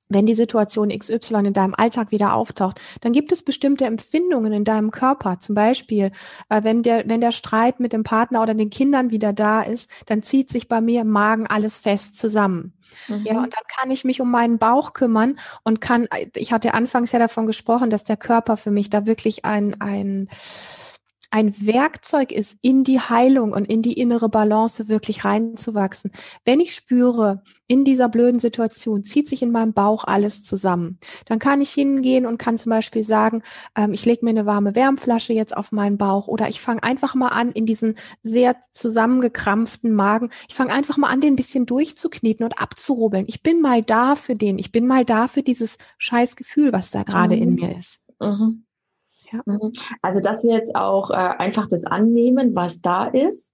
Wenn 0.08 0.24
die 0.24 0.36
Situation 0.36 0.96
XY 0.96 1.46
in 1.46 1.52
deinem 1.52 1.74
Alltag 1.74 2.12
wieder 2.12 2.34
auftaucht, 2.34 2.80
dann 3.00 3.10
gibt 3.10 3.32
es 3.32 3.42
bestimmte 3.42 3.86
Empfindungen 3.86 4.52
in 4.52 4.62
deinem 4.62 4.92
Körper. 4.92 5.40
Zum 5.40 5.56
Beispiel, 5.56 6.12
äh, 6.48 6.62
wenn 6.62 6.84
der, 6.84 7.08
wenn 7.08 7.20
der 7.20 7.32
Streit 7.32 7.80
mit 7.80 7.92
dem 7.92 8.04
Partner 8.04 8.40
oder 8.40 8.54
den 8.54 8.70
Kindern 8.70 9.10
wieder 9.10 9.32
da 9.32 9.62
ist, 9.62 9.90
dann 10.06 10.22
zieht 10.22 10.48
sich 10.48 10.68
bei 10.68 10.80
mir 10.80 11.00
im 11.00 11.08
Magen 11.08 11.48
alles 11.48 11.78
fest 11.78 12.20
zusammen. 12.20 12.72
Mhm. 13.08 13.24
Ja, 13.24 13.38
und 13.38 13.52
dann 13.52 13.64
kann 13.66 13.90
ich 13.90 14.04
mich 14.04 14.20
um 14.20 14.30
meinen 14.30 14.58
Bauch 14.58 14.92
kümmern 14.92 15.40
und 15.64 15.80
kann, 15.80 16.06
ich 16.36 16.52
hatte 16.52 16.72
anfangs 16.72 17.10
ja 17.10 17.18
davon 17.18 17.46
gesprochen, 17.46 17.90
dass 17.90 18.04
der 18.04 18.16
Körper 18.16 18.56
für 18.56 18.70
mich 18.70 18.90
da 18.90 19.06
wirklich 19.06 19.44
ein, 19.44 19.80
ein, 19.80 20.28
ein 21.30 21.54
Werkzeug 21.66 22.32
ist, 22.32 22.58
in 22.62 22.84
die 22.84 23.00
Heilung 23.00 23.52
und 23.52 23.64
in 23.64 23.82
die 23.82 23.94
innere 23.94 24.28
Balance 24.28 24.88
wirklich 24.88 25.24
reinzuwachsen. 25.24 26.10
Wenn 26.44 26.60
ich 26.60 26.74
spüre, 26.74 27.42
in 27.66 27.84
dieser 27.84 28.08
blöden 28.08 28.38
Situation 28.38 29.02
zieht 29.02 29.28
sich 29.28 29.42
in 29.42 29.50
meinem 29.50 29.72
Bauch 29.72 30.04
alles 30.04 30.44
zusammen, 30.44 30.98
dann 31.24 31.38
kann 31.38 31.60
ich 31.60 31.72
hingehen 31.72 32.26
und 32.26 32.38
kann 32.38 32.58
zum 32.58 32.70
Beispiel 32.70 33.02
sagen, 33.02 33.42
ähm, 33.76 33.92
ich 33.92 34.04
lege 34.04 34.24
mir 34.24 34.30
eine 34.30 34.46
warme 34.46 34.74
Wärmflasche 34.76 35.32
jetzt 35.32 35.56
auf 35.56 35.72
meinen 35.72 35.98
Bauch 35.98 36.28
oder 36.28 36.48
ich 36.48 36.60
fange 36.60 36.82
einfach 36.82 37.14
mal 37.14 37.28
an, 37.28 37.50
in 37.50 37.66
diesen 37.66 37.96
sehr 38.22 38.56
zusammengekrampften 38.72 39.92
Magen, 39.92 40.30
ich 40.48 40.54
fange 40.54 40.72
einfach 40.72 40.96
mal 40.96 41.08
an, 41.08 41.20
den 41.20 41.32
ein 41.32 41.36
bisschen 41.36 41.66
durchzukneten 41.66 42.44
und 42.44 42.60
abzurubbeln. 42.60 43.24
Ich 43.28 43.42
bin 43.42 43.60
mal 43.60 43.82
da 43.82 44.14
für 44.14 44.34
den, 44.34 44.58
ich 44.58 44.70
bin 44.70 44.86
mal 44.86 45.04
da 45.04 45.26
für 45.26 45.42
dieses 45.42 45.76
scheiß 45.98 46.36
Gefühl, 46.36 46.72
was 46.72 46.90
da 46.90 47.02
gerade 47.02 47.36
mhm. 47.36 47.42
in 47.42 47.54
mir 47.54 47.76
ist. 47.76 48.00
Mhm. 48.20 48.65
Ja. 49.32 49.40
Mhm. 49.44 49.72
Also 50.02 50.20
dass 50.20 50.44
wir 50.44 50.54
jetzt 50.54 50.74
auch 50.74 51.10
äh, 51.10 51.14
einfach 51.14 51.66
das 51.68 51.84
annehmen, 51.84 52.54
was 52.54 52.80
da 52.80 53.06
ist 53.06 53.52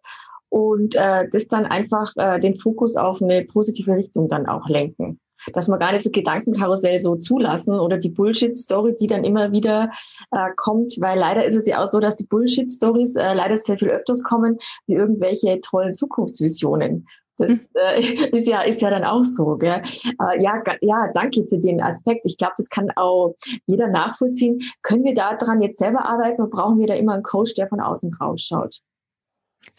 und 0.48 0.94
äh, 0.96 1.28
das 1.30 1.48
dann 1.48 1.64
einfach 1.64 2.12
äh, 2.16 2.38
den 2.38 2.56
Fokus 2.56 2.96
auf 2.96 3.22
eine 3.22 3.44
positive 3.44 3.94
Richtung 3.94 4.28
dann 4.28 4.46
auch 4.46 4.68
lenken. 4.68 5.18
Dass 5.54 5.68
wir 5.68 5.78
gar 5.78 5.92
nicht 5.92 6.04
so 6.04 6.10
Gedankenkarussell 6.10 7.00
so 7.00 7.16
zulassen 7.16 7.74
oder 7.80 7.98
die 7.98 8.10
Bullshit-Story, 8.10 8.94
die 9.00 9.08
dann 9.08 9.24
immer 9.24 9.50
wieder 9.50 9.90
äh, 10.30 10.50
kommt, 10.54 10.94
weil 11.00 11.18
leider 11.18 11.44
ist 11.44 11.56
es 11.56 11.66
ja 11.66 11.82
auch 11.82 11.88
so, 11.88 11.98
dass 11.98 12.16
die 12.16 12.26
Bullshit-Stories 12.26 13.16
äh, 13.16 13.34
leider 13.34 13.56
sehr 13.56 13.76
viel 13.76 13.88
öfters 13.88 14.22
kommen 14.22 14.58
wie 14.86 14.94
irgendwelche 14.94 15.58
tollen 15.60 15.94
Zukunftsvisionen. 15.94 17.08
Das 17.38 17.70
äh, 17.74 18.02
ist 18.36 18.48
ja 18.48 18.62
ist 18.62 18.80
ja 18.80 18.90
dann 18.90 19.04
auch 19.04 19.24
so. 19.24 19.56
Gell? 19.56 19.82
Äh, 20.04 20.42
ja, 20.42 20.62
ja, 20.80 21.10
danke 21.14 21.44
für 21.44 21.58
den 21.58 21.80
Aspekt. 21.80 22.22
Ich 22.24 22.36
glaube, 22.36 22.54
das 22.56 22.68
kann 22.68 22.90
auch 22.96 23.34
jeder 23.66 23.88
nachvollziehen. 23.88 24.62
Können 24.82 25.04
wir 25.04 25.14
daran 25.14 25.62
jetzt 25.62 25.78
selber 25.78 26.04
arbeiten 26.04 26.42
oder 26.42 26.50
brauchen 26.50 26.78
wir 26.78 26.86
da 26.86 26.94
immer 26.94 27.14
einen 27.14 27.22
Coach, 27.22 27.54
der 27.54 27.68
von 27.68 27.80
außen 27.80 28.10
drauf 28.10 28.38
schaut? 28.38 28.80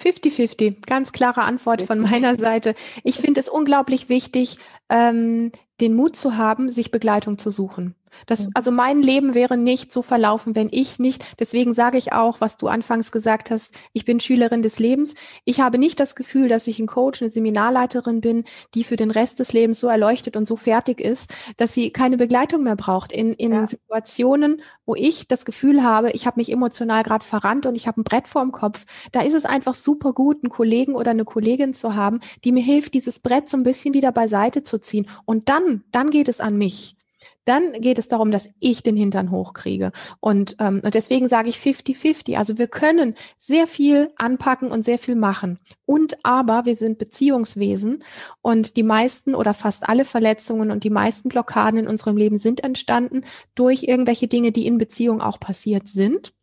50-50, 0.02 0.86
ganz 0.86 1.12
klare 1.12 1.42
Antwort 1.42 1.82
von 1.82 2.00
meiner 2.00 2.36
Seite. 2.36 2.74
Ich 3.04 3.18
finde 3.18 3.42
es 3.42 3.50
unglaublich 3.50 4.10
wichtig, 4.10 4.58
ähm, 4.90 5.52
den 5.82 5.94
Mut 5.94 6.16
zu 6.16 6.38
haben, 6.38 6.70
sich 6.70 6.92
Begleitung 6.92 7.38
zu 7.38 7.52
suchen. 7.52 7.96
Das, 8.26 8.48
also 8.54 8.72
mein 8.72 9.02
Leben 9.02 9.34
wäre 9.34 9.58
nicht 9.58 9.92
so 9.92 10.02
verlaufen, 10.02 10.56
wenn 10.56 10.70
ich 10.72 11.00
nicht, 11.00 11.26
deswegen 11.40 11.74
sage 11.74 11.98
ich 11.98 12.14
auch, 12.14 12.42
was 12.42 12.58
du 12.58 12.68
anfangs 12.68 13.12
gesagt 13.12 13.52
hast, 13.52 13.74
ich 13.92 14.06
bin 14.06 14.20
Schülerin 14.20 14.62
des 14.62 14.80
Lebens. 14.80 15.16
Ich 15.46 15.60
habe 15.60 15.78
nicht 15.78 16.00
das 16.00 16.16
Gefühl, 16.16 16.48
dass 16.48 16.68
ich 16.68 16.80
ein 16.80 16.88
Coach, 16.88 17.22
eine 17.22 17.30
Seminarleiterin 17.30 18.22
bin, 18.22 18.44
die 18.74 18.84
für 18.84 18.96
den 18.96 19.12
Rest 19.12 19.40
des 19.40 19.54
Lebens 19.54 19.80
so 19.80 19.88
erleuchtet 19.88 20.36
und 20.38 20.46
so 20.46 20.56
fertig 20.56 21.00
ist, 21.00 21.34
dass 21.58 21.74
sie 21.74 21.92
keine 21.92 22.18
Begleitung 22.18 22.64
mehr 22.64 22.76
braucht. 22.76 23.12
In, 23.12 23.34
in 23.34 23.54
ja. 23.54 23.68
Situationen, 23.68 24.62
wo 24.86 24.96
ich 24.96 25.28
das 25.28 25.46
Gefühl 25.46 25.84
habe, 25.84 26.12
ich 26.12 26.26
habe 26.26 26.40
mich 26.40 26.52
emotional 26.52 27.04
gerade 27.04 27.26
verrannt 27.26 27.66
und 27.66 27.76
ich 27.76 27.88
habe 27.88 28.02
ein 28.02 28.04
Brett 28.04 28.28
vorm 28.28 28.52
Kopf, 28.52 28.86
da 29.12 29.22
ist 29.22 29.34
es 29.34 29.46
einfach 29.46 29.76
super 29.76 30.14
gut, 30.14 30.44
einen 30.44 30.50
Kollegen 30.50 30.96
oder 30.96 31.12
eine 31.12 31.26
Kollegin 31.26 31.74
zu 31.74 31.96
haben, 31.96 32.20
die 32.44 32.52
mir 32.52 32.64
hilft, 32.64 32.94
dieses 32.94 33.20
Brett 33.20 33.50
so 33.50 33.58
ein 33.58 33.64
bisschen 33.64 33.94
wieder 33.94 34.12
beiseite 34.12 34.64
zu 34.64 34.80
ziehen. 34.80 35.08
Und 35.26 35.50
dann, 35.50 35.84
dann 35.92 36.10
geht 36.10 36.28
es 36.28 36.40
an 36.40 36.58
mich 36.58 36.96
dann 37.46 37.74
geht 37.82 38.00
es 38.00 38.08
darum, 38.08 38.32
dass 38.32 38.50
ich 38.60 38.84
den 38.84 38.96
Hintern 38.96 39.32
hochkriege. 39.32 39.92
Und, 40.20 40.56
ähm, 40.60 40.82
und 40.84 40.94
deswegen 40.94 41.28
sage 41.28 41.50
ich 41.50 41.58
50-50. 41.58 42.38
Also 42.38 42.58
wir 42.58 42.68
können 42.68 43.16
sehr 43.38 43.68
viel 43.68 44.12
anpacken 44.18 44.72
und 44.72 44.84
sehr 44.84 44.98
viel 44.98 45.16
machen. 45.16 45.60
Und 45.86 46.18
aber 46.24 46.66
wir 46.66 46.76
sind 46.76 46.98
Beziehungswesen 46.98 48.04
und 48.42 48.78
die 48.78 48.84
meisten 48.84 49.36
oder 49.36 49.54
fast 49.54 49.88
alle 49.88 50.06
Verletzungen 50.06 50.72
und 50.72 50.84
die 50.84 50.90
meisten 50.90 51.30
Blockaden 51.30 51.80
in 51.80 51.88
unserem 51.88 52.18
Leben 52.18 52.38
sind 52.38 52.64
entstanden 52.64 53.24
durch 53.56 53.84
irgendwelche 53.84 54.28
Dinge, 54.28 54.52
die 54.52 54.66
in 54.66 54.78
Beziehung 54.78 55.22
auch 55.22 55.40
passiert 55.40 55.88
sind. 55.88 56.34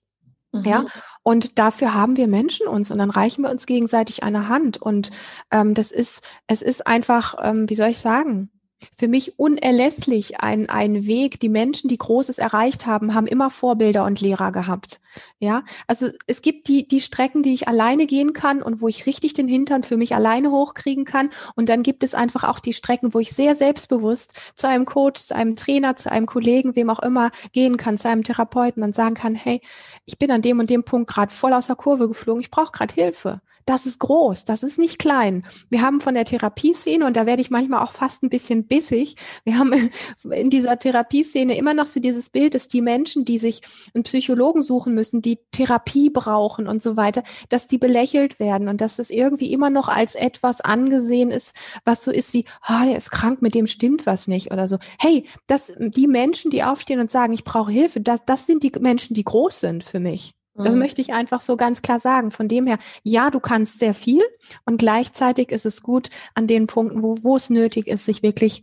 Mhm. 0.52 0.64
Ja, 0.64 0.84
und 1.22 1.58
dafür 1.58 1.94
haben 1.94 2.16
wir 2.16 2.26
Menschen 2.26 2.66
uns 2.66 2.90
und 2.90 2.98
dann 2.98 3.10
reichen 3.10 3.42
wir 3.42 3.50
uns 3.50 3.66
gegenseitig 3.66 4.22
eine 4.22 4.48
Hand. 4.48 4.82
Und 4.82 5.10
ähm, 5.50 5.74
das 5.74 5.92
ist, 5.92 6.28
es 6.46 6.62
ist 6.62 6.86
einfach, 6.86 7.36
ähm, 7.42 7.70
wie 7.70 7.74
soll 7.74 7.88
ich 7.88 7.98
sagen, 7.98 8.50
für 8.96 9.08
mich 9.08 9.38
unerlässlich 9.38 10.40
ein, 10.40 10.68
ein 10.68 11.06
Weg. 11.06 11.40
Die 11.40 11.48
Menschen, 11.48 11.88
die 11.88 11.98
Großes 11.98 12.38
erreicht 12.38 12.86
haben, 12.86 13.14
haben 13.14 13.26
immer 13.26 13.50
Vorbilder 13.50 14.04
und 14.04 14.20
Lehrer 14.20 14.52
gehabt. 14.52 15.00
Ja, 15.38 15.64
also 15.86 16.08
es 16.26 16.42
gibt 16.42 16.68
die, 16.68 16.86
die 16.86 17.00
Strecken, 17.00 17.42
die 17.42 17.54
ich 17.54 17.68
alleine 17.68 18.06
gehen 18.06 18.32
kann 18.32 18.62
und 18.62 18.80
wo 18.80 18.88
ich 18.88 19.06
richtig 19.06 19.32
den 19.34 19.48
Hintern 19.48 19.82
für 19.82 19.96
mich 19.96 20.14
alleine 20.14 20.50
hochkriegen 20.50 21.04
kann. 21.04 21.30
Und 21.56 21.68
dann 21.68 21.82
gibt 21.82 22.04
es 22.04 22.14
einfach 22.14 22.44
auch 22.44 22.60
die 22.60 22.72
Strecken, 22.72 23.12
wo 23.14 23.18
ich 23.18 23.32
sehr 23.32 23.54
selbstbewusst 23.54 24.32
zu 24.54 24.68
einem 24.68 24.84
Coach, 24.84 25.20
zu 25.20 25.34
einem 25.34 25.56
Trainer, 25.56 25.96
zu 25.96 26.10
einem 26.10 26.26
Kollegen, 26.26 26.76
wem 26.76 26.90
auch 26.90 27.00
immer 27.00 27.30
gehen 27.52 27.76
kann, 27.76 27.98
zu 27.98 28.08
einem 28.08 28.22
Therapeuten 28.22 28.82
und 28.82 28.94
sagen 28.94 29.14
kann, 29.14 29.34
hey, 29.34 29.60
ich 30.04 30.18
bin 30.18 30.30
an 30.30 30.42
dem 30.42 30.58
und 30.60 30.70
dem 30.70 30.84
Punkt 30.84 31.10
gerade 31.10 31.32
voll 31.32 31.52
aus 31.52 31.66
der 31.66 31.76
Kurve 31.76 32.08
geflogen, 32.08 32.40
ich 32.40 32.50
brauche 32.50 32.72
gerade 32.72 32.94
Hilfe 32.94 33.40
das 33.66 33.86
ist 33.86 33.98
groß, 33.98 34.44
das 34.44 34.62
ist 34.62 34.78
nicht 34.78 34.98
klein. 34.98 35.44
Wir 35.68 35.82
haben 35.82 36.00
von 36.00 36.14
der 36.14 36.24
Therapieszene, 36.24 37.04
und 37.06 37.16
da 37.16 37.26
werde 37.26 37.42
ich 37.42 37.50
manchmal 37.50 37.82
auch 37.82 37.92
fast 37.92 38.22
ein 38.22 38.30
bisschen 38.30 38.66
bissig, 38.66 39.16
wir 39.44 39.58
haben 39.58 39.90
in 40.30 40.50
dieser 40.50 40.78
Therapieszene 40.78 41.56
immer 41.56 41.74
noch 41.74 41.86
so 41.86 42.00
dieses 42.00 42.30
Bild, 42.30 42.54
dass 42.54 42.68
die 42.68 42.82
Menschen, 42.82 43.24
die 43.24 43.38
sich 43.38 43.62
einen 43.94 44.04
Psychologen 44.04 44.62
suchen 44.62 44.94
müssen, 44.94 45.22
die 45.22 45.38
Therapie 45.52 46.10
brauchen 46.10 46.66
und 46.66 46.82
so 46.82 46.96
weiter, 46.96 47.22
dass 47.48 47.66
die 47.66 47.78
belächelt 47.78 48.40
werden 48.40 48.68
und 48.68 48.80
dass 48.80 48.96
das 48.96 49.10
irgendwie 49.10 49.52
immer 49.52 49.70
noch 49.70 49.88
als 49.88 50.14
etwas 50.14 50.60
angesehen 50.60 51.30
ist, 51.30 51.54
was 51.84 52.04
so 52.04 52.10
ist 52.10 52.32
wie, 52.32 52.44
ah, 52.62 52.84
der 52.84 52.96
ist 52.96 53.10
krank, 53.10 53.42
mit 53.42 53.54
dem 53.54 53.66
stimmt 53.66 54.06
was 54.06 54.28
nicht 54.28 54.52
oder 54.52 54.68
so. 54.68 54.78
Hey, 54.98 55.26
das, 55.46 55.72
die 55.78 56.06
Menschen, 56.06 56.50
die 56.50 56.62
aufstehen 56.62 57.00
und 57.00 57.10
sagen, 57.10 57.32
ich 57.32 57.44
brauche 57.44 57.72
Hilfe, 57.72 58.00
das, 58.00 58.24
das 58.24 58.46
sind 58.46 58.62
die 58.62 58.72
Menschen, 58.80 59.14
die 59.14 59.24
groß 59.24 59.60
sind 59.60 59.84
für 59.84 60.00
mich. 60.00 60.34
Das 60.54 60.74
mhm. 60.74 60.80
möchte 60.80 61.00
ich 61.00 61.12
einfach 61.12 61.40
so 61.40 61.56
ganz 61.56 61.82
klar 61.82 61.98
sagen. 61.98 62.30
Von 62.30 62.48
dem 62.48 62.66
her, 62.66 62.78
ja, 63.02 63.30
du 63.30 63.40
kannst 63.40 63.78
sehr 63.78 63.94
viel 63.94 64.22
und 64.64 64.78
gleichzeitig 64.78 65.50
ist 65.50 65.66
es 65.66 65.82
gut 65.82 66.10
an 66.34 66.46
den 66.46 66.66
Punkten, 66.66 67.02
wo, 67.02 67.18
wo 67.22 67.36
es 67.36 67.50
nötig 67.50 67.86
ist, 67.86 68.04
sich 68.04 68.22
wirklich 68.22 68.62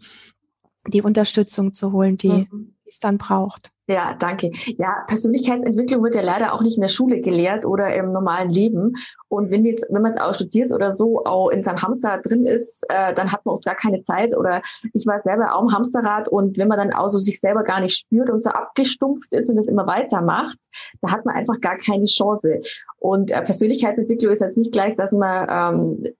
die 0.88 1.02
Unterstützung 1.02 1.74
zu 1.74 1.92
holen, 1.92 2.18
die 2.18 2.48
mhm. 2.52 2.77
Es 2.90 3.00
dann 3.00 3.18
braucht. 3.18 3.72
Ja, 3.90 4.16
danke. 4.20 4.52
Ja, 4.78 5.06
Persönlichkeitsentwicklung 5.08 6.04
wird 6.04 6.16
ja 6.16 6.22
leider 6.22 6.54
auch 6.54 6.62
nicht 6.62 6.76
in 6.76 6.82
der 6.82 6.90
Schule 6.90 7.22
gelehrt 7.22 7.66
oder 7.66 7.96
im 7.96 8.12
normalen 8.12 8.50
Leben. 8.50 8.94
Und 9.30 9.50
wenn 9.50 9.64
jetzt, 9.64 9.86
wenn 9.90 10.02
man 10.02 10.12
es 10.12 10.20
auch 10.20 10.34
studiert 10.34 10.74
oder 10.74 10.92
so, 10.92 11.24
auch 11.24 11.50
in 11.50 11.64
seinem 11.64 11.82
Hamster 11.82 12.18
drin 12.18 12.46
ist, 12.46 12.84
äh, 12.90 13.14
dann 13.14 13.32
hat 13.32 13.46
man 13.46 13.56
oft 13.56 13.64
gar 13.64 13.76
keine 13.76 14.04
Zeit. 14.04 14.36
Oder 14.36 14.62
ich 14.94 15.06
war 15.06 15.22
selber 15.22 15.56
auch 15.56 15.62
im 15.62 15.74
Hamsterrad 15.74 16.28
und 16.28 16.58
wenn 16.58 16.68
man 16.68 16.78
dann 16.78 16.92
auch 16.92 17.08
so 17.08 17.18
sich 17.18 17.40
selber 17.40 17.64
gar 17.64 17.80
nicht 17.80 17.98
spürt 17.98 18.30
und 18.30 18.44
so 18.44 18.50
abgestumpft 18.50 19.34
ist 19.34 19.50
und 19.50 19.56
das 19.56 19.68
immer 19.68 19.88
weitermacht, 19.88 20.58
da 21.02 21.14
hat 21.14 21.26
man 21.26 21.36
einfach 21.36 21.62
gar 21.62 21.78
keine 21.78 22.06
Chance. 22.06 22.62
Und 23.00 23.32
äh, 23.32 23.42
Persönlichkeitsentwicklung 23.42 24.34
ist 24.34 24.42
jetzt 24.42 24.58
nicht 24.58 24.74
gleich, 24.74 24.98
dass 24.98 25.14
man 25.14 25.48
ähm, 25.50 26.04
äh, 26.04 26.14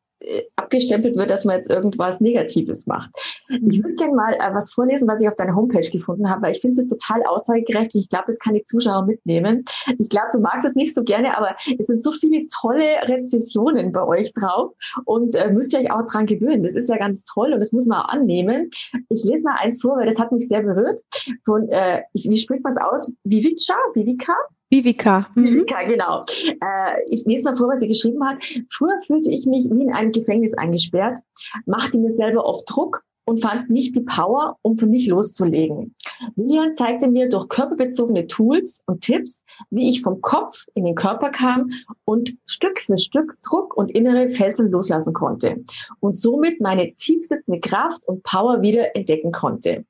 abgestempelt 0.56 1.16
wird, 1.16 1.30
dass 1.30 1.46
man 1.46 1.58
jetzt 1.58 1.70
irgendwas 1.70 2.20
Negatives 2.20 2.88
macht. 2.88 3.12
Mhm. 3.50 3.70
Ich 3.70 3.84
würde 3.84 3.96
gerne 3.96 4.14
mal 4.14 4.34
äh, 4.34 4.54
was 4.54 4.74
vorlesen, 4.74 5.08
was 5.08 5.22
ich 5.22 5.28
auf 5.28 5.36
deiner 5.36 5.56
Homepage 5.56 5.88
gefunden 5.90 6.30
habe, 6.30 6.42
weil 6.42 6.52
ich 6.52 6.62
finde 6.62 6.82
es 6.82 6.88
total 6.88 7.24
aussagegerecht 7.24 7.94
und 7.94 8.02
ich 8.02 8.10
glaube, 8.10 8.26
das 8.28 8.40
kann 8.40 8.56
die 8.56 8.66
Zuschauer 8.66 9.06
mitnehmen. 9.06 9.64
Ich 10.00 10.10
glaube, 10.10 10.28
du 10.32 10.40
magst 10.40 10.66
es 10.66 10.76
nicht 10.76 10.94
so 10.94 11.04
gerne, 11.04 11.38
aber 11.38 11.56
es 11.78 11.88
sind 11.88 12.04
so 12.04 12.12
viele 12.12 12.48
tolle 12.48 12.84
Rezessionen 13.04 13.92
bei 13.92 14.04
euch 14.04 14.34
drauf 14.34 14.74
und 15.06 15.36
äh, 15.36 15.52
müsst 15.52 15.74
ihr 15.74 15.80
euch 15.80 15.92
auch 15.92 16.06
dran 16.06 16.26
gewöhnen. 16.26 16.64
Das 16.64 16.76
ist 16.76 16.90
ja 16.90 16.98
ganz 16.98 17.24
toll 17.24 17.54
und 17.54 17.60
das 17.60 17.72
muss 17.72 17.86
man 17.86 18.02
auch 18.02 18.10
annehmen. 18.10 18.70
Ich 19.10 19.24
lese 19.24 19.44
mal 19.44 19.56
eins 19.60 19.82
vor, 19.82 19.98
weil 19.98 20.08
das 20.08 20.20
hat 20.20 20.32
mich 20.32 20.48
sehr 20.48 20.64
berührt. 20.64 21.00
Von, 21.46 21.70
äh, 21.70 22.02
wie 22.14 22.38
spricht 22.38 22.64
man 22.64 22.74
es 22.74 22.80
aus? 22.80 23.14
Vivica? 23.24 23.76
Vivica? 23.94 24.34
Vivika. 24.70 25.28
Mhm. 25.36 25.46
Vivika, 25.46 25.84
genau. 25.84 26.24
Äh, 26.48 27.04
ich 27.10 27.26
lese 27.26 27.44
mal 27.44 27.56
vor, 27.56 27.70
was 27.70 27.80
sie 27.80 27.88
geschrieben 27.88 28.24
hat. 28.28 28.44
Früher 28.70 29.00
fühlte 29.06 29.32
ich 29.32 29.46
mich 29.46 29.66
wie 29.72 29.84
in 29.84 29.94
einem 29.94 30.12
Gefängnis 30.12 30.54
eingesperrt, 30.56 31.20
machte 31.66 31.98
mir 31.98 32.10
selber 32.10 32.46
oft 32.46 32.64
Druck 32.70 33.04
und 33.28 33.42
fand 33.42 33.70
nicht 33.70 33.94
die 33.94 34.02
Power, 34.02 34.58
um 34.62 34.78
für 34.78 34.88
mich 34.88 35.08
loszulegen. 35.08 35.94
Lilian 36.38 36.74
zeigte 36.74 37.10
mir 37.10 37.28
durch 37.28 37.50
körperbezogene 37.50 38.26
Tools 38.26 38.82
und 38.86 39.02
Tipps, 39.02 39.44
wie 39.70 39.90
ich 39.90 40.02
vom 40.02 40.22
Kopf 40.22 40.64
in 40.76 40.86
den 40.86 40.96
Körper 40.96 41.30
kam 41.30 41.70
und 42.06 42.38
Stück 42.46 42.80
für 42.80 42.98
Stück 42.98 43.38
Druck 43.44 43.76
und 43.76 43.92
innere 43.92 44.30
Fesseln 44.30 44.72
loslassen 44.72 45.14
konnte 45.14 45.58
und 46.00 46.16
somit 46.16 46.62
meine 46.62 46.96
tiefsitzende 46.96 47.60
Kraft 47.60 48.08
und 48.08 48.24
Power 48.24 48.62
wieder 48.62 48.96
entdecken 48.96 49.34
konnte. 49.34 49.84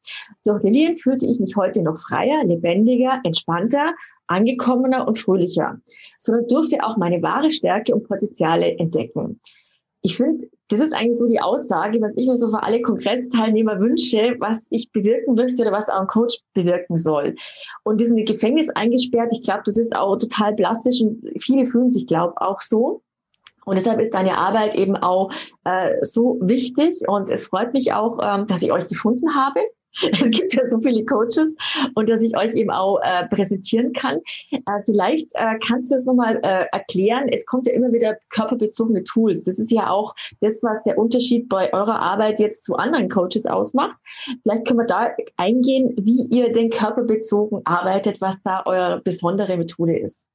Durch 0.44 0.64
Lilian 0.64 0.96
fühlte 0.96 1.28
ich 1.28 1.40
mich 1.40 1.56
heute 1.56 1.84
noch 1.84 2.00
freier, 2.00 2.44
lebendiger, 2.44 3.22
entspannter 3.24 3.94
angekommener 4.30 5.08
und 5.08 5.18
fröhlicher, 5.18 5.80
sondern 6.20 6.48
durfte 6.48 6.84
auch 6.84 6.98
meine 6.98 7.22
wahre 7.22 7.50
Stärke 7.50 7.96
und 7.96 8.08
Potenziale 8.08 8.78
entdecken. 8.78 9.40
Ich 10.02 10.18
finde, 10.18 10.48
das 10.70 10.80
ist 10.80 10.94
eigentlich 10.94 11.18
so 11.18 11.28
die 11.28 11.40
Aussage, 11.40 12.02
was 12.02 12.16
ich 12.18 12.28
mir 12.28 12.36
so 12.36 12.50
für 12.50 12.62
alle 12.62 12.82
Kongressteilnehmer 12.82 13.80
wünsche, 13.80 14.36
was 14.40 14.68
ich 14.70 14.92
bewirken 14.92 15.36
möchte 15.36 15.62
oder 15.62 15.72
was 15.72 15.90
auch 15.90 16.02
ein 16.02 16.08
Coach 16.08 16.40
bewirken 16.54 16.98
soll. 16.98 17.36
Und 17.84 18.02
die 18.02 18.06
sind 18.06 18.18
im 18.18 18.26
Gefängnis 18.26 18.70
eingesperrt. 18.70 19.32
Ich 19.34 19.44
glaube, 19.44 19.62
das 19.66 19.78
ist 19.78 19.96
auch 19.96 20.18
total 20.18 20.56
plastisch 20.56 21.02
und 21.02 21.24
viele 21.42 21.66
fühlen 21.68 21.90
sich, 21.90 22.06
glaube 22.06 22.34
auch 22.38 22.62
so. 22.62 23.02
Und 23.66 23.76
deshalb 23.76 24.00
ist 24.00 24.14
deine 24.14 24.38
Arbeit 24.38 24.76
eben 24.76 24.96
auch 24.96 25.30
äh, 25.66 25.96
so 26.02 26.38
wichtig. 26.42 27.02
Und 27.06 27.30
es 27.30 27.48
freut 27.48 27.74
mich 27.74 27.92
auch, 27.92 28.18
ähm, 28.22 28.46
dass 28.48 28.62
ich 28.62 28.72
euch 28.72 28.88
gefunden 28.88 29.36
habe. 29.36 29.60
Es 30.12 30.32
gibt 30.32 30.54
ja 30.54 30.68
so 30.70 30.80
viele 30.80 31.06
Coaches 31.06 31.56
und 31.96 32.10
dass 32.10 32.22
ich 32.22 32.38
euch 32.38 32.56
eben 32.56 32.72
auch 32.72 33.00
äh, 33.02 33.28
präsentieren 33.28 33.94
kann. 33.94 34.20
Äh, 34.52 34.60
vielleicht 34.86 35.32
äh, 35.36 35.58
kannst 35.66 35.92
du 35.92 35.96
es 35.96 36.06
nochmal 36.06 36.40
äh, 36.44 36.66
erklären. 36.72 37.28
Es 37.30 37.46
kommt 37.46 37.68
ja 37.68 37.74
immer 37.74 37.92
wieder 37.92 38.18
körperbezogene 38.30 39.04
Tools. 39.04 39.44
Das 39.44 39.60
ist 39.60 39.72
ja 39.72 39.90
auch 39.90 40.14
das, 40.42 40.62
was 40.64 40.84
der 40.84 40.98
Unterschied 40.98 41.50
bei 41.50 41.74
eurer 41.74 42.00
Arbeit 42.00 42.40
jetzt 42.40 42.64
zu 42.64 42.76
anderen 42.76 43.10
Coaches 43.10 43.46
ausmacht. 43.46 43.98
Vielleicht 44.44 44.68
können 44.68 44.80
wir 44.80 44.86
da 44.86 45.10
eingehen, 45.38 45.94
wie 45.98 46.28
ihr 46.36 46.52
denn 46.52 46.70
körperbezogen 46.70 47.62
arbeitet, 47.66 48.22
was 48.22 48.42
da 48.44 48.64
eure 48.66 49.02
besondere 49.02 49.58
Methode 49.58 49.98
ist. 49.98 50.26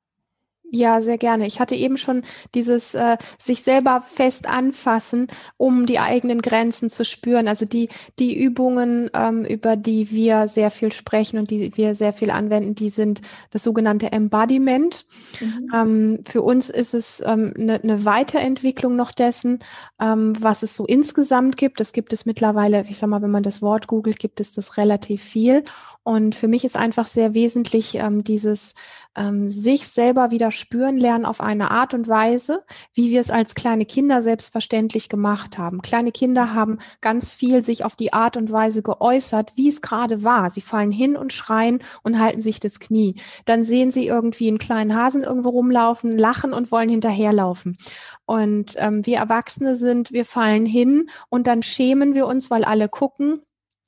Ja, 0.75 1.03
sehr 1.03 1.18
gerne. 1.18 1.47
Ich 1.47 1.61
hatte 1.61 1.75
eben 1.75 1.99
schon 1.99 2.23
dieses 2.55 2.95
äh, 2.95 3.18
sich 3.39 3.62
selber 3.62 4.01
fest 4.01 4.47
anfassen, 4.49 5.27
um 5.59 5.85
die 5.85 5.99
eigenen 5.99 6.41
Grenzen 6.41 6.89
zu 6.89 7.05
spüren. 7.05 7.47
Also 7.47 7.66
die 7.66 7.91
die 8.18 8.35
Übungen, 8.43 9.11
ähm, 9.12 9.45
über 9.45 9.77
die 9.77 10.11
wir 10.11 10.49
sehr 10.49 10.70
viel 10.70 10.91
sprechen 10.91 11.39
und 11.39 11.51
die 11.51 11.77
wir 11.77 11.95
sehr 11.95 12.14
viel 12.14 12.31
anwenden, 12.31 12.75
die 12.75 12.89
sind 12.89 13.20
das 13.51 13.64
sogenannte 13.64 14.12
Embodiment. 14.12 15.05
Mhm. 15.41 15.70
Ähm, 15.75 16.18
für 16.27 16.41
uns 16.41 16.70
ist 16.70 16.95
es 16.95 17.23
ähm, 17.27 17.53
eine, 17.55 17.83
eine 17.83 18.07
Weiterentwicklung 18.07 18.97
noch 18.97 19.12
dessen, 19.12 19.59
ähm, 20.01 20.33
was 20.41 20.62
es 20.62 20.75
so 20.75 20.87
insgesamt 20.87 21.59
gibt. 21.59 21.81
Das 21.81 21.93
gibt 21.93 22.14
es 22.14 22.25
mittlerweile. 22.25 22.87
Ich 22.89 22.97
sag 22.97 23.11
mal, 23.11 23.20
wenn 23.20 23.31
man 23.31 23.43
das 23.43 23.61
Wort 23.61 23.89
googelt, 23.89 24.18
gibt 24.18 24.41
es 24.41 24.55
das 24.55 24.79
relativ 24.79 25.23
viel. 25.23 25.64
Und 26.05 26.35
für 26.35 26.49
mich 26.49 26.64
ist 26.64 26.77
einfach 26.77 27.07
sehr 27.07 27.35
wesentlich 27.35 27.95
ähm, 27.95 28.25
dieses 28.25 28.75
ähm, 29.17 29.51
sich 29.51 29.89
selber 29.89 30.31
wieder 30.31 30.51
spüren 30.51 30.97
lernen 30.97 31.25
auf 31.25 31.41
eine 31.41 31.71
Art 31.71 31.95
und 31.95 32.09
Weise, 32.09 32.63
wie 32.95 33.11
wir 33.11 33.21
es 33.21 33.31
als 33.31 33.55
kleine 33.55 33.85
Kinder 33.85 34.23
selbstverständlich 34.23 35.09
gemacht 35.09 35.59
haben. 35.59 35.83
Kleine 35.83 36.13
Kinder 36.13 36.55
haben 36.55 36.79
ganz 37.01 37.33
viel 37.33 37.63
sich 37.63 37.85
auf 37.85 37.97
die 37.97 38.13
Art 38.13 38.37
und 38.37 38.51
Weise 38.51 38.83
geäußert, 38.83 39.53
wie 39.57 39.69
es 39.69 39.83
gerade 39.83 40.25
war. 40.25 40.51
Sie 40.51 40.61
fallen 40.61 40.91
hin 40.91 41.17
und 41.17 41.33
schreien 41.33 41.81
und 42.03 42.19
halten 42.19 42.41
sich 42.41 42.61
das 42.61 42.81
Knie. 42.81 43.17
Dann 43.45 43.63
sehen 43.63 43.91
sie 43.91 44.07
irgendwie 44.07 44.49
einen 44.49 44.59
kleinen 44.59 44.95
Hasen 44.95 45.23
irgendwo 45.23 45.51
rumlaufen, 45.51 46.13
lachen 46.13 46.53
und 46.53 46.73
wollen 46.73 46.89
hinterherlaufen. 46.89 47.77
Und 48.25 48.75
ähm, 48.77 49.05
wir 49.05 49.19
Erwachsene 49.19 49.77
sind, 49.77 50.13
wir 50.13 50.25
fallen 50.25 50.67
hin 50.67 51.09
und 51.29 51.47
dann 51.47 51.63
schämen 51.63 52.15
wir 52.15 52.27
uns, 52.27 52.51
weil 52.51 52.65
alle 52.65 52.89
gucken 52.89 53.41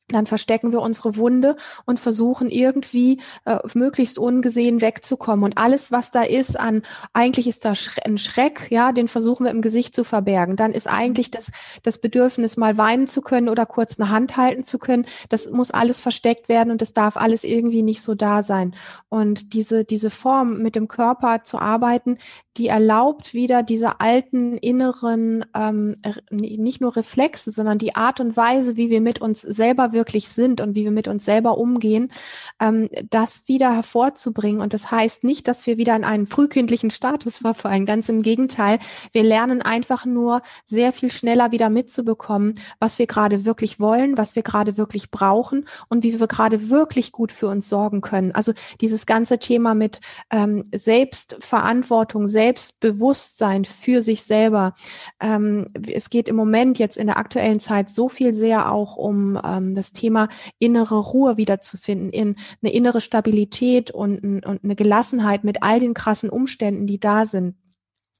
dann 0.08 0.26
verstecken 0.26 0.72
wir 0.72 0.80
unsere 0.80 1.16
Wunde 1.16 1.56
und 1.86 1.98
versuchen 1.98 2.50
irgendwie 2.50 3.20
äh, 3.46 3.58
möglichst 3.72 4.18
ungesehen 4.18 4.82
wegzukommen. 4.82 5.44
Und 5.44 5.56
alles, 5.56 5.92
was 5.92 6.10
da 6.10 6.22
ist 6.22 6.60
an, 6.60 6.82
eigentlich 7.14 7.48
ist 7.48 7.64
da 7.64 7.72
ein 8.04 8.18
Schreck, 8.18 8.70
ja, 8.70 8.92
den 8.92 9.08
versuchen 9.08 9.44
wir 9.44 9.50
im 9.50 9.62
Gesicht 9.62 9.94
zu 9.94 10.04
verbergen. 10.04 10.56
Dann 10.56 10.72
ist 10.72 10.88
eigentlich 10.88 11.30
das, 11.30 11.50
das 11.82 11.98
Bedürfnis, 11.98 12.58
mal 12.58 12.76
weinen 12.76 13.06
zu 13.06 13.22
können 13.22 13.48
oder 13.48 13.64
kurz 13.64 13.98
eine 13.98 14.10
Hand 14.10 14.36
halten 14.36 14.64
zu 14.64 14.78
können. 14.78 15.06
Das 15.30 15.50
muss 15.50 15.70
alles 15.70 16.00
versteckt 16.00 16.50
werden 16.50 16.70
und 16.70 16.82
das 16.82 16.92
darf 16.92 17.16
alles 17.16 17.42
irgendwie 17.42 17.82
nicht 17.82 18.02
so 18.02 18.14
da 18.14 18.42
sein. 18.42 18.74
Und 19.08 19.54
diese, 19.54 19.84
diese 19.84 20.10
Form 20.10 20.58
mit 20.62 20.76
dem 20.76 20.86
Körper 20.86 21.44
zu 21.44 21.58
arbeiten, 21.58 22.18
die 22.56 22.68
erlaubt 22.68 23.34
wieder 23.34 23.62
diese 23.62 24.00
alten 24.00 24.56
inneren, 24.56 25.44
ähm, 25.54 25.94
nicht 26.30 26.80
nur 26.80 26.94
Reflexe, 26.94 27.50
sondern 27.50 27.78
die 27.78 27.96
Art 27.96 28.20
und 28.20 28.36
Weise, 28.36 28.76
wie 28.76 28.90
wir 28.90 29.00
mit 29.00 29.20
uns 29.20 29.40
selber 29.40 29.92
wirklich 29.94 30.28
sind 30.28 30.60
und 30.60 30.74
wie 30.74 30.84
wir 30.84 30.90
mit 30.90 31.08
uns 31.08 31.24
selber 31.24 31.58
umgehen, 31.58 32.12
ähm, 32.60 32.88
das 33.10 33.48
wieder 33.48 33.74
hervorzubringen. 33.74 34.60
Und 34.60 34.74
das 34.74 34.90
heißt 34.90 35.24
nicht, 35.24 35.48
dass 35.48 35.66
wir 35.66 35.76
wieder 35.76 35.96
in 35.96 36.04
einen 36.04 36.26
frühkindlichen 36.26 36.90
Status 36.90 37.38
verfallen. 37.44 37.86
Ganz 37.86 38.08
im 38.08 38.22
Gegenteil. 38.22 38.78
Wir 39.12 39.22
lernen 39.22 39.62
einfach 39.62 40.04
nur 40.04 40.42
sehr 40.66 40.92
viel 40.92 41.10
schneller 41.10 41.52
wieder 41.52 41.70
mitzubekommen, 41.70 42.54
was 42.80 42.98
wir 42.98 43.06
gerade 43.06 43.44
wirklich 43.44 43.80
wollen, 43.80 44.18
was 44.18 44.36
wir 44.36 44.42
gerade 44.42 44.76
wirklich 44.76 45.10
brauchen 45.10 45.66
und 45.88 46.02
wie 46.02 46.18
wir 46.18 46.26
gerade 46.26 46.70
wirklich 46.70 47.12
gut 47.12 47.32
für 47.32 47.48
uns 47.48 47.68
sorgen 47.68 48.00
können. 48.00 48.32
Also 48.32 48.52
dieses 48.80 49.06
ganze 49.06 49.38
Thema 49.38 49.74
mit 49.74 50.00
ähm, 50.30 50.64
Selbstverantwortung, 50.72 52.26
Selbst 52.26 52.64
Selbstbewusstsein 52.64 53.64
für 53.64 54.00
sich 54.00 54.22
selber. 54.22 54.74
Ähm, 55.20 55.68
es 55.88 56.10
geht 56.10 56.28
im 56.28 56.36
Moment 56.36 56.78
jetzt 56.78 56.96
in 56.96 57.06
der 57.06 57.16
aktuellen 57.16 57.60
Zeit 57.60 57.90
so 57.90 58.08
viel 58.08 58.34
sehr 58.34 58.70
auch 58.70 58.96
um 58.96 59.38
ähm, 59.42 59.74
das 59.74 59.83
Thema 59.92 60.28
innere 60.58 60.98
Ruhe 60.98 61.36
wiederzufinden, 61.36 62.10
in 62.10 62.36
eine 62.62 62.72
innere 62.72 63.00
Stabilität 63.00 63.90
und, 63.90 64.44
und 64.44 64.64
eine 64.64 64.76
Gelassenheit 64.76 65.44
mit 65.44 65.62
all 65.62 65.80
den 65.80 65.94
krassen 65.94 66.30
Umständen, 66.30 66.86
die 66.86 67.00
da 67.00 67.26
sind. 67.26 67.56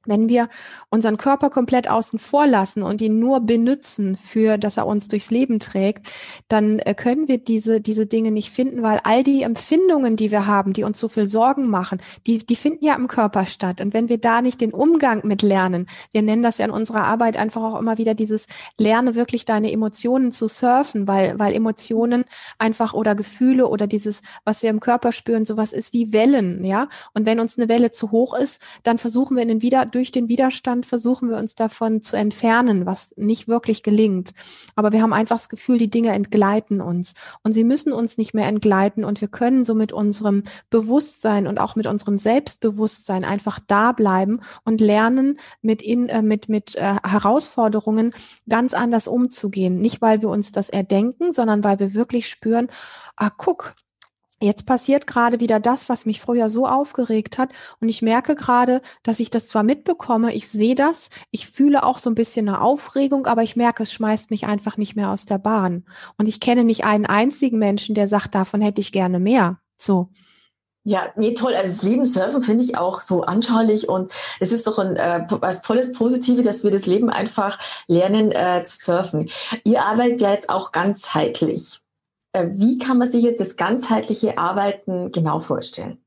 Wenn 0.06 0.28
wir 0.28 0.48
unseren 0.90 1.16
Körper 1.16 1.50
komplett 1.50 1.88
außen 1.88 2.18
vor 2.18 2.46
lassen 2.46 2.82
und 2.82 3.00
ihn 3.00 3.18
nur 3.18 3.40
benutzen 3.40 4.16
für, 4.16 4.58
dass 4.58 4.76
er 4.76 4.86
uns 4.86 5.08
durchs 5.08 5.30
Leben 5.30 5.60
trägt, 5.60 6.08
dann 6.48 6.78
äh, 6.80 6.94
können 6.94 7.28
wir 7.28 7.38
diese, 7.38 7.80
diese 7.80 8.06
Dinge 8.06 8.30
nicht 8.30 8.50
finden, 8.50 8.82
weil 8.82 9.00
all 9.04 9.22
die 9.22 9.42
Empfindungen, 9.42 10.16
die 10.16 10.30
wir 10.30 10.46
haben, 10.46 10.72
die 10.72 10.84
uns 10.84 10.98
so 10.98 11.08
viel 11.08 11.26
Sorgen 11.26 11.68
machen, 11.68 12.00
die, 12.26 12.38
die 12.38 12.56
finden 12.56 12.84
ja 12.84 12.94
im 12.94 13.08
Körper 13.08 13.46
statt. 13.46 13.80
Und 13.80 13.94
wenn 13.94 14.08
wir 14.08 14.18
da 14.18 14.42
nicht 14.42 14.60
den 14.60 14.72
Umgang 14.72 15.22
mit 15.24 15.42
lernen, 15.42 15.86
wir 16.12 16.22
nennen 16.22 16.42
das 16.42 16.58
ja 16.58 16.64
in 16.64 16.70
unserer 16.70 17.04
Arbeit 17.04 17.36
einfach 17.36 17.62
auch 17.62 17.78
immer 17.78 17.98
wieder 17.98 18.14
dieses 18.14 18.46
Lerne 18.78 19.14
wirklich 19.14 19.44
deine 19.44 19.72
Emotionen 19.72 20.32
zu 20.32 20.48
surfen, 20.48 21.08
weil, 21.08 21.38
weil 21.38 21.54
Emotionen 21.54 22.24
einfach 22.58 22.94
oder 22.94 23.14
Gefühle 23.14 23.68
oder 23.68 23.86
dieses, 23.86 24.22
was 24.44 24.62
wir 24.62 24.70
im 24.70 24.80
Körper 24.80 25.12
spüren, 25.12 25.44
sowas 25.44 25.72
ist 25.72 25.92
wie 25.92 26.12
Wellen, 26.12 26.64
ja. 26.64 26.88
Und 27.12 27.26
wenn 27.26 27.40
uns 27.40 27.58
eine 27.58 27.68
Welle 27.68 27.90
zu 27.90 28.10
hoch 28.10 28.34
ist, 28.34 28.62
dann 28.82 28.98
versuchen 28.98 29.36
wir 29.36 29.42
in 29.42 29.48
den 29.48 29.62
wieder 29.62 29.86
durch 29.94 30.10
den 30.10 30.28
Widerstand 30.28 30.86
versuchen 30.86 31.30
wir 31.30 31.36
uns 31.36 31.54
davon 31.54 32.02
zu 32.02 32.16
entfernen, 32.16 32.84
was 32.84 33.14
nicht 33.16 33.46
wirklich 33.46 33.82
gelingt. 33.82 34.32
Aber 34.74 34.92
wir 34.92 35.02
haben 35.02 35.12
einfach 35.12 35.36
das 35.36 35.48
Gefühl, 35.48 35.78
die 35.78 35.90
Dinge 35.90 36.10
entgleiten 36.10 36.80
uns. 36.80 37.14
Und 37.42 37.52
sie 37.52 37.64
müssen 37.64 37.92
uns 37.92 38.18
nicht 38.18 38.34
mehr 38.34 38.46
entgleiten. 38.46 39.04
Und 39.04 39.20
wir 39.20 39.28
können 39.28 39.64
so 39.64 39.74
mit 39.74 39.92
unserem 39.92 40.42
Bewusstsein 40.70 41.46
und 41.46 41.60
auch 41.60 41.76
mit 41.76 41.86
unserem 41.86 42.16
Selbstbewusstsein 42.16 43.24
einfach 43.24 43.60
da 43.66 43.92
bleiben 43.92 44.40
und 44.64 44.80
lernen, 44.80 45.38
mit, 45.62 45.80
in, 45.80 46.08
äh, 46.08 46.22
mit, 46.22 46.48
mit 46.48 46.74
äh, 46.74 46.96
Herausforderungen 47.04 48.12
ganz 48.48 48.74
anders 48.74 49.06
umzugehen. 49.06 49.80
Nicht, 49.80 50.02
weil 50.02 50.22
wir 50.22 50.28
uns 50.28 50.50
das 50.50 50.70
erdenken, 50.70 51.32
sondern 51.32 51.62
weil 51.62 51.78
wir 51.78 51.94
wirklich 51.94 52.28
spüren, 52.28 52.68
ah, 53.16 53.30
guck, 53.30 53.74
Jetzt 54.44 54.66
passiert 54.66 55.06
gerade 55.06 55.40
wieder 55.40 55.58
das, 55.58 55.88
was 55.88 56.04
mich 56.04 56.20
früher 56.20 56.50
so 56.50 56.66
aufgeregt 56.66 57.38
hat. 57.38 57.48
Und 57.80 57.88
ich 57.88 58.02
merke 58.02 58.34
gerade, 58.34 58.82
dass 59.02 59.18
ich 59.18 59.30
das 59.30 59.48
zwar 59.48 59.62
mitbekomme, 59.62 60.34
ich 60.34 60.48
sehe 60.48 60.74
das, 60.74 61.08
ich 61.30 61.46
fühle 61.46 61.82
auch 61.82 61.98
so 61.98 62.10
ein 62.10 62.14
bisschen 62.14 62.46
eine 62.46 62.60
Aufregung, 62.60 63.26
aber 63.26 63.42
ich 63.42 63.56
merke, 63.56 63.84
es 63.84 63.92
schmeißt 63.92 64.30
mich 64.30 64.46
einfach 64.46 64.76
nicht 64.76 64.96
mehr 64.96 65.10
aus 65.10 65.24
der 65.24 65.38
Bahn. 65.38 65.84
Und 66.18 66.28
ich 66.28 66.40
kenne 66.40 66.62
nicht 66.62 66.84
einen 66.84 67.06
einzigen 67.06 67.58
Menschen, 67.58 67.94
der 67.94 68.06
sagt, 68.06 68.34
davon 68.34 68.60
hätte 68.60 68.82
ich 68.82 68.92
gerne 68.92 69.18
mehr. 69.18 69.60
So. 69.78 70.10
Ja, 70.86 71.08
nee, 71.16 71.32
toll. 71.32 71.54
Also 71.54 71.70
das 71.70 71.82
Leben 71.82 72.04
surfen 72.04 72.42
finde 72.42 72.64
ich 72.64 72.76
auch 72.76 73.00
so 73.00 73.22
anschaulich 73.22 73.88
und 73.88 74.12
es 74.40 74.52
ist 74.52 74.66
doch 74.66 74.78
ein 74.78 74.96
äh, 74.96 75.26
was 75.30 75.62
Tolles, 75.62 75.94
Positives, 75.94 76.44
dass 76.44 76.64
wir 76.64 76.70
das 76.70 76.84
Leben 76.84 77.08
einfach 77.08 77.58
lernen 77.86 78.30
äh, 78.30 78.62
zu 78.64 78.76
surfen. 78.76 79.30
Ihr 79.64 79.82
arbeitet 79.82 80.20
ja 80.20 80.32
jetzt 80.32 80.50
auch 80.50 80.70
ganzheitlich. 80.70 81.80
Äh, 82.34 82.50
wie 82.56 82.78
kann 82.78 82.98
man 82.98 83.08
sich 83.08 83.22
jetzt 83.22 83.40
das 83.40 83.56
ganzheitliche 83.56 84.36
Arbeiten 84.36 85.12
genau 85.12 85.38
vorstellen? 85.40 85.98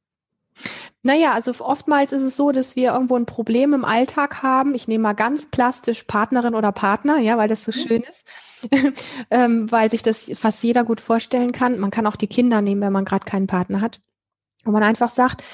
Naja, 1.02 1.32
also 1.32 1.54
oftmals 1.60 2.12
ist 2.12 2.24
es 2.24 2.36
so, 2.36 2.52
dass 2.52 2.76
wir 2.76 2.92
irgendwo 2.92 3.16
ein 3.16 3.26
Problem 3.26 3.74
im 3.74 3.86
Alltag 3.86 4.44
haben. 4.44 4.76
Ich 4.76 4.90
nehme 4.90 5.04
mal 5.04 5.14
ganz 5.14 5.46
plastisch 5.46 6.04
Partnerin 6.04 6.54
oder 6.54 6.74
Partner, 6.74 7.18
ja, 7.18 7.38
weil 7.38 7.48
das 7.48 7.64
so 7.64 7.72
mhm. 7.72 7.88
schön 7.88 8.04
ist, 8.04 8.26
ähm, 9.32 9.72
weil 9.72 9.90
sich 9.90 10.04
das 10.04 10.30
fast 10.34 10.62
jeder 10.64 10.84
gut 10.84 11.00
vorstellen 11.00 11.54
kann. 11.54 11.80
Man 11.80 11.92
kann 11.92 12.08
auch 12.08 12.18
die 12.18 12.28
Kinder 12.28 12.62
nehmen, 12.62 12.82
wenn 12.82 12.92
man 12.92 13.06
gerade 13.06 13.26
keinen 13.26 13.48
Partner 13.48 13.80
hat. 13.80 14.02
Wo 14.66 14.72
man 14.72 14.84
einfach 14.84 15.10
sagt, 15.10 15.46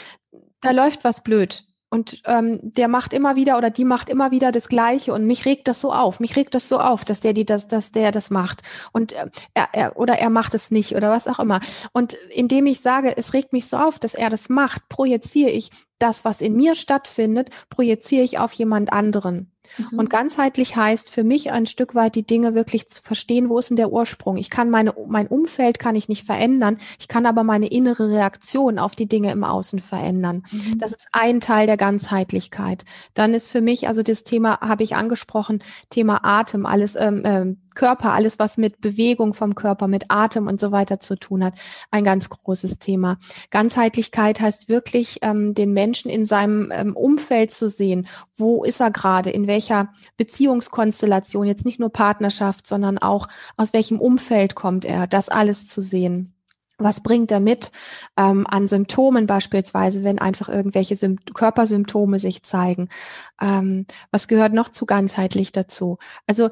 da 0.61 0.71
läuft 0.71 1.03
was 1.03 1.21
blöd. 1.21 1.65
Und 1.93 2.23
ähm, 2.25 2.59
der 2.63 2.87
macht 2.87 3.13
immer 3.13 3.35
wieder 3.35 3.55
oder 3.55 3.69
die 3.69 3.85
macht 3.85 4.09
immer 4.09 4.31
wieder 4.31 4.51
das 4.51 4.67
Gleiche 4.67 5.13
und 5.13 5.27
mich 5.27 5.45
regt 5.45 5.67
das 5.67 5.79
so 5.79 5.93
auf, 5.93 6.19
mich 6.19 6.35
regt 6.35 6.55
das 6.55 6.67
so 6.67 6.79
auf, 6.79 7.05
dass 7.05 7.19
der 7.19 7.33
die 7.33 7.45
das, 7.45 7.67
dass 7.67 7.91
der 7.91 8.11
das 8.11 8.31
macht 8.31 8.63
und 8.93 9.11
äh, 9.13 9.27
er, 9.53 9.67
er 9.73 9.95
oder 9.95 10.17
er 10.17 10.31
macht 10.31 10.55
es 10.55 10.71
nicht 10.71 10.95
oder 10.95 11.11
was 11.11 11.27
auch 11.27 11.37
immer. 11.37 11.59
Und 11.91 12.13
indem 12.31 12.65
ich 12.65 12.81
sage, 12.81 13.15
es 13.15 13.35
regt 13.35 13.53
mich 13.53 13.67
so 13.67 13.77
auf, 13.77 13.99
dass 13.99 14.15
er 14.15 14.31
das 14.31 14.49
macht, 14.49 14.89
projiziere 14.89 15.51
ich 15.51 15.69
das, 15.99 16.25
was 16.25 16.41
in 16.41 16.55
mir 16.55 16.73
stattfindet, 16.73 17.51
projiziere 17.69 18.23
ich 18.23 18.39
auf 18.39 18.53
jemand 18.53 18.91
anderen. 18.91 19.52
Mhm. 19.77 19.99
Und 19.99 20.09
ganzheitlich 20.09 20.75
heißt 20.75 21.11
für 21.11 21.23
mich 21.23 21.51
ein 21.51 21.65
Stück 21.65 21.95
weit 21.95 22.15
die 22.15 22.25
Dinge 22.25 22.53
wirklich 22.53 22.87
zu 22.89 23.01
verstehen, 23.01 23.49
wo 23.49 23.57
ist 23.57 23.69
denn 23.69 23.77
der 23.77 23.91
Ursprung? 23.91 24.37
Ich 24.37 24.49
kann 24.49 24.69
meine, 24.69 24.93
mein 25.07 25.27
Umfeld 25.27 25.79
kann 25.79 25.95
ich 25.95 26.09
nicht 26.09 26.25
verändern. 26.25 26.77
Ich 26.99 27.07
kann 27.07 27.25
aber 27.25 27.43
meine 27.43 27.67
innere 27.67 28.09
Reaktion 28.09 28.79
auf 28.79 28.95
die 28.95 29.07
Dinge 29.07 29.31
im 29.31 29.43
Außen 29.43 29.79
verändern. 29.79 30.43
Mhm. 30.51 30.77
Das 30.77 30.91
ist 30.91 31.07
ein 31.11 31.39
Teil 31.39 31.67
der 31.67 31.77
Ganzheitlichkeit. 31.77 32.85
Dann 33.13 33.33
ist 33.33 33.51
für 33.51 33.61
mich, 33.61 33.87
also 33.87 34.03
das 34.03 34.23
Thema 34.23 34.59
habe 34.61 34.83
ich 34.83 34.95
angesprochen, 34.95 35.63
Thema 35.89 36.23
Atem, 36.23 36.65
alles, 36.65 36.95
ähm, 36.95 37.23
ähm, 37.25 37.57
Körper, 37.75 38.13
alles 38.13 38.39
was 38.39 38.57
mit 38.57 38.81
Bewegung 38.81 39.33
vom 39.33 39.55
Körper, 39.55 39.87
mit 39.87 40.05
Atem 40.09 40.47
und 40.47 40.59
so 40.59 40.71
weiter 40.71 40.99
zu 40.99 41.15
tun 41.15 41.43
hat, 41.43 41.53
ein 41.91 42.03
ganz 42.03 42.29
großes 42.29 42.79
Thema. 42.79 43.17
Ganzheitlichkeit 43.49 44.39
heißt 44.39 44.69
wirklich, 44.69 45.19
ähm, 45.21 45.53
den 45.53 45.73
Menschen 45.73 46.09
in 46.09 46.25
seinem 46.25 46.71
ähm, 46.71 46.95
Umfeld 46.95 47.51
zu 47.51 47.67
sehen. 47.67 48.07
Wo 48.35 48.63
ist 48.63 48.79
er 48.79 48.91
gerade? 48.91 49.29
In 49.29 49.47
welcher 49.47 49.89
Beziehungskonstellation? 50.17 51.45
Jetzt 51.45 51.65
nicht 51.65 51.79
nur 51.79 51.91
Partnerschaft, 51.91 52.67
sondern 52.67 52.97
auch 52.97 53.27
aus 53.57 53.73
welchem 53.73 53.99
Umfeld 53.99 54.55
kommt 54.55 54.85
er? 54.85 55.07
Das 55.07 55.29
alles 55.29 55.67
zu 55.67 55.81
sehen. 55.81 56.33
Was 56.79 57.01
bringt 57.01 57.31
er 57.31 57.39
mit 57.39 57.71
ähm, 58.17 58.47
an 58.47 58.67
Symptomen 58.67 59.27
beispielsweise, 59.27 60.03
wenn 60.03 60.19
einfach 60.19 60.49
irgendwelche 60.49 60.95
Sym 60.95 61.17
Körpersymptome 61.33 62.17
sich 62.19 62.43
zeigen? 62.43 62.89
Ähm, 63.39 63.85
was 64.11 64.27
gehört 64.27 64.53
noch 64.53 64.69
zu 64.69 64.85
ganzheitlich 64.85 65.51
dazu? 65.51 65.97
Also 66.25 66.49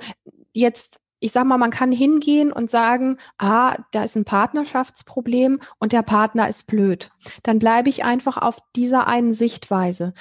jetzt 0.53 1.01
ich 1.21 1.31
sag 1.31 1.45
mal, 1.45 1.57
man 1.57 1.69
kann 1.71 1.91
hingehen 1.91 2.51
und 2.51 2.69
sagen, 2.69 3.17
ah, 3.37 3.77
da 3.91 4.03
ist 4.03 4.17
ein 4.17 4.25
Partnerschaftsproblem 4.25 5.59
und 5.79 5.93
der 5.93 6.01
Partner 6.01 6.49
ist 6.49 6.67
blöd. 6.67 7.11
Dann 7.43 7.59
bleibe 7.59 7.89
ich 7.89 8.03
einfach 8.03 8.37
auf 8.37 8.57
dieser 8.75 9.07
einen 9.07 9.31
Sichtweise 9.31 10.13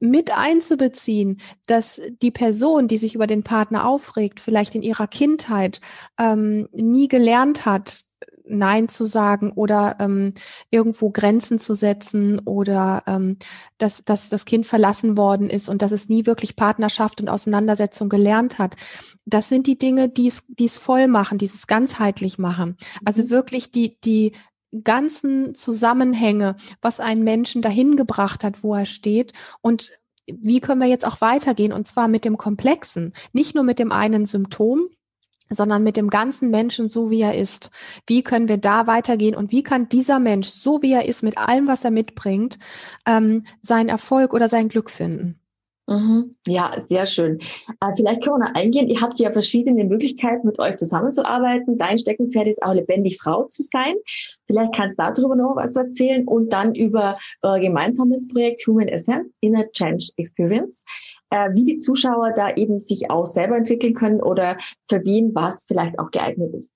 mit 0.00 0.36
einzubeziehen, 0.36 1.40
dass 1.66 2.00
die 2.22 2.30
Person, 2.30 2.88
die 2.88 2.96
sich 2.96 3.14
über 3.14 3.26
den 3.26 3.42
Partner 3.42 3.86
aufregt, 3.86 4.38
vielleicht 4.38 4.74
in 4.74 4.82
ihrer 4.82 5.06
Kindheit 5.06 5.80
ähm, 6.18 6.68
nie 6.72 7.08
gelernt 7.08 7.66
hat, 7.66 8.04
Nein 8.46 8.88
zu 8.88 9.04
sagen 9.04 9.52
oder 9.52 9.96
ähm, 10.00 10.34
irgendwo 10.70 11.10
Grenzen 11.10 11.58
zu 11.58 11.74
setzen 11.74 12.40
oder 12.40 13.02
ähm, 13.06 13.38
dass, 13.78 14.04
dass 14.04 14.28
das 14.28 14.44
Kind 14.44 14.66
verlassen 14.66 15.16
worden 15.16 15.50
ist 15.50 15.68
und 15.68 15.82
dass 15.82 15.92
es 15.92 16.08
nie 16.08 16.26
wirklich 16.26 16.56
Partnerschaft 16.56 17.20
und 17.20 17.28
Auseinandersetzung 17.28 18.08
gelernt 18.08 18.58
hat. 18.58 18.76
Das 19.24 19.48
sind 19.48 19.66
die 19.66 19.78
Dinge, 19.78 20.08
die 20.08 20.28
es, 20.28 20.44
die 20.48 20.66
es 20.66 20.78
voll 20.78 21.08
machen, 21.08 21.38
die 21.38 21.46
es 21.46 21.66
ganzheitlich 21.66 22.38
machen. 22.38 22.76
Also 23.04 23.24
mhm. 23.24 23.30
wirklich 23.30 23.70
die, 23.70 23.98
die 24.00 24.32
ganzen 24.82 25.54
Zusammenhänge, 25.54 26.56
was 26.82 27.00
einen 27.00 27.24
Menschen 27.24 27.62
dahin 27.62 27.96
gebracht 27.96 28.44
hat, 28.44 28.62
wo 28.62 28.74
er 28.74 28.86
steht 28.86 29.32
und 29.60 29.92
wie 30.26 30.60
können 30.60 30.80
wir 30.80 30.88
jetzt 30.88 31.06
auch 31.06 31.20
weitergehen 31.20 31.72
und 31.72 31.86
zwar 31.86 32.08
mit 32.08 32.24
dem 32.24 32.36
Komplexen, 32.36 33.12
nicht 33.32 33.54
nur 33.54 33.62
mit 33.62 33.78
dem 33.78 33.92
einen 33.92 34.24
Symptom, 34.24 34.88
sondern 35.54 35.82
mit 35.82 35.96
dem 35.96 36.10
ganzen 36.10 36.50
Menschen 36.50 36.88
so, 36.88 37.10
wie 37.10 37.22
er 37.22 37.36
ist. 37.36 37.70
Wie 38.06 38.22
können 38.22 38.48
wir 38.48 38.58
da 38.58 38.86
weitergehen 38.86 39.34
und 39.34 39.52
wie 39.52 39.62
kann 39.62 39.88
dieser 39.88 40.18
Mensch, 40.18 40.48
so 40.48 40.82
wie 40.82 40.92
er 40.92 41.06
ist, 41.06 41.22
mit 41.22 41.38
allem, 41.38 41.66
was 41.66 41.84
er 41.84 41.90
mitbringt, 41.90 42.58
ähm, 43.06 43.44
seinen 43.62 43.88
Erfolg 43.88 44.34
oder 44.34 44.48
sein 44.48 44.68
Glück 44.68 44.90
finden? 44.90 45.40
Mhm. 45.86 46.36
Ja, 46.46 46.74
sehr 46.78 47.04
schön. 47.04 47.40
Äh, 47.80 47.92
vielleicht 47.94 48.22
können 48.22 48.36
wir 48.38 48.48
noch 48.48 48.54
eingehen. 48.54 48.88
Ihr 48.88 49.02
habt 49.02 49.18
ja 49.18 49.30
verschiedene 49.30 49.84
Möglichkeiten, 49.84 50.46
mit 50.46 50.58
euch 50.58 50.78
zusammenzuarbeiten. 50.78 51.76
Dein 51.76 51.98
Steckenpferd 51.98 52.48
ist 52.48 52.62
auch 52.62 52.72
lebendig 52.72 53.18
Frau 53.20 53.44
zu 53.48 53.62
sein. 53.62 53.94
Vielleicht 54.46 54.74
kannst 54.74 54.98
du 54.98 55.02
darüber 55.02 55.36
noch 55.36 55.56
was 55.56 55.76
erzählen 55.76 56.26
und 56.26 56.52
dann 56.54 56.74
über 56.74 57.16
euer 57.42 57.58
gemeinsames 57.58 58.28
Projekt 58.28 58.66
Human 58.66 58.88
Ascent, 58.88 59.26
Inner 59.40 59.70
Change 59.72 60.10
Experience, 60.16 60.84
äh, 61.30 61.50
wie 61.54 61.64
die 61.64 61.78
Zuschauer 61.78 62.32
da 62.34 62.54
eben 62.54 62.80
sich 62.80 63.10
auch 63.10 63.26
selber 63.26 63.56
entwickeln 63.56 63.94
können 63.94 64.20
oder 64.20 64.56
für 64.88 65.04
wen 65.04 65.34
was 65.34 65.64
vielleicht 65.66 65.98
auch 65.98 66.10
geeignet 66.10 66.54
ist. 66.54 66.70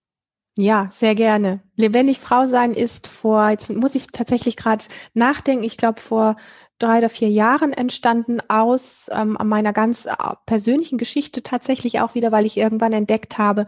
Ja, 0.60 0.88
sehr 0.90 1.14
gerne. 1.14 1.62
Lebendig 1.76 2.18
Frau 2.18 2.46
sein 2.46 2.74
ist 2.74 3.06
vor, 3.06 3.48
jetzt 3.50 3.70
muss 3.70 3.94
ich 3.94 4.08
tatsächlich 4.08 4.56
gerade 4.56 4.84
nachdenken, 5.14 5.62
ich 5.62 5.76
glaube 5.76 6.00
vor 6.00 6.34
drei 6.80 6.98
oder 6.98 7.08
vier 7.08 7.28
Jahren 7.28 7.72
entstanden 7.72 8.38
aus 8.48 9.06
ähm, 9.12 9.36
meiner 9.44 9.72
ganz 9.72 10.06
äh, 10.06 10.14
persönlichen 10.46 10.98
Geschichte 10.98 11.44
tatsächlich 11.44 12.00
auch 12.00 12.16
wieder, 12.16 12.32
weil 12.32 12.44
ich 12.44 12.56
irgendwann 12.56 12.92
entdeckt 12.92 13.38
habe, 13.38 13.66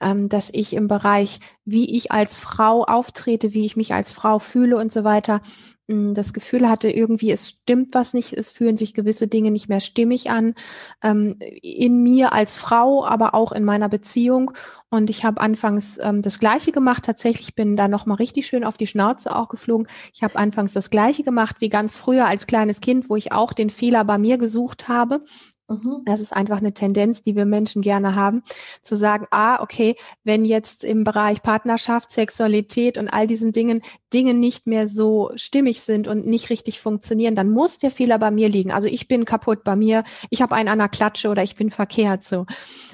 ähm, 0.00 0.28
dass 0.28 0.50
ich 0.52 0.72
im 0.72 0.88
Bereich, 0.88 1.38
wie 1.64 1.96
ich 1.96 2.10
als 2.10 2.36
Frau 2.36 2.82
auftrete, 2.82 3.54
wie 3.54 3.64
ich 3.64 3.76
mich 3.76 3.94
als 3.94 4.10
Frau 4.10 4.40
fühle 4.40 4.78
und 4.78 4.90
so 4.90 5.04
weiter, 5.04 5.42
das 5.88 6.32
Gefühl 6.32 6.68
hatte, 6.68 6.90
irgendwie 6.90 7.30
es 7.30 7.48
stimmt 7.48 7.94
was 7.94 8.12
nicht, 8.12 8.32
es 8.32 8.50
fühlen 8.50 8.74
sich 8.74 8.92
gewisse 8.92 9.28
Dinge 9.28 9.52
nicht 9.52 9.68
mehr 9.68 9.80
stimmig 9.80 10.30
an, 10.30 10.54
ähm, 11.02 11.36
in 11.40 12.02
mir 12.02 12.32
als 12.32 12.56
Frau, 12.56 13.06
aber 13.06 13.34
auch 13.34 13.52
in 13.52 13.64
meiner 13.64 13.88
Beziehung. 13.88 14.50
Und 14.90 15.10
ich 15.10 15.24
habe 15.24 15.40
anfangs 15.40 15.98
ähm, 16.02 16.22
das 16.22 16.40
Gleiche 16.40 16.72
gemacht. 16.72 17.04
Tatsächlich 17.04 17.54
bin 17.54 17.76
da 17.76 17.86
noch 17.86 18.06
mal 18.06 18.14
richtig 18.14 18.46
schön 18.46 18.64
auf 18.64 18.76
die 18.76 18.86
Schnauze 18.88 19.34
auch 19.34 19.48
geflogen. 19.48 19.86
Ich 20.12 20.22
habe 20.22 20.36
anfangs 20.36 20.72
das 20.72 20.90
Gleiche 20.90 21.22
gemacht 21.22 21.60
wie 21.60 21.68
ganz 21.68 21.96
früher 21.96 22.26
als 22.26 22.46
kleines 22.46 22.80
Kind, 22.80 23.08
wo 23.08 23.16
ich 23.16 23.32
auch 23.32 23.52
den 23.52 23.70
Fehler 23.70 24.04
bei 24.04 24.18
mir 24.18 24.38
gesucht 24.38 24.88
habe. 24.88 25.20
Mhm. 25.68 26.02
Das 26.04 26.20
ist 26.20 26.32
einfach 26.32 26.58
eine 26.58 26.74
Tendenz, 26.74 27.22
die 27.22 27.34
wir 27.34 27.44
Menschen 27.44 27.82
gerne 27.82 28.14
haben, 28.14 28.42
zu 28.82 28.94
sagen, 28.94 29.26
ah, 29.30 29.60
okay, 29.60 29.96
wenn 30.22 30.44
jetzt 30.44 30.84
im 30.84 31.02
Bereich 31.02 31.42
Partnerschaft, 31.42 32.12
Sexualität 32.12 32.98
und 32.98 33.08
all 33.08 33.26
diesen 33.26 33.52
Dingen 33.52 33.82
Dinge 34.12 34.34
nicht 34.34 34.66
mehr 34.66 34.86
so 34.86 35.32
stimmig 35.34 35.80
sind 35.80 36.06
und 36.06 36.26
nicht 36.26 36.50
richtig 36.50 36.80
funktionieren, 36.80 37.34
dann 37.34 37.50
muss 37.50 37.78
der 37.78 37.90
Fehler 37.90 38.18
bei 38.18 38.30
mir 38.30 38.48
liegen. 38.48 38.72
Also 38.72 38.86
ich 38.86 39.08
bin 39.08 39.24
kaputt 39.24 39.64
bei 39.64 39.74
mir, 39.74 40.04
ich 40.30 40.40
habe 40.40 40.54
einen 40.54 40.68
an 40.68 40.78
der 40.78 40.88
Klatsche 40.88 41.28
oder 41.28 41.42
ich 41.42 41.56
bin 41.56 41.70
verkehrt 41.70 42.22
so. 42.22 42.46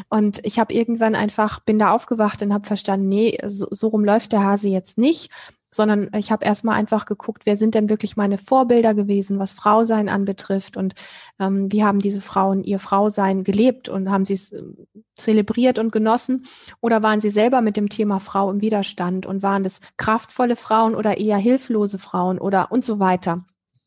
Und 0.08 0.40
ich 0.44 0.58
habe 0.58 0.72
irgendwann 0.72 1.14
einfach, 1.14 1.60
bin 1.60 1.78
da 1.78 1.92
aufgewacht 1.92 2.42
und 2.42 2.54
habe 2.54 2.66
verstanden, 2.66 3.08
nee, 3.08 3.38
so, 3.46 3.66
so 3.70 3.88
rum 3.88 4.04
läuft 4.04 4.32
der 4.32 4.44
Hase 4.44 4.68
jetzt 4.68 4.96
nicht 4.96 5.30
sondern 5.74 6.10
ich 6.16 6.30
habe 6.30 6.44
erstmal 6.44 6.76
einfach 6.76 7.06
geguckt, 7.06 7.46
wer 7.46 7.56
sind 7.56 7.74
denn 7.74 7.88
wirklich 7.88 8.16
meine 8.16 8.38
Vorbilder 8.38 8.94
gewesen, 8.94 9.38
was 9.38 9.52
Frausein 9.52 10.08
anbetrifft. 10.08 10.76
Und 10.76 10.94
ähm, 11.40 11.72
wie 11.72 11.82
haben 11.82 11.98
diese 11.98 12.20
Frauen 12.20 12.62
ihr 12.62 12.78
Frausein 12.78 13.42
gelebt 13.42 13.88
und 13.88 14.10
haben 14.10 14.26
sie 14.26 14.34
es 14.34 14.52
äh, 14.52 14.62
zelebriert 15.14 15.78
und 15.78 15.90
genossen? 15.90 16.46
Oder 16.80 17.02
waren 17.02 17.20
sie 17.20 17.30
selber 17.30 17.62
mit 17.62 17.76
dem 17.76 17.88
Thema 17.88 18.20
Frau 18.20 18.50
im 18.50 18.60
Widerstand 18.60 19.24
und 19.24 19.42
waren 19.42 19.64
es 19.64 19.80
kraftvolle 19.96 20.56
Frauen 20.56 20.94
oder 20.94 21.16
eher 21.18 21.38
hilflose 21.38 21.98
Frauen 21.98 22.38
oder 22.38 22.70
und 22.70 22.84
so 22.84 23.00
weiter 23.00 23.44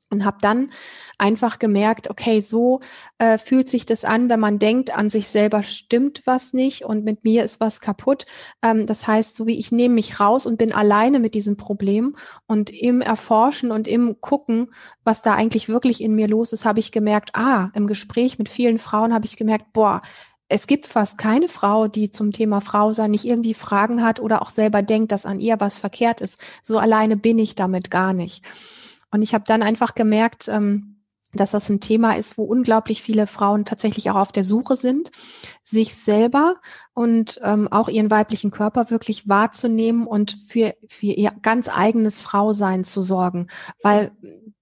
und 0.09 0.25
habe 0.25 0.37
dann 0.41 0.71
einfach 1.17 1.59
gemerkt, 1.59 2.09
okay, 2.09 2.41
so 2.41 2.79
äh, 3.17 3.37
fühlt 3.37 3.69
sich 3.69 3.85
das 3.85 4.05
an, 4.05 4.29
wenn 4.29 4.39
man 4.39 4.59
denkt, 4.59 4.95
an 4.95 5.09
sich 5.09 5.27
selber 5.27 5.63
stimmt 5.63 6.21
was 6.25 6.53
nicht 6.53 6.83
und 6.83 7.03
mit 7.03 7.23
mir 7.23 7.43
ist 7.43 7.59
was 7.59 7.81
kaputt. 7.81 8.25
Ähm, 8.61 8.85
das 8.85 9.07
heißt, 9.07 9.35
so 9.35 9.47
wie 9.47 9.57
ich 9.57 9.71
nehme 9.71 9.95
mich 9.95 10.19
raus 10.19 10.45
und 10.45 10.57
bin 10.57 10.73
alleine 10.73 11.19
mit 11.19 11.33
diesem 11.33 11.57
Problem 11.57 12.15
und 12.45 12.69
im 12.69 13.01
Erforschen 13.01 13.71
und 13.71 13.87
im 13.87 14.21
Gucken, 14.21 14.71
was 15.03 15.21
da 15.21 15.33
eigentlich 15.33 15.69
wirklich 15.69 16.01
in 16.01 16.15
mir 16.15 16.27
los 16.27 16.53
ist, 16.53 16.65
habe 16.65 16.79
ich 16.79 16.91
gemerkt, 16.91 17.31
ah, 17.35 17.69
im 17.73 17.87
Gespräch 17.87 18.37
mit 18.37 18.49
vielen 18.49 18.77
Frauen 18.77 19.13
habe 19.13 19.25
ich 19.25 19.37
gemerkt, 19.37 19.73
boah, 19.73 20.01
es 20.47 20.67
gibt 20.67 20.85
fast 20.85 21.17
keine 21.17 21.47
Frau, 21.47 21.87
die 21.87 22.11
zum 22.11 22.31
Thema 22.31 22.61
Frau 22.61 22.91
sein 22.91 23.11
nicht 23.11 23.25
irgendwie 23.25 23.55
Fragen 23.55 24.03
hat 24.03 24.19
oder 24.19 24.41
auch 24.41 24.49
selber 24.49 24.83
denkt, 24.83 25.11
dass 25.11 25.25
an 25.25 25.39
ihr 25.39 25.59
was 25.59 25.79
verkehrt 25.79 26.21
ist. 26.21 26.39
So 26.61 26.77
alleine 26.77 27.17
bin 27.17 27.39
ich 27.39 27.55
damit 27.55 27.89
gar 27.89 28.13
nicht. 28.13 28.43
Und 29.15 29.21
ich 29.21 29.33
habe 29.33 29.45
dann 29.47 29.63
einfach 29.63 29.95
gemerkt, 29.95 30.49
ähm, 30.49 30.97
dass 31.31 31.51
das 31.51 31.69
ein 31.69 31.79
Thema 31.79 32.17
ist, 32.17 32.37
wo 32.37 32.43
unglaublich 32.43 33.01
viele 33.01 33.27
Frauen 33.27 33.63
tatsächlich 33.63 34.09
auch 34.09 34.15
auf 34.15 34.33
der 34.33 34.43
Suche 34.43 34.75
sind, 34.75 35.09
sich 35.63 35.95
selber 35.95 36.57
und 36.93 37.39
ähm, 37.41 37.69
auch 37.71 37.87
ihren 37.87 38.11
weiblichen 38.11 38.51
Körper 38.51 38.89
wirklich 38.89 39.29
wahrzunehmen 39.29 40.05
und 40.05 40.37
für, 40.49 40.75
für 40.85 41.07
ihr 41.07 41.31
ganz 41.41 41.69
eigenes 41.69 42.19
Frausein 42.19 42.83
zu 42.83 43.03
sorgen. 43.03 43.47
Weil 43.81 44.11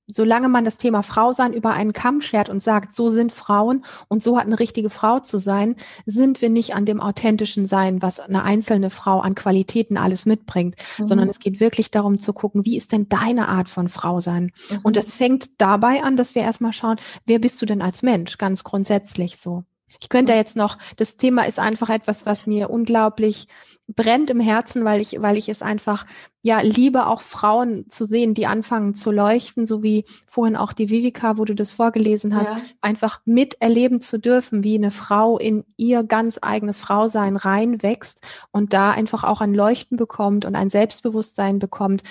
solange 0.07 0.49
man 0.49 0.65
das 0.65 0.77
Thema 0.77 1.01
Frau 1.01 1.31
sein 1.31 1.53
über 1.53 1.71
einen 1.71 1.93
Kamm 1.93 2.21
schert 2.21 2.49
und 2.49 2.61
sagt, 2.61 2.93
so 2.93 3.09
sind 3.09 3.31
Frauen 3.31 3.85
und 4.07 4.21
so 4.21 4.37
hat 4.37 4.45
eine 4.45 4.59
richtige 4.59 4.89
Frau 4.89 5.19
zu 5.19 5.37
sein, 5.37 5.75
sind 6.05 6.41
wir 6.41 6.49
nicht 6.49 6.75
an 6.75 6.85
dem 6.85 6.99
authentischen 6.99 7.65
Sein, 7.65 8.01
was 8.01 8.19
eine 8.19 8.43
einzelne 8.43 8.89
Frau 8.89 9.19
an 9.19 9.35
Qualitäten 9.35 9.97
alles 9.97 10.25
mitbringt, 10.25 10.75
mhm. 10.97 11.07
sondern 11.07 11.29
es 11.29 11.39
geht 11.39 11.59
wirklich 11.59 11.91
darum 11.91 12.19
zu 12.19 12.33
gucken, 12.33 12.65
wie 12.65 12.77
ist 12.77 12.91
denn 12.91 13.07
deine 13.09 13.47
Art 13.47 13.69
von 13.69 13.87
Frau 13.87 14.19
sein? 14.19 14.51
Mhm. 14.69 14.79
Und 14.83 14.95
das 14.97 15.13
fängt 15.13 15.61
dabei 15.61 16.03
an, 16.03 16.17
dass 16.17 16.35
wir 16.35 16.41
erstmal 16.41 16.73
schauen, 16.73 16.97
wer 17.25 17.39
bist 17.39 17.61
du 17.61 17.65
denn 17.65 17.81
als 17.81 18.03
Mensch, 18.03 18.37
ganz 18.37 18.63
grundsätzlich 18.63 19.37
so. 19.37 19.63
Ich 20.01 20.09
könnte 20.09 20.33
jetzt 20.33 20.55
noch, 20.55 20.77
das 20.97 21.17
Thema 21.17 21.43
ist 21.43 21.59
einfach 21.59 21.89
etwas, 21.89 22.25
was 22.25 22.45
mir 22.45 22.69
unglaublich 22.69 23.47
brennt 23.87 24.29
im 24.29 24.39
Herzen, 24.39 24.85
weil 24.85 25.01
ich, 25.01 25.21
weil 25.21 25.37
ich 25.37 25.49
es 25.49 25.61
einfach, 25.61 26.05
ja, 26.41 26.61
liebe 26.61 27.05
auch 27.07 27.21
Frauen 27.21 27.89
zu 27.89 28.05
sehen, 28.05 28.33
die 28.33 28.47
anfangen 28.47 28.95
zu 28.95 29.11
leuchten, 29.11 29.65
so 29.65 29.83
wie 29.83 30.05
vorhin 30.25 30.55
auch 30.55 30.71
die 30.71 30.89
Vivika, 30.89 31.37
wo 31.37 31.43
du 31.45 31.53
das 31.53 31.73
vorgelesen 31.73 32.33
hast, 32.35 32.51
ja. 32.51 32.61
einfach 32.81 33.19
miterleben 33.25 33.99
zu 33.99 34.19
dürfen, 34.19 34.63
wie 34.63 34.75
eine 34.75 34.91
Frau 34.91 35.37
in 35.37 35.65
ihr 35.75 36.03
ganz 36.03 36.39
eigenes 36.41 36.79
Frausein 36.79 37.35
reinwächst 37.35 38.21
und 38.51 38.73
da 38.73 38.91
einfach 38.91 39.25
auch 39.25 39.41
ein 39.41 39.53
Leuchten 39.53 39.97
bekommt 39.97 40.45
und 40.45 40.55
ein 40.55 40.69
Selbstbewusstsein 40.69 41.59
bekommt. 41.59 42.03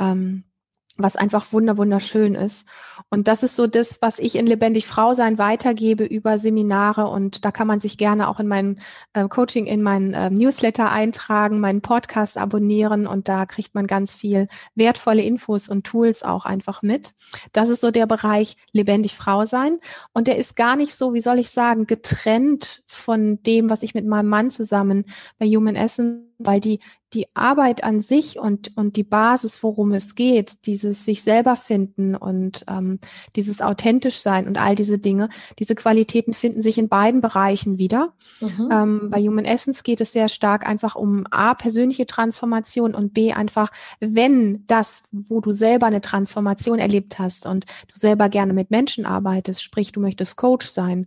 Ähm, 0.00 0.44
was 0.98 1.14
einfach 1.14 1.52
wunder 1.52 1.78
wunderschön 1.78 2.34
ist. 2.34 2.68
Und 3.10 3.26
das 3.26 3.42
ist 3.42 3.56
so 3.56 3.66
das, 3.66 4.02
was 4.02 4.18
ich 4.18 4.36
in 4.36 4.46
Lebendig 4.46 4.86
Frau 4.86 5.14
sein 5.14 5.38
weitergebe 5.38 6.04
über 6.04 6.38
Seminare. 6.38 7.08
Und 7.08 7.44
da 7.44 7.50
kann 7.50 7.66
man 7.66 7.80
sich 7.80 7.96
gerne 7.96 8.28
auch 8.28 8.38
in 8.38 8.48
mein 8.48 8.80
äh, 9.14 9.26
Coaching, 9.28 9.66
in 9.66 9.82
meinen 9.82 10.12
äh, 10.12 10.30
Newsletter 10.30 10.90
eintragen, 10.90 11.60
meinen 11.60 11.80
Podcast 11.80 12.36
abonnieren. 12.36 13.06
Und 13.06 13.28
da 13.28 13.46
kriegt 13.46 13.74
man 13.74 13.86
ganz 13.86 14.14
viel 14.14 14.48
wertvolle 14.74 15.22
Infos 15.22 15.68
und 15.68 15.84
Tools 15.84 16.22
auch 16.22 16.44
einfach 16.44 16.82
mit. 16.82 17.14
Das 17.52 17.70
ist 17.70 17.80
so 17.80 17.90
der 17.90 18.06
Bereich 18.06 18.56
Lebendig 18.72 19.16
Frau 19.16 19.46
sein. 19.46 19.78
Und 20.12 20.26
der 20.26 20.36
ist 20.36 20.56
gar 20.56 20.76
nicht 20.76 20.94
so, 20.94 21.14
wie 21.14 21.20
soll 21.20 21.38
ich 21.38 21.50
sagen, 21.50 21.86
getrennt 21.86 22.82
von 22.86 23.42
dem, 23.42 23.70
was 23.70 23.82
ich 23.82 23.94
mit 23.94 24.06
meinem 24.06 24.28
Mann 24.28 24.50
zusammen 24.50 25.04
bei 25.38 25.46
Human 25.46 25.76
Essence 25.76 26.27
weil 26.38 26.60
die, 26.60 26.80
die 27.14 27.26
Arbeit 27.34 27.84
an 27.84 28.00
sich 28.00 28.38
und, 28.38 28.76
und 28.76 28.96
die 28.96 29.02
Basis, 29.02 29.62
worum 29.62 29.92
es 29.92 30.14
geht, 30.14 30.66
dieses 30.66 31.04
sich 31.04 31.22
selber 31.22 31.56
finden 31.56 32.14
und 32.14 32.64
ähm, 32.68 32.98
dieses 33.34 33.62
authentisch 33.62 34.18
sein 34.18 34.46
und 34.46 34.58
all 34.58 34.74
diese 34.74 34.98
Dinge, 34.98 35.30
diese 35.58 35.74
Qualitäten 35.74 36.34
finden 36.34 36.60
sich 36.60 36.76
in 36.76 36.88
beiden 36.88 37.20
Bereichen 37.20 37.78
wieder. 37.78 38.12
Mhm. 38.40 38.68
Ähm, 38.70 39.10
bei 39.10 39.20
Human 39.20 39.46
Essence 39.46 39.82
geht 39.82 40.00
es 40.02 40.12
sehr 40.12 40.28
stark 40.28 40.66
einfach 40.66 40.96
um 40.96 41.26
A, 41.30 41.54
persönliche 41.54 42.06
Transformation 42.06 42.94
und 42.94 43.14
B, 43.14 43.32
einfach, 43.32 43.70
wenn 44.00 44.66
das, 44.66 45.02
wo 45.10 45.40
du 45.40 45.52
selber 45.52 45.86
eine 45.86 46.02
Transformation 46.02 46.78
erlebt 46.78 47.18
hast 47.18 47.46
und 47.46 47.64
du 47.64 47.98
selber 47.98 48.28
gerne 48.28 48.52
mit 48.52 48.70
Menschen 48.70 49.06
arbeitest, 49.06 49.62
sprich, 49.62 49.92
du 49.92 50.00
möchtest 50.00 50.36
Coach 50.36 50.66
sein, 50.66 51.06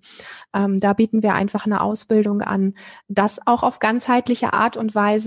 ähm, 0.54 0.80
da 0.80 0.94
bieten 0.94 1.22
wir 1.22 1.36
einfach 1.36 1.68
eine 1.68 1.82
Ausbildung 1.82 2.42
an, 2.42 2.74
das 3.08 3.40
auch 3.46 3.62
auf 3.62 3.78
ganzheitliche 3.78 4.54
Art 4.54 4.78
und 4.78 4.96
Weise 4.96 5.21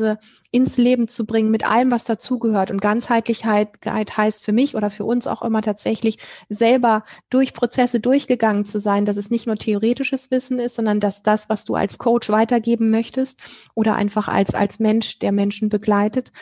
ins 0.51 0.76
Leben 0.76 1.09
zu 1.09 1.26
bringen 1.26 1.51
mit 1.51 1.64
allem, 1.64 1.90
was 1.90 2.05
dazugehört. 2.05 2.70
Und 2.70 2.80
Ganzheitlichkeit 2.80 4.16
heißt 4.16 4.45
für 4.45 4.53
mich 4.53 4.76
oder 4.76 4.90
für 4.90 5.05
uns 5.05 5.26
auch 5.26 5.42
immer 5.42 5.62
tatsächlich 5.62 6.18
selber 6.49 7.05
durch 7.30 7.55
Prozesse 7.55 8.01
durchgegangen 8.01 8.64
zu 8.64 8.80
sein, 8.80 9.05
dass 9.05 9.16
es 9.16 9.30
nicht 9.30 9.47
nur 9.47 9.57
theoretisches 9.57 10.30
Wissen 10.30 10.59
ist, 10.59 10.76
sondern 10.76 11.01
dass 11.01 11.22
das, 11.22 11.49
was 11.49 11.64
du 11.64 11.74
als 11.74 11.99
Coach 11.99 12.28
weitergeben 12.30 12.90
möchtest 12.90 13.42
oder 13.74 13.97
einfach 13.97 14.28
als, 14.28 14.55
als 14.55 14.78
Mensch, 14.78 15.18
der 15.18 15.32
Menschen 15.32 15.68
begleitet, 15.68 16.32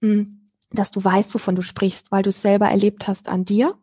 mm, 0.00 0.22
dass 0.72 0.90
du 0.90 1.02
weißt, 1.04 1.34
wovon 1.34 1.54
du 1.54 1.62
sprichst, 1.62 2.12
weil 2.12 2.22
du 2.22 2.30
es 2.30 2.42
selber 2.42 2.66
erlebt 2.68 3.08
hast 3.08 3.28
an 3.28 3.44
dir. 3.44 3.74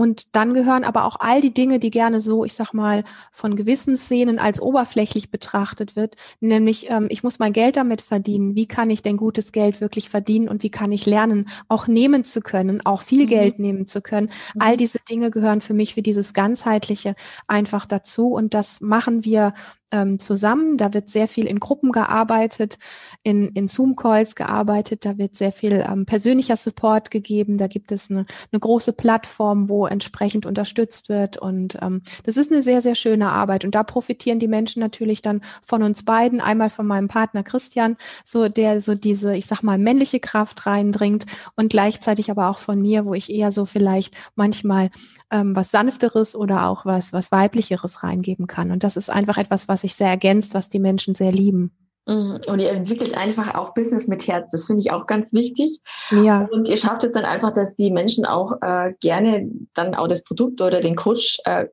Und 0.00 0.34
dann 0.34 0.54
gehören 0.54 0.84
aber 0.84 1.04
auch 1.04 1.16
all 1.20 1.42
die 1.42 1.52
Dinge, 1.52 1.78
die 1.78 1.90
gerne 1.90 2.20
so, 2.20 2.46
ich 2.46 2.54
sag 2.54 2.72
mal, 2.72 3.04
von 3.32 3.54
gewissen 3.54 3.96
Szenen 3.96 4.38
als 4.38 4.62
oberflächlich 4.62 5.30
betrachtet 5.30 5.94
wird, 5.94 6.16
nämlich 6.40 6.88
ähm, 6.88 7.08
ich 7.10 7.22
muss 7.22 7.38
mein 7.38 7.52
Geld 7.52 7.76
damit 7.76 8.00
verdienen. 8.00 8.54
Wie 8.54 8.64
kann 8.64 8.88
ich 8.88 9.02
denn 9.02 9.18
gutes 9.18 9.52
Geld 9.52 9.82
wirklich 9.82 10.08
verdienen 10.08 10.48
und 10.48 10.62
wie 10.62 10.70
kann 10.70 10.90
ich 10.90 11.04
lernen, 11.04 11.50
auch 11.68 11.86
nehmen 11.86 12.24
zu 12.24 12.40
können, 12.40 12.80
auch 12.86 13.02
viel 13.02 13.24
mhm. 13.24 13.28
Geld 13.28 13.58
nehmen 13.58 13.86
zu 13.86 14.00
können? 14.00 14.30
Mhm. 14.54 14.62
All 14.62 14.78
diese 14.78 15.00
Dinge 15.06 15.30
gehören 15.30 15.60
für 15.60 15.74
mich 15.74 15.92
für 15.92 16.00
dieses 16.00 16.32
ganzheitliche 16.32 17.14
einfach 17.46 17.84
dazu 17.84 18.28
und 18.28 18.54
das 18.54 18.80
machen 18.80 19.26
wir 19.26 19.52
ähm, 19.92 20.18
zusammen. 20.18 20.76
Da 20.76 20.94
wird 20.94 21.08
sehr 21.08 21.28
viel 21.28 21.46
in 21.46 21.60
Gruppen 21.60 21.92
gearbeitet, 21.92 22.78
in, 23.22 23.48
in 23.48 23.68
Zoom-Calls 23.68 24.34
gearbeitet, 24.34 25.04
da 25.04 25.18
wird 25.18 25.34
sehr 25.34 25.52
viel 25.52 25.84
ähm, 25.86 26.06
persönlicher 26.06 26.56
Support 26.56 27.10
gegeben, 27.10 27.58
da 27.58 27.66
gibt 27.66 27.92
es 27.92 28.10
eine, 28.10 28.26
eine 28.52 28.60
große 28.60 28.92
Plattform, 28.92 29.68
wo 29.68 29.86
entsprechend 29.90 30.46
unterstützt 30.46 31.08
wird. 31.08 31.36
Und 31.36 31.76
ähm, 31.80 32.02
das 32.24 32.36
ist 32.36 32.50
eine 32.50 32.62
sehr, 32.62 32.82
sehr 32.82 32.94
schöne 32.94 33.30
Arbeit. 33.30 33.64
Und 33.64 33.74
da 33.74 33.82
profitieren 33.82 34.38
die 34.38 34.48
Menschen 34.48 34.80
natürlich 34.80 35.22
dann 35.22 35.42
von 35.66 35.82
uns 35.82 36.04
beiden. 36.04 36.40
Einmal 36.40 36.70
von 36.70 36.86
meinem 36.86 37.08
Partner 37.08 37.42
Christian, 37.42 37.96
so 38.24 38.48
der 38.48 38.80
so 38.80 38.94
diese, 38.94 39.36
ich 39.36 39.46
sag 39.46 39.62
mal, 39.62 39.78
männliche 39.78 40.20
Kraft 40.20 40.66
reinbringt 40.66 41.26
und 41.56 41.70
gleichzeitig 41.70 42.30
aber 42.30 42.48
auch 42.48 42.58
von 42.58 42.80
mir, 42.80 43.04
wo 43.04 43.14
ich 43.14 43.30
eher 43.30 43.52
so 43.52 43.66
vielleicht 43.66 44.16
manchmal 44.34 44.90
ähm, 45.30 45.54
was 45.54 45.70
Sanfteres 45.70 46.34
oder 46.34 46.66
auch 46.66 46.84
was, 46.84 47.12
was 47.12 47.32
Weiblicheres 47.32 48.02
reingeben 48.02 48.46
kann. 48.46 48.70
Und 48.70 48.84
das 48.84 48.96
ist 48.96 49.10
einfach 49.10 49.38
etwas, 49.38 49.68
was 49.68 49.82
sich 49.82 49.94
sehr 49.94 50.08
ergänzt, 50.08 50.54
was 50.54 50.68
die 50.68 50.80
Menschen 50.80 51.14
sehr 51.14 51.32
lieben. 51.32 51.72
Mhm. 52.06 52.40
Und 52.46 52.58
ihr 52.58 52.70
entwickelt 52.70 53.16
einfach 53.16 53.54
auch 53.54 53.74
Business 53.74 54.08
mit 54.08 54.26
Herz. 54.26 54.50
Das 54.50 54.66
finde 54.66 54.80
ich 54.80 54.92
auch 54.92 55.06
ganz 55.06 55.32
wichtig. 55.32 55.80
Ja. 56.10 56.48
Und 56.50 56.68
ihr 56.68 56.76
schafft 56.76 57.04
es 57.04 57.12
dann 57.12 57.24
einfach, 57.24 57.52
dass 57.52 57.76
die 57.76 57.90
Menschen 57.90 58.24
auch 58.24 58.52
äh, 58.62 58.94
gerne 59.00 59.50
dann 59.74 59.94
auch 59.94 60.08
das 60.08 60.24
Produkt 60.24 60.60
oder 60.60 60.80
den 60.80 60.96
Coach 60.96 61.38
äh, 61.44 61.66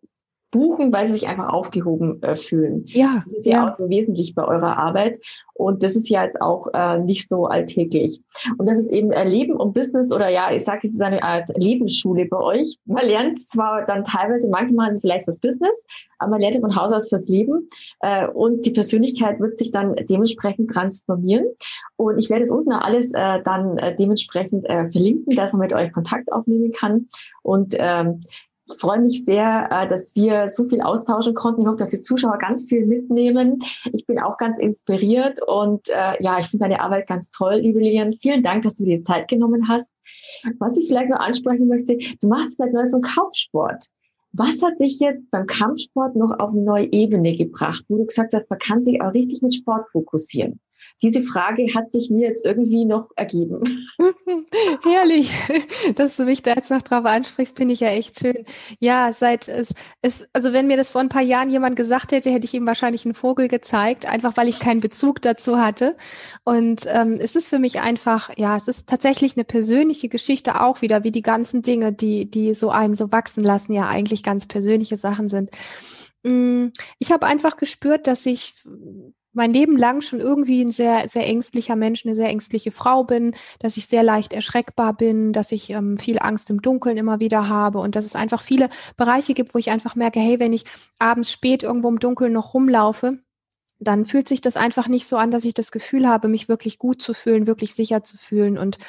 buchen, 0.58 0.91
weil 0.91 1.05
sie 1.05 1.14
sich 1.14 1.28
einfach 1.28 1.49
aufgehoben 1.53 2.22
äh, 2.24 2.36
fühlen. 2.36 2.84
Ja. 2.88 3.22
Das 3.24 3.36
ist 3.36 3.45
ja, 3.45 3.58
ja, 3.58 3.70
auch 3.70 3.78
so 3.78 3.89
wesentlich 3.89 4.34
bei 4.34 4.43
eurer 4.43 4.78
Arbeit. 4.78 5.20
Und 5.53 5.84
das 5.84 5.95
ist 5.95 6.10
ja 6.10 6.26
jetzt 6.26 6.41
auch 6.41 6.68
äh, 6.74 6.99
nicht 6.99 7.28
so 7.28 7.45
alltäglich. 7.45 8.22
Und 8.58 8.68
das 8.68 8.80
ist 8.80 8.91
eben 8.91 9.12
äh, 9.12 9.24
Leben 9.24 9.53
und 9.53 9.74
Business 9.74 10.12
oder 10.12 10.30
ja, 10.30 10.51
ich 10.51 10.64
sage, 10.64 10.82
es 10.84 10.93
ist 10.93 11.01
eine 11.01 11.22
Art 11.24 11.49
Lebensschule 11.55 12.26
bei 12.26 12.38
euch. 12.38 12.78
Man 12.86 13.05
lernt 13.05 13.39
zwar 13.39 13.86
dann 13.86 14.03
teilweise, 14.03 14.49
manchmal 14.49 14.91
ist 14.91 14.97
es 14.97 15.01
vielleicht 15.01 15.24
fürs 15.24 15.39
Business, 15.39 15.86
aber 16.20 16.32
man 16.32 16.41
lernt 16.41 16.58
von 16.58 16.76
Haus 16.76 16.91
aus 16.91 17.10
fürs 17.10 17.28
Leben. 17.28 17.70
Äh, 18.01 18.28
und 18.28 18.66
die 18.66 18.72
Persönlichkeit 18.72 19.39
wird 19.39 19.58
sich 19.58 19.72
dann 19.72 19.95
dementsprechend 20.10 20.72
transformieren. 20.72 21.45
Und 21.95 22.18
ich 22.18 22.30
werde 22.30 22.43
es 22.43 22.51
unten 22.51 22.72
alles 22.72 23.12
äh, 23.14 23.41
dann 23.43 23.78
äh, 23.78 23.95
dementsprechend 23.95 24.66
äh, 24.66 24.88
verlinken, 24.89 25.36
dass 25.36 25.53
man 25.53 25.62
mit 25.62 25.74
euch 25.74 25.91
Kontakt 25.91 26.32
aufnehmen 26.32 26.72
kann. 26.72 27.08
Und 27.41 27.76
ähm, 27.78 28.22
ich 28.70 28.80
freue 28.80 28.99
mich 28.99 29.24
sehr, 29.24 29.70
äh, 29.72 29.88
dass 29.88 30.15
wir 30.15 30.47
so 30.47 30.68
viel 30.68 30.82
austauschen 30.82 31.34
konnten. 31.34 31.61
Ich 31.61 31.68
hoffe, 31.68 31.78
dass 31.78 31.89
die 31.89 32.01
Zuschauer 32.01 32.38
ganz 32.38 32.65
viel 32.65 32.86
mitnehmen. 32.86 33.59
Ich 33.93 34.05
bin 34.05 34.20
auch 34.20 34.38
ganz 34.38 34.59
inspiriert 34.59 35.39
und 35.45 35.89
äh, 35.89 36.22
ja, 36.22 36.39
ich 36.39 36.47
finde 36.47 36.65
deine 36.65 36.82
Arbeit 36.82 37.07
ganz 37.07 37.32
toll, 37.32 37.55
liebe 37.55 37.80
Lilian. 37.80 38.13
Vielen 38.22 38.43
Dank, 38.43 38.63
dass 38.63 38.76
du 38.76 38.84
dir 38.84 39.03
Zeit 39.03 39.28
genommen 39.28 39.68
hast. 39.68 39.91
Was 40.59 40.78
ich 40.78 40.88
vielleicht 40.88 41.09
noch 41.09 41.20
ansprechen 41.20 41.68
möchte, 41.68 41.97
du 41.97 42.28
machst 42.28 42.57
seit 42.57 42.74
neuestem 42.74 43.01
Kampfsport. 43.01 43.86
Was 44.34 44.61
hat 44.61 44.80
dich 44.80 44.99
jetzt 44.99 45.32
beim 45.32 45.45
Kampfsport 45.45 46.15
noch 46.15 46.38
auf 46.39 46.51
eine 46.51 46.61
neue 46.61 46.91
Ebene 46.91 47.36
gebracht, 47.36 47.84
wo 47.88 47.97
du 47.97 48.05
gesagt 48.05 48.34
hast, 48.34 48.49
man 48.49 48.59
kann 48.59 48.84
sich 48.84 49.01
auch 49.01 49.13
richtig 49.13 49.41
mit 49.41 49.55
Sport 49.55 49.89
fokussieren? 49.91 50.59
Diese 51.04 51.22
Frage 51.22 51.68
hat 51.76 51.91
sich 51.93 52.10
mir 52.10 52.28
jetzt 52.28 52.43
irgendwie 52.43 52.84
noch 52.84 53.10
ergeben. 53.16 53.88
Herrlich, 54.84 55.32
dass 55.95 56.18
du 56.18 56.26
mich 56.26 56.41
da 56.41 56.56
jetzt 56.56 56.72
noch 56.72 56.82
drauf 56.82 57.06
ansprichst, 57.06 57.56
finde 57.56 57.76
ich 57.76 57.82
ja 57.82 57.89
echt 57.89 58.20
schön. 58.20 58.43
Ja, 58.80 59.14
seit 59.14 59.48
es, 59.48 59.74
es, 60.02 60.28
also 60.34 60.54
wenn 60.54 60.66
mir 60.66 60.76
das 60.76 60.89
vor 60.89 61.02
ein 61.02 61.10
paar 61.10 61.22
Jahren 61.22 61.52
jemand 61.52 61.76
gesagt 61.76 62.12
hätte, 62.12 62.32
hätte 62.32 62.45
ich 62.45 62.54
ihm 62.56 62.66
wahrscheinlich 62.66 63.06
einen 63.06 63.14
Vogel 63.14 63.48
gezeigt, 63.48 64.08
einfach 64.08 64.38
weil 64.38 64.48
ich 64.48 64.60
keinen 64.60 64.80
Bezug 64.80 65.22
dazu 65.22 65.60
hatte. 65.60 65.95
Und 66.43 66.86
ähm, 66.88 67.20
es 67.22 67.36
ist 67.36 67.50
für 67.50 67.60
mich 67.60 67.80
einfach, 67.80 68.32
ja, 68.36 68.58
es 68.58 68.68
ist 68.68 68.89
tatsächlich 68.89 69.36
eine 69.36 69.43
persönliche 69.43 70.10
Geschichte 70.10 70.62
auch 70.62 70.82
wieder, 70.82 71.04
wie 71.04 71.12
die 71.12 71.22
ganzen 71.22 71.62
Dinge, 71.62 71.93
die, 71.93 72.30
die 72.30 72.54
so 72.54 72.72
einen 72.72 72.95
so 72.95 73.12
wachsen 73.12 73.43
lassen, 73.43 73.74
ja 73.74 73.88
eigentlich 73.88 74.24
ganz 74.24 74.48
persönliche 74.48 74.98
Sachen 74.98 75.28
sind. 75.28 75.52
Mm, 76.24 76.68
ich 76.98 77.12
habe 77.12 77.28
einfach 77.28 77.58
gespürt, 77.58 78.08
dass 78.08 78.26
ich 78.26 78.56
mein 79.38 79.53
Leben 79.53 79.77
lang 79.77 80.01
schon 80.01 80.19
irgendwie 80.19 80.61
ein 80.63 80.71
sehr, 80.71 81.07
sehr 81.07 81.25
ängstlicher 81.27 81.75
Mensch, 81.75 82.05
eine 82.05 82.15
sehr 82.15 82.27
ängstliche 82.27 82.71
Frau 82.71 83.03
bin, 83.03 83.35
dass 83.59 83.77
ich 83.77 83.85
sehr 83.85 84.01
leicht 84.01 84.33
erschreckbar 84.33 84.93
bin, 84.93 85.31
dass 85.31 85.51
ich 85.51 85.69
ähm, 85.69 85.97
viel 85.99 86.17
Angst 86.19 86.49
im 86.49 86.61
Dunkeln 86.61 86.97
immer 86.97 87.19
wieder 87.19 87.47
habe 87.47 87.77
und 87.77 87.95
dass 87.95 88.05
es 88.05 88.15
einfach 88.15 88.41
viele 88.41 88.69
Bereiche 88.97 89.35
gibt, 89.35 89.53
wo 89.53 89.59
ich 89.59 89.69
einfach 89.69 89.95
merke, 89.95 90.19
hey, 90.19 90.39
wenn 90.39 90.53
ich 90.53 90.65
abends 90.97 91.31
spät 91.31 91.61
irgendwo 91.61 91.88
im 91.88 91.99
Dunkeln 91.99 92.33
noch 92.33 92.55
rumlaufe, 92.55 93.19
dann 93.79 94.05
fühlt 94.07 94.27
sich 94.27 94.41
das 94.41 94.57
einfach 94.57 94.88
nicht 94.88 95.05
so 95.05 95.17
an, 95.17 95.29
dass 95.29 95.45
ich 95.45 95.53
das 95.53 95.71
Gefühl 95.71 96.07
habe, 96.07 96.27
mich 96.27 96.49
wirklich 96.49 96.79
gut 96.79 96.99
zu 96.99 97.13
fühlen, 97.13 97.45
wirklich 97.45 97.75
sicher 97.75 98.01
zu 98.01 98.17
fühlen. 98.17 98.57
Und 98.57 98.79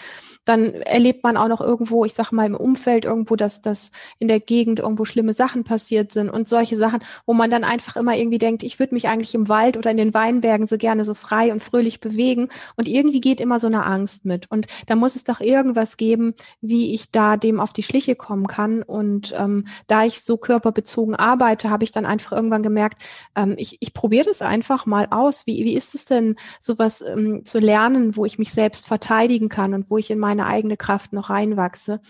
dann 0.49 0.75
erlebt 0.75 1.23
man 1.23 1.37
auch 1.37 1.49
noch 1.49 1.61
irgendwo, 1.61 2.05
ich 2.05 2.15
sag 2.15 2.33
mal 2.33 2.47
im 2.47 2.55
Umfeld 2.55 3.05
irgendwo, 3.05 3.37
dass 3.37 3.61
das 3.61 3.91
in 4.19 4.29
der 4.29 4.41
Gegend 4.41 4.81
irgendwo 4.81 5.05
schlimme 5.05 5.35
Sachen 5.35 5.65
passiert 5.65 6.13
sind 6.13 6.31
und 6.31 6.49
solche 6.49 6.77
Sachen, 6.77 7.01
wo 7.27 7.35
man 7.35 7.51
dann 7.51 7.65
einfach 7.65 7.97
immer 7.97 8.17
irgendwie 8.17 8.39
denkt, 8.39 8.63
ich 8.63 8.79
würde 8.79 8.95
mich 8.95 9.09
eigentlich 9.09 9.35
im 9.35 9.49
Wald 9.49 9.77
oder 9.77 9.91
in 9.91 9.99
den 9.99 10.15
Weinbergen 10.15 10.67
so 10.67 10.79
gerne 10.79 11.05
so 11.05 11.15
frei 11.15 11.53
und 11.53 11.63
fröhlich 11.63 12.01
bewegen. 12.01 12.49
Und 12.77 12.89
irgendwie 12.89 13.21
geht 13.21 13.41
immer 13.41 13.59
so 13.59 13.67
eine 13.67 13.85
Angst 13.85 14.25
mit. 14.25 14.51
Und 14.51 14.67
da 14.87 14.97
muss 14.97 15.17
es 15.17 15.25
doch 15.25 15.41
irgendwas 15.41 15.97
geben, 15.97 16.35
wie 16.61 16.95
ich 16.95 17.11
da 17.11 17.37
dem 17.37 17.61
auf 17.61 17.73
die 17.73 17.83
Schliche 17.83 18.17
kommen 18.17 18.47
kann. 18.47 18.83
Und 18.83 19.35
ähm, 19.37 19.67
da 19.87 20.05
ich 20.05 20.23
so 20.23 20.39
körperbezogen 20.39 21.15
arbeite, 21.15 21.69
habe 21.69 21.85
ich 21.85 21.93
dann 21.93 22.07
einfach 22.07 22.33
irgendwann 22.33 22.63
gemerkt, 22.63 23.03
ähm, 23.37 23.55
ich, 23.59 23.77
ich 23.81 23.93
probiere 23.93 24.25
das 24.25 24.41
einfach 24.41 24.87
mal 24.87 25.09
aus. 25.11 25.47
Wie, 25.47 25.65
wie 25.65 25.75
ist 25.75 25.95
es 25.95 26.07
denn, 26.07 26.37
sowas 26.59 27.03
ähm, 27.03 27.45
zu 27.45 27.59
lernen, 27.59 28.17
wo 28.17 28.25
ich 28.25 28.39
mich 28.39 28.53
selbst 28.53 28.87
verteidigen 28.87 29.49
kann 29.49 29.75
und 29.75 29.91
wo 29.91 29.99
ich 29.99 30.11
in 30.11 30.19
meine 30.39 30.47
eigene 30.49 30.77
Kraft 30.77 31.13
noch 31.13 31.31
reinwachse? 31.31 32.01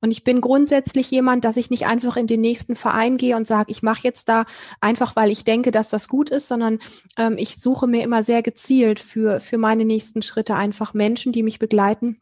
Und 0.00 0.10
ich 0.10 0.24
bin 0.24 0.40
grundsätzlich 0.40 1.10
jemand, 1.10 1.44
dass 1.44 1.56
ich 1.56 1.70
nicht 1.70 1.86
einfach 1.86 2.16
in 2.16 2.26
den 2.26 2.40
nächsten 2.40 2.74
Verein 2.74 3.16
gehe 3.16 3.36
und 3.36 3.46
sage, 3.46 3.70
ich 3.70 3.82
mache 3.82 4.00
jetzt 4.02 4.28
da 4.28 4.44
einfach, 4.80 5.16
weil 5.16 5.30
ich 5.30 5.44
denke, 5.44 5.70
dass 5.70 5.88
das 5.88 6.08
gut 6.08 6.30
ist, 6.30 6.48
sondern 6.48 6.78
ähm, 7.16 7.36
ich 7.38 7.56
suche 7.56 7.86
mir 7.86 8.02
immer 8.02 8.22
sehr 8.22 8.42
gezielt 8.42 9.00
für, 9.00 9.40
für 9.40 9.58
meine 9.58 9.84
nächsten 9.84 10.22
Schritte 10.22 10.54
einfach 10.56 10.94
Menschen, 10.94 11.32
die 11.32 11.42
mich 11.42 11.58
begleiten 11.58 12.20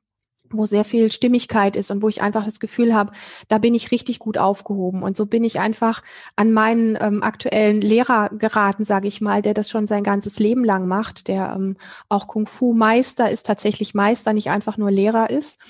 wo 0.57 0.67
sehr 0.67 0.85
viel 0.85 1.11
Stimmigkeit 1.13 1.77
ist 1.77 1.91
und 1.91 2.03
wo 2.03 2.09
ich 2.09 2.23
einfach 2.23 2.45
das 2.45 2.61
Gefühl 2.61 2.95
habe, 2.95 3.13
da 3.49 3.59
bin 3.59 3.75
ich 3.75 3.91
richtig 3.91 4.19
gut 4.19 4.39
aufgehoben. 4.39 5.03
Und 5.03 5.17
so 5.17 5.27
bin 5.27 5.45
ich 5.45 5.61
einfach 5.61 6.03
an 6.37 6.53
meinen 6.53 6.97
ähm, 7.01 7.23
aktuellen 7.23 7.81
Lehrer 7.81 8.31
geraten, 8.31 8.85
sage 8.85 9.09
ich 9.09 9.21
mal, 9.21 9.43
der 9.43 9.55
das 9.55 9.71
schon 9.71 9.87
sein 9.87 10.03
ganzes 10.03 10.39
Leben 10.39 10.65
lang 10.65 10.87
macht, 10.87 11.29
der 11.29 11.55
ähm, 11.57 11.77
auch 12.09 12.27
Kung 12.27 12.47
Fu 12.47 12.73
Meister 12.75 13.31
ist, 13.31 13.47
tatsächlich 13.47 13.95
Meister, 13.95 14.33
nicht 14.33 14.51
einfach 14.51 14.77
nur 14.77 14.91
Lehrer 14.91 15.31
ist 15.31 15.61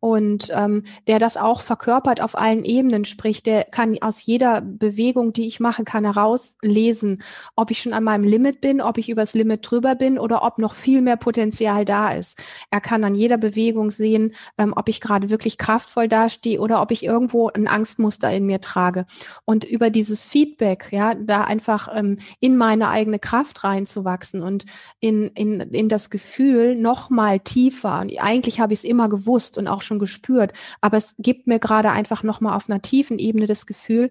und 0.00 0.50
ähm, 0.54 0.82
der 1.06 1.18
das 1.18 1.36
auch 1.36 1.60
verkörpert 1.60 2.22
auf 2.22 2.36
allen 2.36 2.64
Ebenen, 2.64 3.04
sprich, 3.04 3.42
der 3.42 3.64
kann 3.64 3.98
aus 4.00 4.24
jeder 4.24 4.62
Bewegung, 4.62 5.34
die 5.34 5.46
ich 5.46 5.60
mache, 5.60 5.84
kann 5.84 6.04
herauslesen, 6.04 7.22
ob 7.54 7.70
ich 7.70 7.82
schon 7.82 7.92
an 7.92 8.04
meinem 8.04 8.24
Limit 8.24 8.62
bin, 8.62 8.80
ob 8.80 8.96
ich 8.96 9.10
übers 9.10 9.34
Limit 9.34 9.70
drüber 9.70 9.94
bin 9.94 10.18
oder 10.18 10.42
ob 10.42 10.58
noch 10.58 10.74
viel 10.74 11.02
mehr 11.02 11.16
Potenzial 11.16 11.84
da 11.84 12.12
ist. 12.12 12.38
Er 12.70 12.80
kann 12.80 13.04
an 13.04 13.14
jeder 13.14 13.36
Bewegung 13.36 13.90
sehen, 13.90 14.32
ähm, 14.56 14.72
ob 14.74 14.88
ich 14.88 15.02
gerade 15.02 15.28
wirklich 15.28 15.58
kraftvoll 15.58 16.08
dastehe 16.08 16.60
oder 16.60 16.80
ob 16.80 16.90
ich 16.92 17.04
irgendwo 17.04 17.48
ein 17.50 17.68
Angstmuster 17.68 18.32
in 18.32 18.46
mir 18.46 18.62
trage. 18.62 19.04
Und 19.44 19.64
über 19.64 19.90
dieses 19.90 20.24
Feedback, 20.24 20.88
ja, 20.92 21.14
da 21.14 21.44
einfach 21.44 21.88
ähm, 21.94 22.18
in 22.40 22.56
meine 22.56 22.88
eigene 22.88 23.18
Kraft 23.18 23.64
reinzuwachsen 23.64 24.42
und 24.42 24.64
in, 24.98 25.28
in, 25.34 25.60
in 25.60 25.90
das 25.90 26.08
Gefühl 26.08 26.74
noch 26.74 27.10
mal 27.10 27.38
tiefer. 27.40 28.00
Und 28.00 28.18
eigentlich 28.18 28.60
habe 28.60 28.72
ich 28.72 28.80
es 28.80 28.84
immer 28.84 29.10
gewusst 29.10 29.58
und 29.58 29.68
auch 29.68 29.82
schon 29.90 29.98
gespürt. 29.98 30.52
Aber 30.80 30.96
es 30.96 31.14
gibt 31.18 31.46
mir 31.46 31.58
gerade 31.58 31.90
einfach 31.90 32.22
nochmal 32.22 32.56
auf 32.56 32.70
einer 32.70 32.80
tiefen 32.80 33.18
Ebene 33.18 33.46
das 33.46 33.66
Gefühl, 33.66 34.10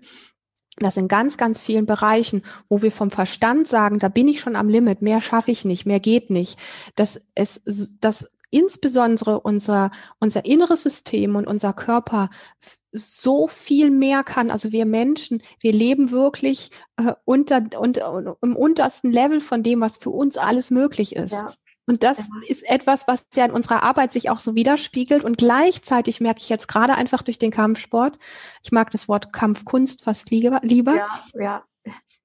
dass 0.77 0.97
in 0.97 1.07
ganz, 1.07 1.37
ganz 1.37 1.61
vielen 1.61 1.85
Bereichen, 1.85 2.43
wo 2.67 2.81
wir 2.81 2.91
vom 2.91 3.11
Verstand 3.11 3.67
sagen, 3.67 3.99
da 3.99 4.09
bin 4.09 4.27
ich 4.27 4.39
schon 4.39 4.55
am 4.55 4.69
Limit, 4.69 5.01
mehr 5.01 5.21
schaffe 5.21 5.51
ich 5.51 5.65
nicht, 5.65 5.85
mehr 5.85 5.99
geht 5.99 6.29
nicht, 6.29 6.57
dass 6.95 7.21
es, 7.35 7.61
dass 7.99 8.27
insbesondere 8.51 9.39
unser, 9.39 9.91
unser 10.19 10.45
inneres 10.45 10.83
System 10.83 11.35
und 11.35 11.47
unser 11.47 11.73
Körper 11.73 12.29
so 12.91 13.47
viel 13.47 13.91
mehr 13.91 14.23
kann. 14.23 14.49
Also 14.49 14.71
wir 14.71 14.85
Menschen, 14.85 15.43
wir 15.59 15.73
leben 15.73 16.11
wirklich 16.11 16.71
äh, 16.97 17.13
unter, 17.25 17.61
unter, 17.77 18.37
im 18.41 18.55
untersten 18.55 19.11
Level 19.11 19.39
von 19.39 19.61
dem, 19.61 19.81
was 19.81 19.97
für 19.97 20.09
uns 20.09 20.37
alles 20.37 20.71
möglich 20.71 21.15
ist. 21.15 21.33
Ja. 21.33 21.53
Und 21.89 22.03
das 22.03 22.19
ja. 22.19 22.47
ist 22.47 22.69
etwas, 22.69 23.07
was 23.07 23.25
ja 23.33 23.45
in 23.45 23.51
unserer 23.51 23.81
Arbeit 23.81 24.13
sich 24.13 24.29
auch 24.29 24.37
so 24.37 24.53
widerspiegelt. 24.53 25.23
Und 25.23 25.39
gleichzeitig 25.39 26.21
merke 26.21 26.39
ich 26.39 26.47
jetzt 26.47 26.67
gerade 26.67 26.93
einfach 26.93 27.23
durch 27.23 27.39
den 27.39 27.49
Kampfsport, 27.49 28.19
ich 28.63 28.71
mag 28.71 28.91
das 28.91 29.07
Wort 29.07 29.33
Kampfkunst 29.33 30.03
fast 30.03 30.29
lieber, 30.29 30.59
lieber. 30.61 30.95
Ja, 30.95 31.09
ja. 31.33 31.63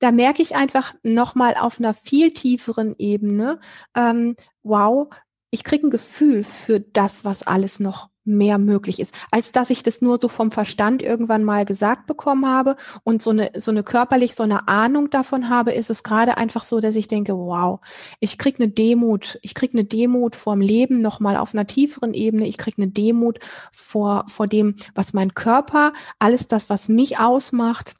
Da 0.00 0.12
merke 0.12 0.42
ich 0.42 0.54
einfach 0.54 0.94
nochmal 1.02 1.54
auf 1.58 1.78
einer 1.78 1.94
viel 1.94 2.30
tieferen 2.30 2.94
Ebene, 2.98 3.58
ähm, 3.96 4.36
wow, 4.62 5.08
ich 5.50 5.64
kriege 5.64 5.86
ein 5.86 5.90
Gefühl 5.90 6.44
für 6.44 6.80
das, 6.80 7.24
was 7.24 7.42
alles 7.42 7.80
noch 7.80 8.10
mehr 8.24 8.58
möglich 8.58 9.00
ist, 9.00 9.14
als 9.30 9.52
dass 9.52 9.70
ich 9.70 9.82
das 9.82 10.00
nur 10.00 10.18
so 10.18 10.28
vom 10.28 10.50
Verstand 10.50 11.02
irgendwann 11.02 11.44
mal 11.44 11.64
gesagt 11.64 12.06
bekommen 12.06 12.46
habe 12.46 12.76
und 13.02 13.22
so 13.22 13.30
eine, 13.30 13.50
so 13.56 13.70
eine 13.70 13.82
körperlich, 13.82 14.34
so 14.34 14.42
eine 14.42 14.68
Ahnung 14.68 15.10
davon 15.10 15.48
habe, 15.48 15.72
ist 15.72 15.90
es 15.90 16.02
gerade 16.02 16.36
einfach 16.36 16.64
so, 16.64 16.80
dass 16.80 16.96
ich 16.96 17.08
denke, 17.08 17.36
wow, 17.36 17.80
ich 18.20 18.38
krieg 18.38 18.58
eine 18.58 18.68
Demut, 18.68 19.38
ich 19.42 19.54
krieg 19.54 19.72
eine 19.72 19.84
Demut 19.84 20.36
vorm 20.36 20.60
Leben 20.60 21.00
nochmal 21.00 21.36
auf 21.36 21.54
einer 21.54 21.66
tieferen 21.66 22.14
Ebene, 22.14 22.46
ich 22.46 22.58
krieg 22.58 22.74
eine 22.78 22.88
Demut 22.88 23.38
vor, 23.72 24.24
vor 24.28 24.46
dem, 24.46 24.76
was 24.94 25.12
mein 25.12 25.34
Körper, 25.34 25.92
alles 26.18 26.46
das, 26.46 26.70
was 26.70 26.88
mich 26.88 27.18
ausmacht, 27.18 27.94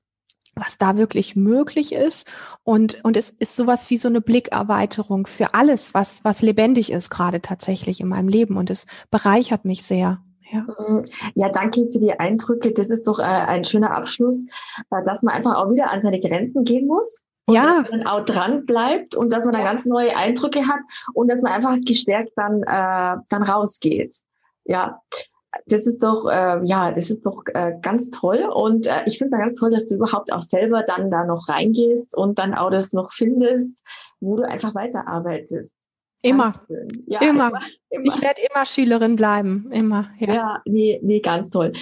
was 0.56 0.78
da 0.78 0.96
wirklich 0.96 1.36
möglich 1.36 1.92
ist. 1.92 2.30
Und, 2.62 3.04
und 3.04 3.16
es 3.16 3.30
ist 3.30 3.56
sowas 3.56 3.90
wie 3.90 3.96
so 3.96 4.08
eine 4.08 4.20
Blickerweiterung 4.20 5.26
für 5.26 5.54
alles, 5.54 5.94
was, 5.94 6.24
was 6.24 6.42
lebendig 6.42 6.90
ist, 6.90 7.10
gerade 7.10 7.40
tatsächlich 7.40 8.00
in 8.00 8.08
meinem 8.08 8.28
Leben. 8.28 8.56
Und 8.56 8.70
es 8.70 8.86
bereichert 9.10 9.64
mich 9.64 9.84
sehr. 9.84 10.18
Ja. 10.50 10.60
Mm, 10.60 11.04
ja, 11.34 11.48
danke 11.48 11.88
für 11.90 11.98
die 11.98 12.18
Eindrücke. 12.18 12.72
Das 12.72 12.90
ist 12.90 13.06
doch 13.06 13.18
äh, 13.18 13.22
ein 13.22 13.64
schöner 13.64 13.96
Abschluss, 13.96 14.44
äh, 14.90 15.02
dass 15.04 15.22
man 15.22 15.34
einfach 15.34 15.56
auch 15.56 15.70
wieder 15.70 15.90
an 15.90 16.00
seine 16.00 16.20
Grenzen 16.20 16.64
gehen 16.64 16.86
muss. 16.86 17.22
Und 17.46 17.56
ja. 17.56 17.82
dass 17.82 17.90
man 17.90 18.06
auch 18.06 18.24
dran 18.24 18.64
bleibt 18.64 19.16
und 19.16 19.32
dass 19.32 19.44
man 19.44 19.54
dann 19.54 19.64
ganz 19.64 19.84
neue 19.84 20.16
Eindrücke 20.16 20.66
hat 20.66 20.80
und 21.12 21.28
dass 21.28 21.42
man 21.42 21.52
einfach 21.52 21.76
gestärkt 21.84 22.32
dann, 22.36 22.62
äh, 22.62 23.20
dann 23.28 23.42
rausgeht. 23.42 24.16
Ja, 24.64 25.02
das 25.66 25.86
ist 25.86 26.02
doch, 26.02 26.28
äh, 26.30 26.60
ja, 26.64 26.90
das 26.92 27.10
ist 27.10 27.24
doch 27.24 27.42
äh, 27.54 27.74
ganz 27.80 28.10
toll. 28.10 28.48
Und 28.54 28.86
äh, 28.86 29.02
ich 29.06 29.18
finde 29.18 29.36
es 29.36 29.40
ganz 29.40 29.54
toll, 29.54 29.70
dass 29.70 29.86
du 29.86 29.96
überhaupt 29.96 30.32
auch 30.32 30.42
selber 30.42 30.82
dann 30.82 31.10
da 31.10 31.24
noch 31.24 31.48
reingehst 31.48 32.16
und 32.16 32.38
dann 32.38 32.54
auch 32.54 32.70
das 32.70 32.92
noch 32.92 33.12
findest, 33.12 33.82
wo 34.20 34.36
du 34.36 34.42
einfach 34.48 34.74
weiterarbeitest. 34.74 35.74
Immer. 36.24 36.54
Ja, 37.06 37.20
immer. 37.20 37.48
immer. 37.90 38.04
Ich 38.04 38.22
werde 38.22 38.40
immer 38.50 38.64
Schülerin 38.64 39.14
bleiben. 39.14 39.68
Immer. 39.70 40.10
Ja. 40.18 40.34
ja, 40.34 40.62
nee, 40.64 40.98
nee, 41.02 41.20
ganz 41.20 41.50
toll. 41.50 41.72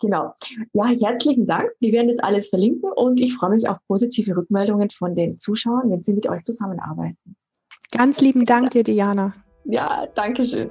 Genau. 0.00 0.34
Ja, 0.72 0.86
herzlichen 0.86 1.46
Dank. 1.46 1.70
Wir 1.78 1.92
werden 1.92 2.08
das 2.08 2.18
alles 2.18 2.48
verlinken 2.48 2.90
und 2.96 3.20
ich 3.20 3.32
freue 3.34 3.50
mich 3.50 3.68
auf 3.68 3.78
positive 3.86 4.36
Rückmeldungen 4.36 4.90
von 4.90 5.14
den 5.14 5.38
Zuschauern, 5.38 5.88
wenn 5.90 6.02
sie 6.02 6.14
mit 6.14 6.28
euch 6.28 6.42
zusammenarbeiten. 6.42 7.36
Ganz 7.92 8.20
lieben 8.20 8.44
Dank 8.44 8.72
dir, 8.72 8.82
Diana. 8.82 9.34
Ja, 9.64 10.08
danke 10.16 10.44
schön. 10.44 10.70